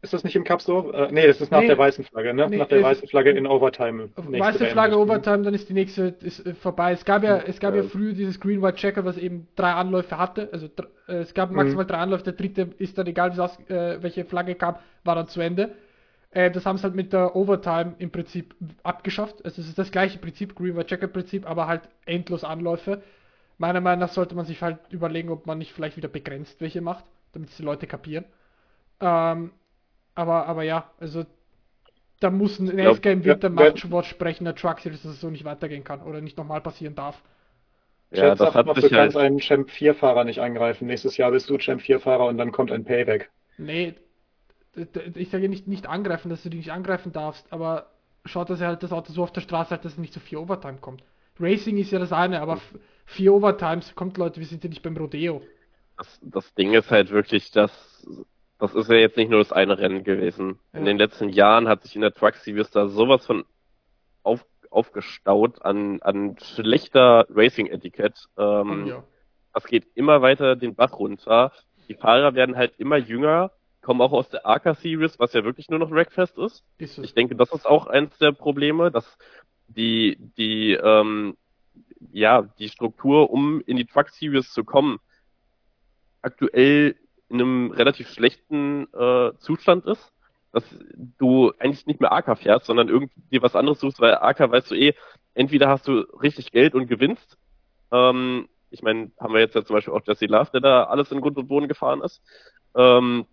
[0.02, 0.92] ist das nicht im Cup so?
[0.92, 2.48] Äh, nee, das ist nach nee, der weißen Flagge, ne?
[2.50, 4.10] Nee, nach der weißen Flagge in Overtime.
[4.16, 6.92] Weiße Flagge, Overtime, dann ist die nächste ist, äh, vorbei.
[6.92, 9.72] Es gab ja, es gab ja, ja früher dieses Green White Checker, was eben drei
[9.72, 10.50] Anläufe hatte.
[10.54, 10.68] Also
[11.08, 11.58] äh, es gab mhm.
[11.58, 11.90] maximal mhm.
[11.90, 15.42] drei Anläufe, der dritte ist dann egal, aus, äh, welche Flagge kam, war dann zu
[15.42, 15.72] Ende.
[16.30, 19.44] Äh, das haben sie halt mit der Overtime im Prinzip abgeschafft.
[19.44, 23.02] Also es ist das gleiche Prinzip, Green White Checker Prinzip, aber halt endlos Anläufe.
[23.58, 26.82] Meiner Meinung nach sollte man sich halt überlegen, ob man nicht vielleicht wieder begrenzt welche
[26.82, 28.26] macht, damit es die Leute kapieren.
[29.06, 29.52] Ähm,
[30.16, 31.26] aber, aber ja, also
[32.20, 35.46] da muss ein im Winter ja, Machtwort sprechen, der Truck Series, dass es so nicht
[35.46, 37.22] weitergehen kann oder nicht nochmal passieren darf.
[38.12, 39.26] Ja, Chat das sagt noch, du kannst halt...
[39.26, 40.88] einen Champ 4-Fahrer nicht angreifen.
[40.88, 43.30] Nächstes Jahr bist du Champ 4-Fahrer und dann kommt ein Payback.
[43.58, 43.96] Nee,
[45.14, 47.92] ich sage nicht, nicht angreifen, dass du die nicht angreifen darfst, aber
[48.26, 50.20] schaut, dass er halt das Auto so auf der Straße halt, dass es nicht zu
[50.20, 51.04] so vier Overtime kommt.
[51.40, 52.60] Racing ist ja das eine, aber
[53.06, 55.42] vier Overtimes kommt Leute, wir sind ja nicht beim Rodeo.
[55.98, 58.06] Das, das Ding ist halt wirklich, dass
[58.60, 60.60] das ist ja jetzt nicht nur das eine Rennen gewesen.
[60.74, 60.80] Ja.
[60.80, 63.46] In den letzten Jahren hat sich in der Truck Series da sowas von
[64.24, 68.28] auf, aufgestaut an, an schlechter Racing-Etikett.
[68.38, 69.04] Ähm, ja.
[69.54, 71.52] Das geht immer weiter den Bach runter.
[71.88, 73.52] Die Fahrer werden halt immer jünger,
[73.82, 76.64] kommen auch aus der AK Series, was ja wirklich nur noch Wreckfest ist.
[76.78, 79.18] ist ich denke, das ist auch eins der Probleme, dass
[79.68, 81.38] die, die, ähm,
[82.12, 85.00] ja, die Struktur, um in die Truck Series zu kommen,
[86.22, 86.96] aktuell
[87.30, 90.12] in einem relativ schlechten äh, Zustand ist,
[90.52, 90.64] dass
[91.18, 94.76] du eigentlich nicht mehr AK fährst, sondern irgendwie was anderes suchst, weil AK weißt du
[94.76, 94.94] eh,
[95.34, 97.38] entweder hast du richtig Geld und gewinnst.
[97.92, 101.12] Ähm, ich meine, haben wir jetzt ja zum Beispiel auch Jesse Love, der da alles
[101.12, 102.22] in Grund und Boden gefahren ist.
[102.76, 103.26] Ähm,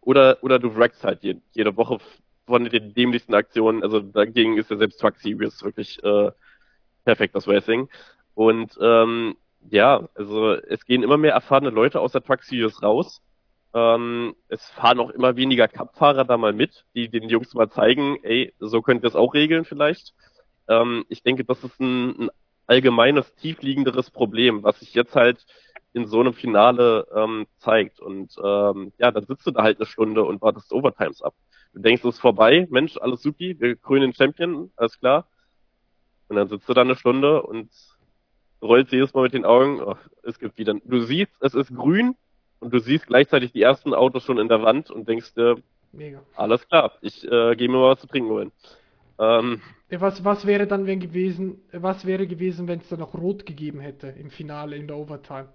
[0.00, 1.98] oder, oder du wreckst halt jede, jede Woche
[2.46, 3.82] von den dämlichsten Aktionen.
[3.82, 6.30] Also dagegen ist ja selbst Truck Series wirklich äh,
[7.04, 7.88] perfekt, das Racing.
[8.34, 9.36] Und ähm,
[9.70, 13.22] ja, also es gehen immer mehr erfahrene Leute aus der Truck Series raus.
[13.76, 18.16] Ähm, es fahren auch immer weniger Cup-Fahrer da mal mit, die den Jungs mal zeigen,
[18.22, 20.14] ey, so könnt ihr es auch regeln vielleicht.
[20.66, 22.30] Ähm, ich denke, das ist ein, ein
[22.66, 25.44] allgemeines, tiefliegenderes Problem, was sich jetzt halt
[25.92, 28.00] in so einem Finale ähm, zeigt.
[28.00, 31.34] Und ähm, ja, dann sitzt du da halt eine Stunde und wartest Overtimes ab.
[31.74, 35.28] Du denkst, es ist vorbei, Mensch, alles supi, wir krönen den Champion, alles klar.
[36.28, 37.70] Und dann sitzt du da eine Stunde und
[38.62, 42.16] rollst jedes Mal mit den Augen, oh, es gibt wieder, du siehst, es ist grün
[42.60, 45.56] und du siehst gleichzeitig die ersten Autos schon in der Wand und denkst dir,
[45.92, 46.22] Mega.
[46.36, 48.52] alles klar, ich äh, gehe mir mal was zu trinken holen.
[49.18, 53.46] Ähm, was, was wäre dann wenn gewesen, was wäre gewesen, wenn es da noch Rot
[53.46, 55.48] gegeben hätte im Finale, in der Overtime?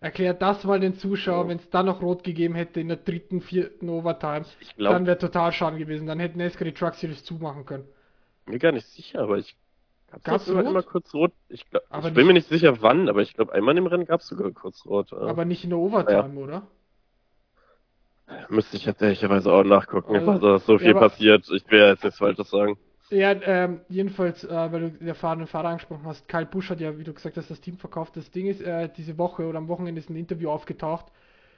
[0.00, 1.48] Erklärt das mal den Zuschauern, ja.
[1.48, 4.44] wenn es dann noch Rot gegeben hätte in der dritten, vierten Overtime,
[4.76, 6.06] glaub, dann wäre total schade gewesen.
[6.06, 7.84] Dann hätten Nesca die Truck Series zumachen können.
[8.46, 9.56] Mir gar nicht sicher, aber ich
[10.22, 11.32] Gab es immer kurz rot?
[11.48, 14.20] Ich, glaub, ich bin mir nicht sicher wann, aber ich glaube einmal im Rennen gab
[14.20, 15.12] es sogar kurz rot.
[15.12, 16.42] Aber nicht in der Overtime, ja.
[16.42, 16.62] oder?
[18.48, 20.16] Müsste ich jetzt ehrlicherweise auch nachgucken.
[20.16, 21.44] Also, da ist so viel ja, passiert.
[21.50, 22.78] Ich will jetzt nichts Falsches sagen.
[23.10, 26.98] Ja, ähm, jedenfalls, äh, weil du der fahrenden Fahrer angesprochen hast, Kyle Busch hat ja,
[26.98, 28.16] wie du gesagt hast, das Team verkauft.
[28.16, 31.06] Das Ding ist, äh, diese Woche oder am Wochenende ist ein Interview aufgetaucht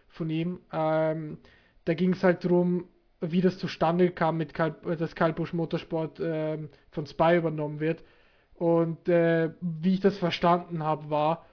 [0.09, 0.61] von ihm.
[0.73, 1.39] Ähm,
[1.85, 2.89] da ging es halt darum,
[3.21, 6.59] wie das zustande kam, mit Kyle, dass Kyle Busch Motorsport äh,
[6.91, 8.03] von Spy übernommen wird.
[8.59, 11.45] Und äh, wie ich das verstanden habe, war,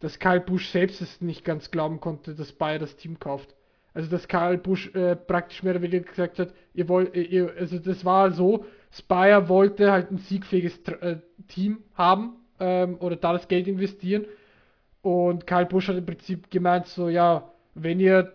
[0.00, 3.54] dass Kyle Busch selbst es nicht ganz glauben konnte, dass Bayer das Team kauft.
[3.94, 7.78] Also dass Kyle Busch äh, praktisch mehr oder weniger gesagt hat, ihr wollt, ihr, also
[7.78, 11.16] das war so, Spire wollte halt ein siegfähiges äh,
[11.48, 14.26] Team haben ähm, oder da das Geld investieren.
[15.02, 18.34] Und Kyle Busch hat im Prinzip gemeint, so ja, wenn ihr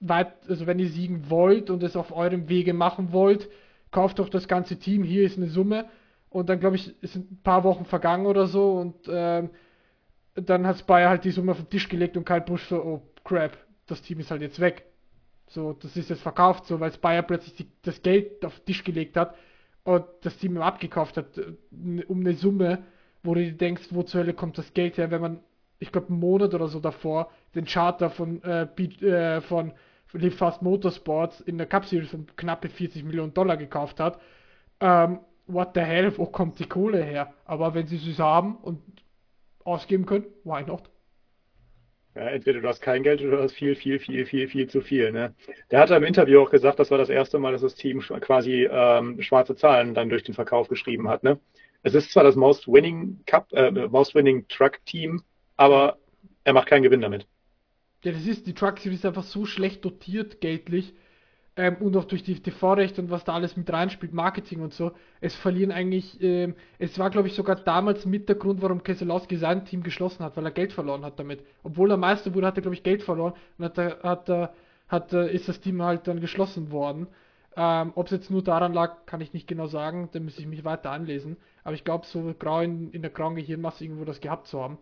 [0.00, 3.48] weit, also wenn ihr siegen wollt und es auf eurem Wege machen wollt,
[3.90, 5.86] kauft doch das ganze Team, hier ist eine Summe.
[6.30, 9.50] Und dann, glaube ich, sind ein paar Wochen vergangen oder so und ähm,
[10.34, 13.02] dann hat Spire halt die Summe auf den Tisch gelegt und Kyle Busch so, oh
[13.24, 13.56] crap,
[13.86, 14.84] das Team ist halt jetzt weg.
[15.48, 18.84] So, das ist jetzt verkauft, so, weil Spire plötzlich die, das Geld auf den Tisch
[18.84, 19.34] gelegt hat
[19.84, 22.84] und das Team abgekauft hat, äh, um eine Summe,
[23.22, 25.40] wo du denkst, wo zur Hölle kommt das Geld her, wenn man,
[25.78, 29.72] ich glaube, einen Monat oder so davor den Charter von, äh, äh, von
[30.12, 34.20] Live Fast Motorsports in der Cup Series von knappe 40 Millionen Dollar gekauft hat.
[34.80, 37.34] Ähm, what the hell, wo kommt die Kohle her?
[37.44, 38.80] Aber wenn sie es haben und
[39.64, 40.90] ausgeben können, why not?
[42.14, 44.80] Ja, entweder du hast kein Geld oder du hast viel, viel, viel, viel, viel zu
[44.80, 45.12] viel.
[45.12, 45.34] Ne?
[45.70, 48.68] Der hatte im Interview auch gesagt, das war das erste Mal, dass das Team quasi
[48.70, 51.22] ähm, schwarze Zahlen dann durch den Verkauf geschrieben hat.
[51.22, 51.38] Ne?
[51.82, 55.22] Es ist zwar das Most Winning Cup, äh, Most Winning Truck Team,
[55.56, 55.98] aber
[56.44, 57.26] er macht keinen Gewinn damit.
[58.02, 60.94] Ja, das ist, die Truck Series ist einfach so schlecht dotiert geldlich,
[61.58, 64.92] ähm, und auch durch die TV-Rechte und was da alles mit reinspielt, Marketing und so,
[65.20, 69.36] es verlieren eigentlich, ähm, es war glaube ich sogar damals mit der Grund, warum Keselowski
[69.36, 71.44] sein Team geschlossen hat, weil er Geld verloren hat damit.
[71.64, 74.54] Obwohl er Meister wurde, hat er glaube ich Geld verloren und hat, er, hat, er,
[74.88, 77.08] hat, er, ist das Team halt dann geschlossen worden.
[77.56, 80.46] Ähm, Ob es jetzt nur daran lag, kann ich nicht genau sagen, da müsste ich
[80.46, 81.36] mich weiter anlesen.
[81.64, 84.78] Aber ich glaube, so grau in, in der grauen Gehirnmasse irgendwo das gehabt zu haben.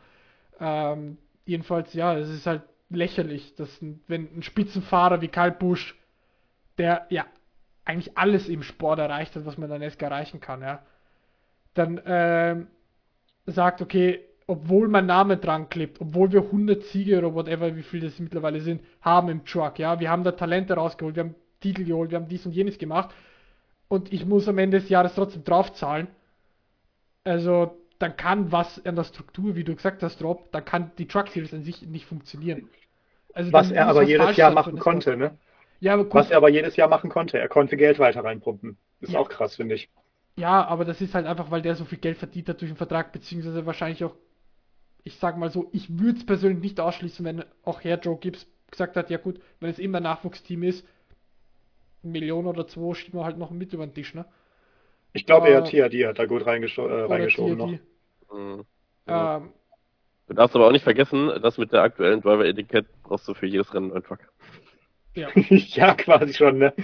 [0.60, 1.16] Ähm,
[1.46, 5.96] jedenfalls, ja, es ist halt lächerlich, dass wenn ein Spitzenfahrer wie Kyle Busch
[6.78, 7.26] der ja
[7.84, 10.82] eigentlich alles im Sport erreicht hat, was man dann erst erreichen kann, ja,
[11.74, 12.66] dann ähm,
[13.46, 18.06] sagt, okay, obwohl mein Name dran klebt, obwohl wir 100 Siege oder whatever, wie viele
[18.06, 21.84] das mittlerweile sind, haben im Truck, ja, wir haben da Talente rausgeholt, wir haben Titel
[21.84, 23.14] geholt, wir haben dies und jenes gemacht
[23.88, 26.08] und ich muss am Ende des Jahres trotzdem draufzahlen.
[27.24, 31.08] Also, dann kann was an der Struktur, wie du gesagt hast, Rob, dann kann die
[31.08, 32.68] Truck Series an sich nicht funktionieren.
[33.32, 35.36] Also, was er aber jedes Jahr machen konnte, ne?
[35.80, 37.38] Ja, aber Was er aber jedes Jahr machen konnte.
[37.38, 38.76] Er konnte Geld weiter reinpumpen.
[39.00, 39.20] Ist ja.
[39.20, 39.90] auch krass, finde ich.
[40.36, 42.76] Ja, aber das ist halt einfach, weil der so viel Geld verdient hat durch den
[42.76, 44.14] Vertrag, beziehungsweise wahrscheinlich auch,
[45.04, 48.46] ich sag mal so, ich würde es persönlich nicht ausschließen, wenn auch Herr Joe Gibbs
[48.70, 50.86] gesagt hat, ja gut, wenn es immer ein Nachwuchsteam ist,
[52.02, 54.26] eine Million oder zwei schieben wir halt noch mit über den Tisch, ne?
[55.12, 57.70] Ich glaube, äh, eher TRD hat da gut reingesch äh, reingeschoben noch.
[58.32, 58.64] Mhm.
[59.06, 59.50] Ähm,
[60.26, 63.72] du darfst aber auch nicht vergessen, dass mit der aktuellen Driver-Etikett brauchst du für jedes
[63.72, 64.20] Rennen einen Truck.
[65.16, 65.28] Ja.
[65.48, 66.74] ja, quasi schon, ne?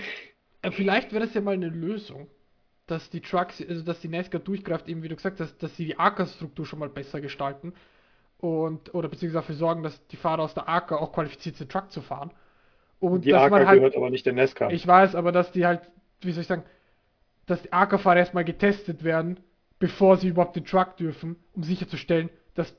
[0.62, 2.28] Äh, vielleicht wäre das ja mal eine Lösung,
[2.86, 5.84] dass die Trucks, also dass die NASCAR durchgreift, eben wie du gesagt hast, dass sie
[5.84, 7.74] die AK-Struktur schon mal besser gestalten
[8.38, 11.90] und oder beziehungsweise dafür sorgen, dass die Fahrer aus der AK auch qualifiziert sind, Truck
[11.92, 12.32] zu fahren.
[12.98, 14.72] Und die AK halt, gehört aber nicht der NASCAR.
[14.72, 15.82] Ich weiß, aber dass die halt,
[16.22, 16.64] wie soll ich sagen,
[17.46, 19.40] dass die AK-Fahrer erstmal getestet werden,
[19.78, 22.74] bevor sie überhaupt den Truck dürfen, um sicherzustellen, dass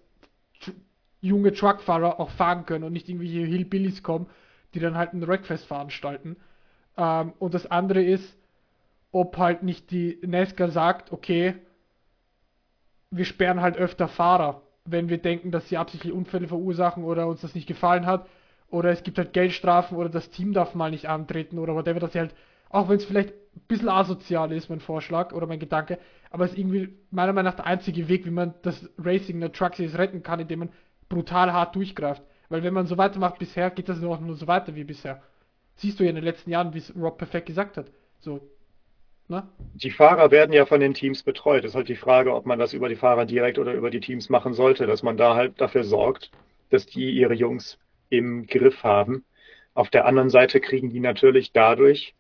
[1.22, 4.28] junge Truckfahrer auch fahren können und nicht irgendwie hier Hillbillies kommen
[4.74, 6.38] die dann halt ein Wreckfest veranstalten.
[6.98, 8.38] Ähm, und das andere ist,
[9.12, 11.56] ob halt nicht die Nesca sagt, okay,
[13.12, 17.42] wir sperren halt öfter Fahrer, wenn wir denken, dass sie absichtlich Unfälle verursachen oder uns
[17.42, 18.28] das nicht gefallen hat.
[18.70, 22.14] Oder es gibt halt Geldstrafen oder das Team darf mal nicht antreten oder whatever, dass
[22.14, 22.34] sie halt,
[22.70, 26.00] auch wenn es vielleicht ein bisschen asozial ist, mein Vorschlag oder mein Gedanke,
[26.32, 29.42] aber es ist irgendwie meiner Meinung nach der einzige Weg, wie man das Racing in
[29.42, 30.70] der Truck Series retten kann, indem man
[31.08, 32.24] brutal hart durchgreift.
[32.54, 35.24] Weil wenn man so weitermacht bisher, geht das nur, nur so weiter wie bisher.
[35.76, 37.88] Siehst du ja in den letzten Jahren, wie es Rob perfekt gesagt hat.
[38.20, 38.42] So,
[39.28, 39.48] Ne?
[39.74, 41.64] Die Fahrer werden ja von den Teams betreut.
[41.64, 44.02] Es ist halt die Frage, ob man das über die Fahrer direkt oder über die
[44.02, 46.30] Teams machen sollte, dass man da halt dafür sorgt,
[46.70, 49.26] dass die ihre Jungs im Griff haben.
[49.74, 52.14] Auf der anderen Seite kriegen die natürlich dadurch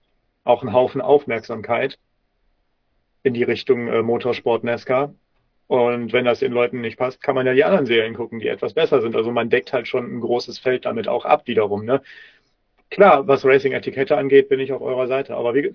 [0.44, 2.00] auch einen Haufen Aufmerksamkeit
[3.22, 5.14] in die Richtung äh, Motorsport NASCAR.
[5.68, 8.48] Und wenn das den Leuten nicht passt, kann man ja die anderen Serien gucken, die
[8.48, 9.16] etwas besser sind.
[9.16, 11.86] Also man deckt halt schon ein großes Feld damit auch ab wiederum.
[11.86, 12.02] Ne?
[12.90, 15.36] Klar, was Racing-Etikette angeht, bin ich auf eurer Seite.
[15.36, 15.74] Aber wie,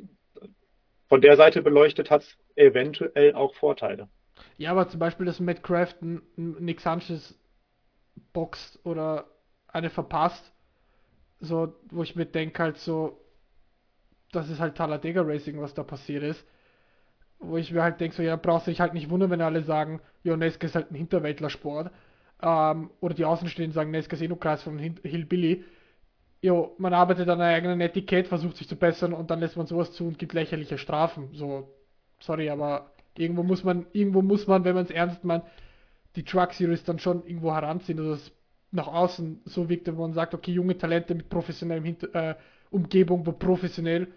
[1.09, 4.09] von der Seite beleuchtet hat es eventuell auch Vorteile.
[4.56, 7.36] Ja, aber zum Beispiel, dass Matt Crafton Nick Sanchez
[8.32, 9.27] boxt oder
[9.69, 10.52] eine verpasst,
[11.40, 13.20] so, wo ich mir denke halt so,
[14.32, 16.44] das ist halt Talladega Racing, was da passiert ist.
[17.40, 19.62] Wo ich mir halt denke, so, ja, brauchst du dich halt nicht wundern, wenn alle
[19.62, 21.90] sagen, ja, Nesca ist halt ein Hinterwäldlersport.
[22.43, 25.65] Ähm, oder die Außenstehenden sagen, Nesca ist eh nur Kreis von Hillbilly
[26.40, 29.66] jo, man arbeitet an einer eigenen Etikett, versucht sich zu bessern und dann lässt man
[29.66, 31.31] sowas zu und gibt lächerliche Strafen.
[31.32, 31.69] So,
[32.20, 35.44] sorry, aber irgendwo muss man, irgendwo muss man, wenn man es ernst meint,
[36.16, 38.32] die Truck Series dann schon irgendwo heranziehen, dass es
[38.70, 42.35] nach außen so wirkt, wenn man sagt, okay, junge Talente mit professionellem Hinter äh,
[42.70, 44.09] Umgebung, wo professionell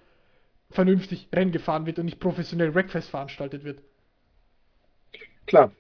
[0.72, 3.80] vernünftig Rennen gefahren wird und nicht professionell Wreckfest veranstaltet wird.
[5.46, 5.72] Klar.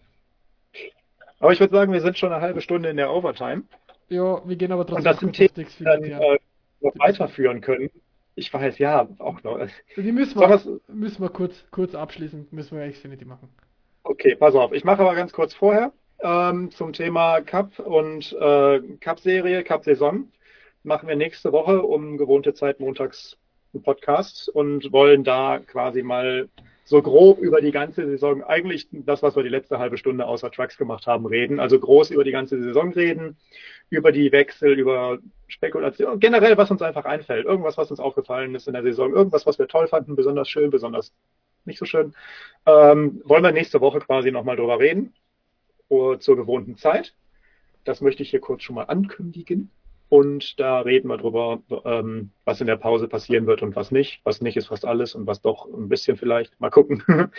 [1.39, 3.63] Aber ich würde sagen, wir sind schon eine halbe Stunde in der Overtime.
[4.09, 6.39] Ja, wir gehen aber trotzdem und das Themen, die dann, äh,
[6.81, 7.89] noch weiterführen können.
[8.35, 9.59] Ich weiß, ja, auch noch.
[9.95, 13.49] Die müssen wir, müssen wir kurz, kurz abschließen, müssen wir Xfinity machen.
[14.03, 14.71] Okay, pass auf.
[14.73, 20.31] Ich mache aber ganz kurz vorher ähm, zum Thema Cup und äh, Cup-Serie, Cup-Saison.
[20.83, 23.37] Machen wir nächste Woche um gewohnte Zeit montags
[23.73, 26.49] einen Podcast und wollen da quasi mal
[26.83, 30.51] so grob über die ganze Saison, eigentlich das, was wir die letzte halbe Stunde außer
[30.51, 31.59] Trucks gemacht haben, reden.
[31.59, 33.37] Also groß über die ganze Saison reden,
[33.89, 37.45] über die Wechsel, über Spekulation, generell, was uns einfach einfällt.
[37.45, 40.69] Irgendwas, was uns aufgefallen ist in der Saison, irgendwas, was wir toll fanden, besonders schön,
[40.69, 41.13] besonders
[41.65, 42.13] nicht so schön.
[42.65, 45.13] Ähm, wollen wir nächste Woche quasi nochmal drüber reden,
[45.89, 47.13] zur gewohnten Zeit.
[47.83, 49.69] Das möchte ich hier kurz schon mal ankündigen.
[50.11, 54.19] Und da reden wir drüber, ähm, was in der Pause passieren wird und was nicht.
[54.25, 56.59] Was nicht ist fast alles und was doch ein bisschen vielleicht.
[56.59, 57.01] Mal gucken.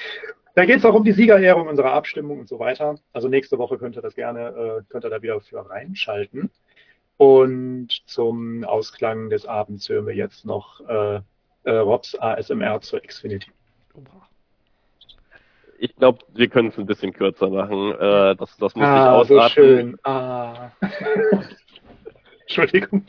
[0.55, 2.95] da geht es auch um die Siegerehrung unserer Abstimmung und so weiter.
[3.13, 4.49] Also nächste Woche könnt ihr das gerne,
[4.81, 6.51] äh, könnt ihr da wieder für reinschalten.
[7.19, 11.21] Und zum Ausklang des Abends hören wir jetzt noch äh,
[11.65, 13.51] äh, Robs ASMR zur Xfinity.
[15.79, 17.93] Ich glaube, wir können es ein bisschen kürzer machen.
[17.93, 19.43] Äh, das, das muss ah, nicht ausatmen.
[19.43, 19.99] So schön.
[20.05, 20.71] Ah.
[22.53, 23.07] Entschuldigung.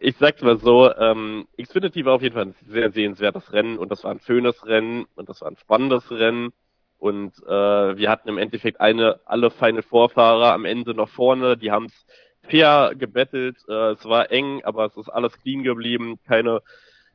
[0.00, 3.90] Ich sag's mal so, ähm, Xfinity war auf jeden Fall ein sehr sehenswertes Rennen und
[3.90, 6.52] das war ein schönes Rennen und das war ein spannendes Rennen.
[6.98, 11.70] Und äh, wir hatten im Endeffekt eine, alle Final Vorfahrer am Ende noch vorne, die
[11.70, 12.06] haben's
[12.42, 13.56] fair gebettelt.
[13.68, 16.18] Äh, es war eng, aber es ist alles clean geblieben.
[16.26, 16.60] Keine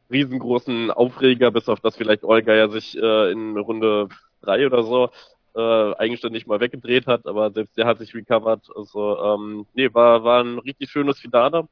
[0.10, 4.10] riesengroßen Aufreger, bis auf das vielleicht Olga ja sich äh, in Runde
[4.42, 5.10] drei oder so
[5.56, 8.70] äh, eigenständig mal weggedreht hat, aber selbst der hat sich recovered.
[8.76, 11.68] Also ähm, nee, war, war ein richtig schönes Finale.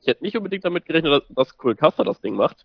[0.00, 2.64] Ich hätte nicht unbedingt damit gerechnet, dass, dass Cole Custer das Ding macht.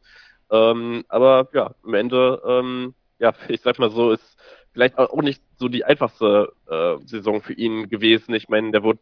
[0.52, 4.38] Ähm, aber ja, am Ende, ähm, ja, ich sag mal so, ist
[4.72, 8.34] vielleicht auch nicht so die einfachste äh, Saison für ihn gewesen.
[8.34, 9.00] Ich meine, der wurde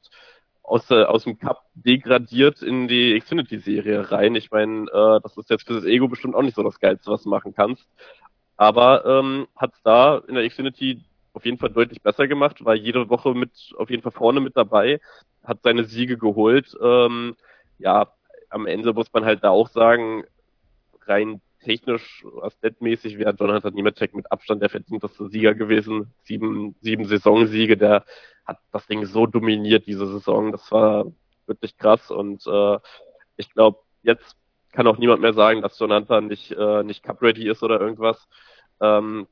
[0.63, 4.35] aus, äh, aus dem Cup degradiert in die Xfinity-Serie rein.
[4.35, 7.11] Ich meine, äh, das ist jetzt für das Ego bestimmt auch nicht so das Geilste,
[7.11, 7.87] was du machen kannst.
[8.57, 11.01] Aber ähm, hat da in der Xfinity
[11.33, 14.57] auf jeden Fall deutlich besser gemacht, war jede Woche mit auf jeden Fall vorne mit
[14.57, 14.99] dabei,
[15.43, 16.75] hat seine Siege geholt.
[16.81, 17.35] Ähm,
[17.79, 18.11] ja,
[18.49, 20.23] am Ende muss man halt da auch sagen,
[21.05, 26.13] rein technisch, aspetmäßig wäre Jonathan Nemecek mit Abstand der verdienteste Sieger gewesen.
[26.23, 28.03] Sieben, sieben Saisonsiege, der
[28.45, 30.51] hat das Ding so dominiert diese Saison.
[30.51, 31.05] Das war
[31.45, 32.79] wirklich krass und äh,
[33.37, 34.35] ich glaube, jetzt
[34.71, 38.27] kann auch niemand mehr sagen, dass Jonathan nicht, äh, nicht Cup-ready ist oder irgendwas.
[38.79, 39.27] Ähm,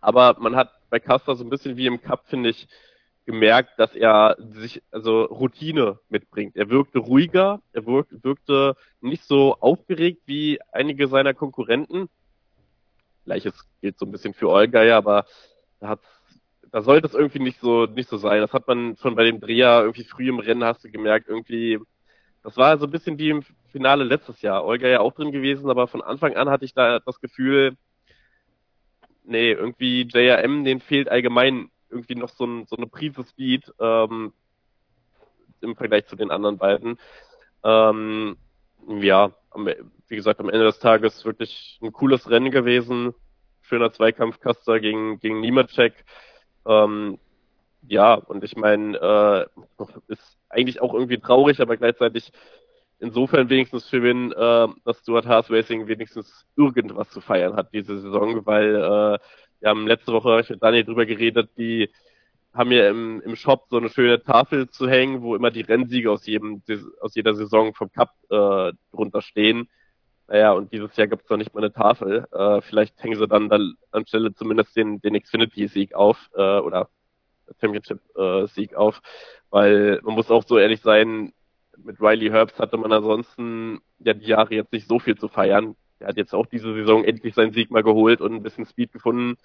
[0.00, 2.68] aber man hat bei Casper so ein bisschen wie im Cup, finde ich,
[3.26, 6.56] gemerkt, dass er sich, also Routine mitbringt.
[6.56, 12.08] Er wirkte ruhiger, er wirkte, wirkte nicht so aufgeregt wie einige seiner Konkurrenten.
[13.24, 15.26] Gleiches gilt so ein bisschen für Olga, ja, aber
[15.80, 16.06] da hat's,
[16.70, 18.40] da sollte es irgendwie nicht so, nicht so sein.
[18.40, 21.80] Das hat man schon bei dem Dreher irgendwie früh im Rennen hast du gemerkt, irgendwie,
[22.44, 23.42] das war so ein bisschen wie im
[23.72, 24.64] Finale letztes Jahr.
[24.64, 27.76] Olga ja auch drin gewesen, aber von Anfang an hatte ich da das Gefühl,
[29.26, 34.32] nee, irgendwie JRM, den fehlt allgemein irgendwie noch so, ein, so eine Prise Speed ähm,
[35.60, 36.98] im Vergleich zu den anderen beiden.
[37.64, 38.36] Ähm,
[38.88, 39.32] ja,
[40.08, 43.14] wie gesagt, am Ende des Tages wirklich ein cooles Rennen gewesen.
[43.62, 46.04] Schöner Zweikampf Custer gegen, gegen Nimacek.
[46.66, 47.18] Ähm,
[47.88, 52.32] ja, und ich meine, äh, ist eigentlich auch irgendwie traurig, aber gleichzeitig
[52.98, 57.98] insofern wenigstens für wen, äh, dass Stuart Haas Racing wenigstens irgendwas zu feiern hat diese
[57.98, 59.18] Saison, weil äh,
[59.60, 61.90] wir haben letzte Woche mit Daniel drüber geredet, die
[62.52, 66.10] haben ja im, im Shop so eine schöne Tafel zu hängen, wo immer die Rennsiege
[66.10, 66.62] aus jedem
[67.00, 69.68] aus jeder Saison vom Cup äh, drunter stehen.
[70.28, 72.26] Naja, und dieses Jahr gibt's noch nicht mal eine Tafel.
[72.32, 76.88] Äh, vielleicht hängen sie dann, dann anstelle zumindest den, den Xfinity-Sieg auf äh, oder
[77.60, 79.00] Championship-Sieg äh, auf,
[79.50, 81.32] weil man muss auch so ehrlich sein,
[81.82, 85.76] mit Riley Herbst hatte man ansonsten ja die Jahre jetzt nicht so viel zu feiern.
[85.98, 88.92] Er hat jetzt auch diese Saison endlich seinen Sieg mal geholt und ein bisschen Speed
[88.92, 89.36] gefunden.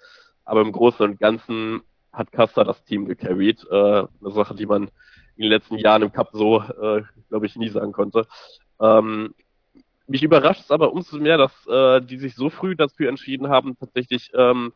[0.44, 1.82] Aber im Großen und Ganzen
[2.12, 3.64] hat Custer das Team gecarried.
[3.70, 4.90] Äh, eine Sache, die man
[5.36, 8.26] in den letzten Jahren im Cup so, äh, glaube ich, nie sagen konnte.
[8.80, 9.34] Ähm,
[10.06, 13.78] mich überrascht es aber umso mehr, dass äh, die sich so früh dafür entschieden haben,
[13.78, 14.72] tatsächlich ähm,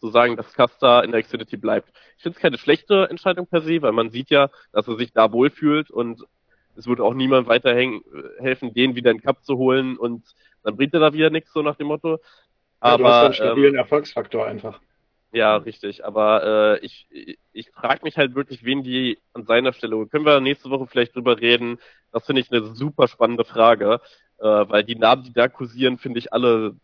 [0.00, 1.90] zu sagen, dass Custer in der Xfinity bleibt.
[2.16, 5.12] Ich finde es keine schlechte Entscheidung per se, weil man sieht ja, dass er sich
[5.12, 6.24] da wohlfühlt und
[6.80, 7.74] es würde auch niemand weiter
[8.38, 10.24] helfen, den wieder in den Cup zu holen und
[10.62, 12.18] dann bringt er da wieder nichts, so nach dem Motto.
[12.80, 14.80] Aber, ja, du hast einen stabilen ähm, Erfolgsfaktor einfach.
[15.32, 16.04] Ja, richtig.
[16.04, 20.06] Aber äh, ich, ich, ich frage mich halt wirklich, wen die an seiner Stelle.
[20.06, 21.78] Können wir nächste Woche vielleicht drüber reden?
[22.12, 24.00] Das finde ich eine super spannende Frage,
[24.38, 26.74] äh, weil die Namen, die da kursieren, finde ich alle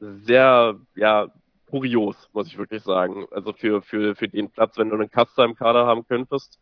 [0.00, 1.28] sehr, ja,
[1.70, 3.26] kurios, muss ich wirklich sagen.
[3.30, 6.58] Also für, für, für den Platz, wenn du einen Kaster im Kader haben könntest.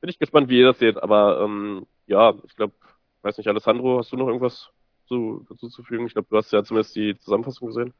[0.00, 2.74] Bin ich gespannt, wie ihr das seht, aber ähm, ja, ich glaube,
[3.22, 4.70] weiß nicht, Alessandro, hast du noch irgendwas
[5.06, 6.06] zu, dazu zu fügen?
[6.06, 7.94] Ich glaube, du hast ja zumindest die Zusammenfassung gesehen.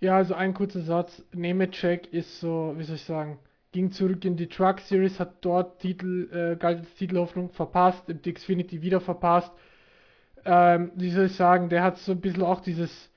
[0.00, 1.22] Ja, also ein kurzer Satz.
[1.32, 3.38] Nemecek ist so, wie soll ich sagen,
[3.72, 8.20] ging zurück in die Truck Series, hat dort Titel, äh, galt als Titelhoffnung verpasst, im
[8.22, 9.52] Xfinity wieder verpasst.
[10.44, 13.10] Ähm, wie soll ich sagen, der hat so ein bisschen auch dieses,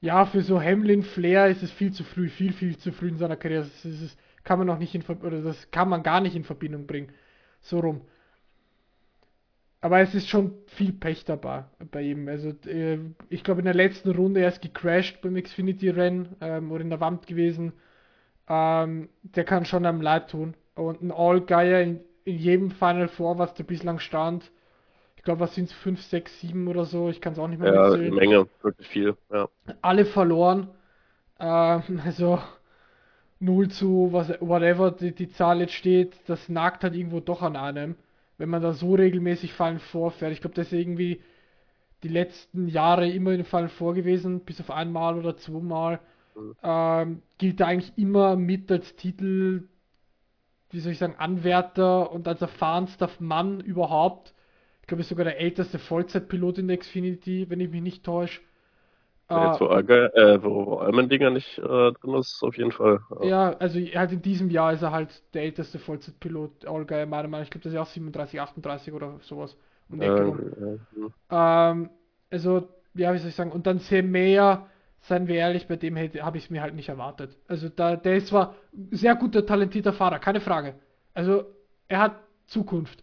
[0.00, 3.18] ja, für so Hamlin Flair ist es viel zu früh, viel, viel zu früh in
[3.18, 3.62] seiner Karriere.
[3.64, 6.86] Das, ist, kann man noch nicht in, oder das kann man gar nicht in Verbindung
[6.86, 7.12] bringen.
[7.60, 8.02] So rum.
[9.80, 12.28] Aber es ist schon viel Pech dabei bei ihm.
[12.28, 12.98] Also äh,
[13.28, 17.26] ich glaube in der letzten Runde erst gecrashed beim Xfinity-Rennen ähm, oder in der Wand
[17.26, 17.72] gewesen.
[18.48, 20.54] Ähm, der kann schon am Leid tun.
[20.76, 24.52] Und ein All-Geier in, in, jedem Final Four, was da bislang stand.
[25.16, 25.72] Ich glaube, was sind es?
[25.72, 27.08] 5, 6, 7 oder so?
[27.08, 29.16] Ich kann es auch nicht mehr Ja, eine Menge, wirklich viel.
[29.32, 29.48] Ja.
[29.80, 30.68] Alle verloren.
[31.40, 32.38] Ähm, also
[33.42, 37.56] 0 zu was, whatever die, die Zahl jetzt steht, das nagt halt irgendwo doch an
[37.56, 37.96] einem
[38.42, 40.32] wenn man da so regelmäßig Fallen vorfährt.
[40.32, 41.20] Ich glaube, das ist irgendwie
[42.02, 46.00] die letzten Jahre immer in den Fallen vor gewesen, bis auf einmal oder zweimal.
[46.34, 46.56] Mhm.
[46.60, 49.68] Ähm, gilt da eigentlich immer mit als Titel,
[50.70, 54.34] wie soll ich sagen, Anwärter und als erfahrenster Mann überhaupt.
[54.80, 58.40] Ich glaube, ist sogar der älteste Vollzeitpilot in der Xfinity, wenn ich mich nicht täusche.
[59.32, 63.00] Jetzt, wo, äh, wo Almendinger nicht äh, drin ist, auf jeden Fall.
[63.20, 63.26] Ja.
[63.26, 63.56] ja.
[63.58, 67.44] also halt in diesem Jahr ist er halt der älteste Vollzeitpilot, Allgeier, meiner Meinung nach.
[67.44, 69.56] Ich glaube, das ist ja auch 37, 38 oder sowas.
[69.88, 70.06] Um äh,
[71.30, 71.70] ja.
[71.70, 71.90] ähm,
[72.30, 74.66] also, ja, wie soll ich sagen, und dann Semeyer,
[75.00, 77.36] seien wir ehrlich, bei dem habe ich es mir halt nicht erwartet.
[77.48, 78.54] Also, da, der ist zwar
[78.90, 80.74] sehr guter, talentierter Fahrer, keine Frage.
[81.14, 81.44] Also,
[81.88, 83.02] er hat Zukunft.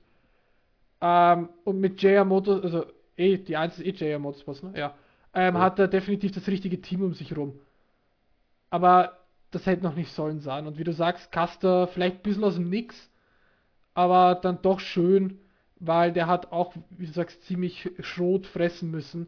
[1.02, 2.86] Ähm, und mit JR Motors, also,
[3.16, 4.74] eh, die einzige eh JR Motorsports, ne?
[4.76, 4.96] Ja
[5.34, 5.62] ähm, ja.
[5.62, 7.60] hat er definitiv das richtige Team um sich rum.
[8.70, 9.20] Aber
[9.52, 10.68] das hätte noch nicht sollen sein.
[10.68, 13.10] Und wie du sagst, Caster vielleicht ein bisschen aus dem Nix,
[13.94, 15.40] aber dann doch schön,
[15.80, 19.28] weil der hat auch, wie du sagst, ziemlich Schrot fressen müssen.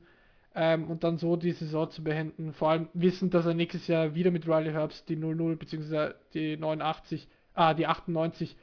[0.54, 2.52] Ähm, und dann so die Saison zu beenden.
[2.52, 6.12] Vor allem wissend, dass er nächstes Jahr wieder mit Riley Herbst die 00 bzw.
[6.34, 8.58] die 89, ah, die 98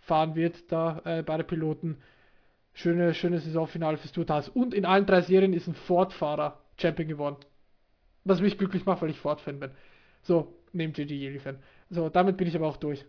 [0.00, 1.98] fahren wird, da äh, bei der Piloten.
[2.72, 4.48] Schöne, schöne Saisonfinale fürs Tourtas.
[4.48, 7.36] Und in allen drei Serien ist ein Ford-Fahrer Champion geworden.
[8.24, 9.70] Was mich glücklich macht, weil ich Ford-Fan bin.
[10.22, 11.58] So, neben JJ Yeli-Fan.
[11.90, 13.04] So, damit bin ich aber auch durch.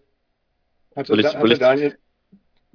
[0.96, 1.98] Hatte, ich, hatte Daniel,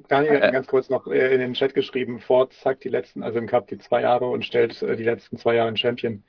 [0.09, 3.39] Daniel äh, ganz kurz noch äh, in den Chat geschrieben, Ford sagt die letzten, also
[3.39, 6.23] im Cup die zwei Jahre und stellt äh, die letzten zwei Jahre in Champion.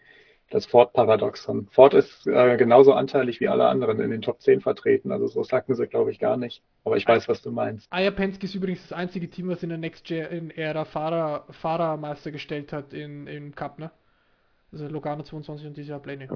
[0.50, 1.70] Das Ford-Paradoxon.
[1.72, 5.14] Ford ist äh, genauso anteilig wie alle anderen in den Top 10 vertreten.
[5.14, 6.62] Also so sagten sie, glaube ich, gar nicht.
[6.84, 7.88] Aber ich weiß, was du meinst.
[7.90, 12.32] Aya Penske ist übrigens das einzige Team, was in der Next Gen Ära Fahrer, Fahrermeister
[12.32, 13.92] gestellt hat in, im Cup, ne?
[14.72, 16.28] Also Logano 22 und dieses Jahr Blaney.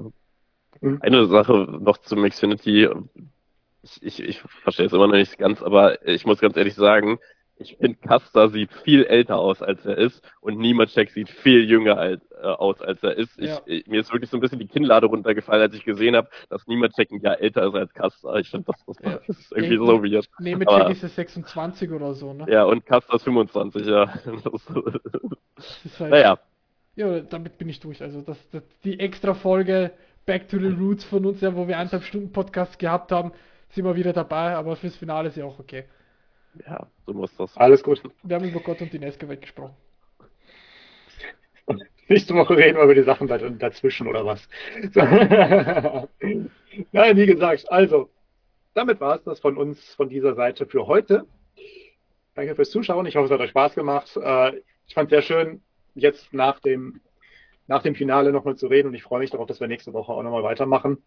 [0.80, 0.98] Mhm.
[1.00, 2.88] Eine Sache noch zum Xfinity.
[3.82, 7.18] Ich, ich, ich verstehe es immer noch nicht ganz, aber ich muss ganz ehrlich sagen,
[7.58, 11.96] ich finde, Kasta sieht viel älter aus, als er ist und Nimacek sieht viel jünger
[11.96, 13.38] alt, äh, aus, als er ist.
[13.38, 13.60] Ich, Ja.
[13.64, 16.66] ich, mir ist wirklich so ein bisschen die Kinnlade runtergefallen, als ich gesehen habe, dass
[16.66, 18.36] Nimacek ein Jahr älter ist als Kasta.
[18.36, 19.20] Ich finde, das, das, Ja.
[19.26, 20.28] das ist irgendwie Ja, so weird.
[20.38, 22.44] Nemecek Aber- ist ja 26 oder so, ne?
[22.50, 24.04] Ja, und Kasta ist 25, ja.
[24.44, 24.62] Das,
[25.54, 26.38] Das ist halt, naja,
[26.96, 28.02] Ja, damit bin ich durch.
[28.02, 29.92] Also das, das die extra Folge
[30.24, 33.32] Back to the Roots von uns, ja, wo wir eineinhalb Stunden Podcast gehabt haben,
[33.70, 35.84] sind wir wieder dabei, aber fürs Finale ist ja auch okay.
[36.66, 37.56] ja, so muss das.
[37.56, 38.02] Alles gut.
[38.22, 39.76] Wir haben über Gott und die Nesca-Welt gesprochen.
[41.66, 44.48] Und nächste Woche reden wir über die Sachen da- dazwischen oder was.
[44.92, 45.00] So.
[46.92, 48.10] Nein, wie gesagt, also,
[48.74, 51.26] damit war es das von uns, von dieser Seite für heute.
[52.34, 53.06] Danke fürs Zuschauen.
[53.06, 54.16] Ich hoffe, es hat euch Spaß gemacht.
[54.16, 55.62] Äh, Ich fand es sehr schön,
[55.96, 57.00] jetzt nach dem,
[57.66, 60.12] nach dem Finale nochmal zu reden und ich freue mich darauf, dass wir nächste Woche
[60.12, 61.02] auch nochmal weitermachen.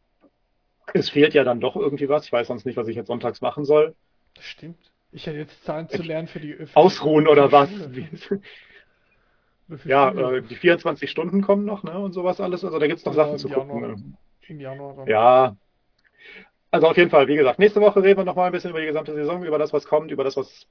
[0.94, 2.26] Es fehlt ja dann doch irgendwie was.
[2.26, 3.96] Ich weiß sonst nicht, was ich jetzt sonntags machen soll.
[4.34, 4.92] Das stimmt.
[5.12, 7.70] Ich hätte jetzt Zahlen zu lernen für die öffentliche Ausruhen oder was?
[7.72, 8.40] Oder
[9.86, 11.98] Ja, äh, die 24 Stunden kommen noch, ne?
[11.98, 12.64] Und sowas alles.
[12.66, 13.70] Also da gibt's noch Ja, Sachen zu gucken.
[13.70, 13.98] Januar.
[13.98, 14.14] Ne?
[14.48, 15.08] Im Januar dann.
[15.08, 15.56] Ja.
[16.72, 18.88] Also auf jeden Fall, wie gesagt, nächste Woche reden wir nochmal ein bisschen über die
[18.88, 20.68] gesamte Saison, über das, was kommt, über das, was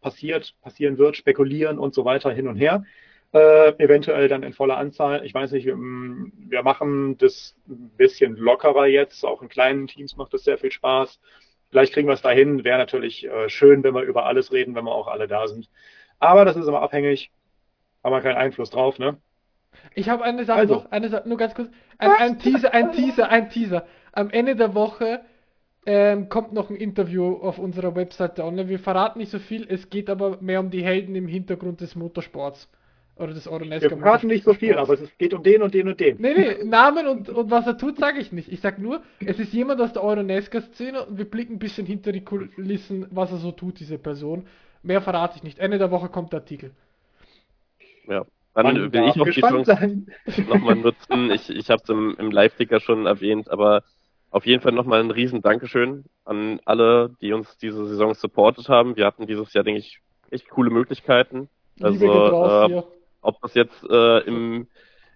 [0.00, 2.84] passiert, passieren wird, spekulieren und so weiter hin und her.
[3.32, 5.24] Äh, eventuell dann in voller Anzahl.
[5.24, 9.24] Ich weiß nicht, wir, mm, machen das ein bisschen lockerer jetzt.
[9.24, 11.18] Auch in kleinen Teams macht das sehr viel Spaß.
[11.70, 12.64] Vielleicht kriegen wir es dahin.
[12.64, 15.70] Wäre natürlich äh, schön, wenn wir über alles reden, wenn wir auch alle da sind.
[16.18, 17.30] Aber das ist immer abhängig.
[18.04, 19.16] Haben wir keinen Einfluss drauf, ne?
[19.94, 20.74] Ich habe eine Sache Also.
[20.74, 21.70] noch, eine Sache, nur ganz kurz.
[21.96, 23.86] Ein, ein Teaser, ein Teaser, ein Teaser.
[24.12, 25.22] Am Ende der Woche
[25.86, 28.68] ähm, kommt noch ein Interview auf unserer Webseite online.
[28.68, 31.96] Wir verraten nicht so viel, es geht aber mehr um die Helden im Hintergrund des
[31.96, 32.68] Motorsports.
[33.16, 35.88] Oder des Euronesca Wir verraten nicht so viel, aber es geht um den und den
[35.88, 36.16] und den.
[36.18, 38.50] Nee, nee, Namen und, und was er tut, sage ich nicht.
[38.50, 42.10] Ich sag nur, es ist jemand aus der Euronesca-Szene und wir blicken ein bisschen hinter
[42.12, 44.46] die Kulissen, was er so tut, diese Person.
[44.82, 45.58] Mehr verrate ich nicht.
[45.58, 46.72] Ende der Woche kommt der Artikel.
[48.08, 48.24] Ja.
[48.54, 50.04] Man Dann will darf ich noch die Chance
[50.48, 51.30] nochmal nutzen.
[51.30, 53.82] Ich, ich habe es im, im Live-Ticker schon erwähnt, aber
[54.30, 58.96] auf jeden Fall nochmal ein riesen Dankeschön an alle, die uns diese Saison supportet haben.
[58.96, 61.48] Wir hatten dieses Jahr, denke ich, echt coole Möglichkeiten.
[61.80, 62.84] Also, Liebe geht raus äh, hier.
[63.22, 64.68] Ob das jetzt äh, im,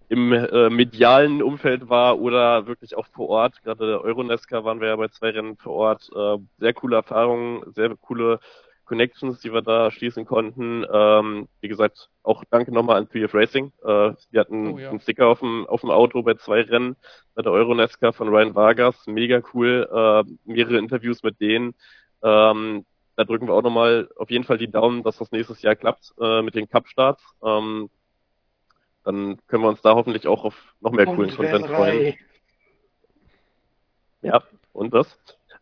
[0.09, 3.63] im äh, medialen Umfeld war oder wirklich auch vor Ort.
[3.63, 6.09] Gerade der Euronesca waren wir ja bei zwei Rennen vor Ort.
[6.15, 8.41] Äh, sehr coole Erfahrungen, sehr coole
[8.87, 10.87] Connections, die wir da schließen konnten.
[10.91, 13.73] Ähm, wie gesagt, auch danke nochmal an 3F Racing.
[13.83, 14.91] Äh, wir hatten Oh ja.
[14.91, 16.97] einen Sticker auf dem, auf dem Auto bei zwei Rennen
[17.35, 19.07] bei der Euronesca von Ryan Vargas.
[19.07, 19.89] Mega cool.
[19.93, 21.75] Äh, mehrere Interviews mit denen.
[22.23, 25.75] Ähm, da drücken wir auch nochmal auf jeden Fall die Daumen, dass das nächstes Jahr
[25.75, 27.23] klappt äh, mit den Cup-Starts.
[27.43, 27.91] Ähm,
[29.05, 32.15] dann können wir uns da hoffentlich auch auf noch mehr coolen Und Content wer freuen.
[34.23, 35.19] Ja, und das?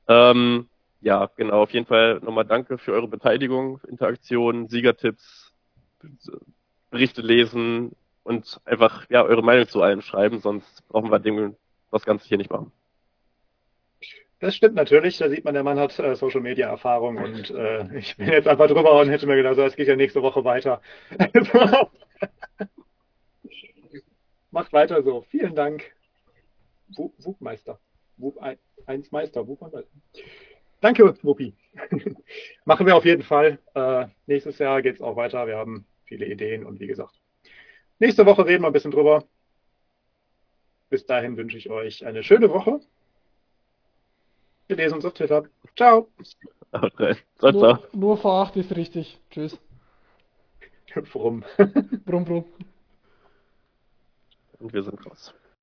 [0.08, 0.68] Ähm,
[1.00, 5.52] ja, genau, auf jeden Fall nochmal danke für eure Beteiligung, Interaktion, Siegertipps,
[6.90, 11.56] Berichte lesen und einfach ja eure Meinung zu allem schreiben, sonst brauchen wir dem
[11.90, 12.72] das Ganze hier nicht machen.
[14.44, 15.16] Das stimmt natürlich.
[15.16, 18.46] Da sieht man, der Mann hat äh, Social Media Erfahrung und äh, ich bin jetzt
[18.46, 20.82] einfach drüber und hätte mir gedacht, so, es geht ja nächste Woche weiter.
[24.50, 25.22] Macht weiter so.
[25.30, 25.94] Vielen Dank.
[26.94, 27.80] Wu- Wupmeister.
[28.18, 29.44] Wup ein, eins Meister.
[29.44, 29.84] Meister.
[30.82, 31.54] Danke, Wuppi.
[32.66, 33.58] Machen wir auf jeden Fall.
[33.74, 35.46] Äh, nächstes Jahr geht's auch weiter.
[35.46, 37.18] Wir haben viele Ideen und wie gesagt,
[37.98, 39.24] nächste Woche reden wir ein bisschen drüber.
[40.90, 42.80] Bis dahin wünsche ich euch eine schöne Woche.
[44.66, 45.44] Wir lesen uns auf Twitter.
[45.76, 46.08] Ciao.
[46.70, 46.90] Ciao,
[47.38, 47.52] ciao.
[47.52, 49.18] Nur, nur V8 ist richtig.
[49.30, 49.58] Tschüss.
[51.12, 51.44] Brumm.
[52.04, 52.44] Brumm, brumm.
[54.60, 55.34] Und wir sind raus.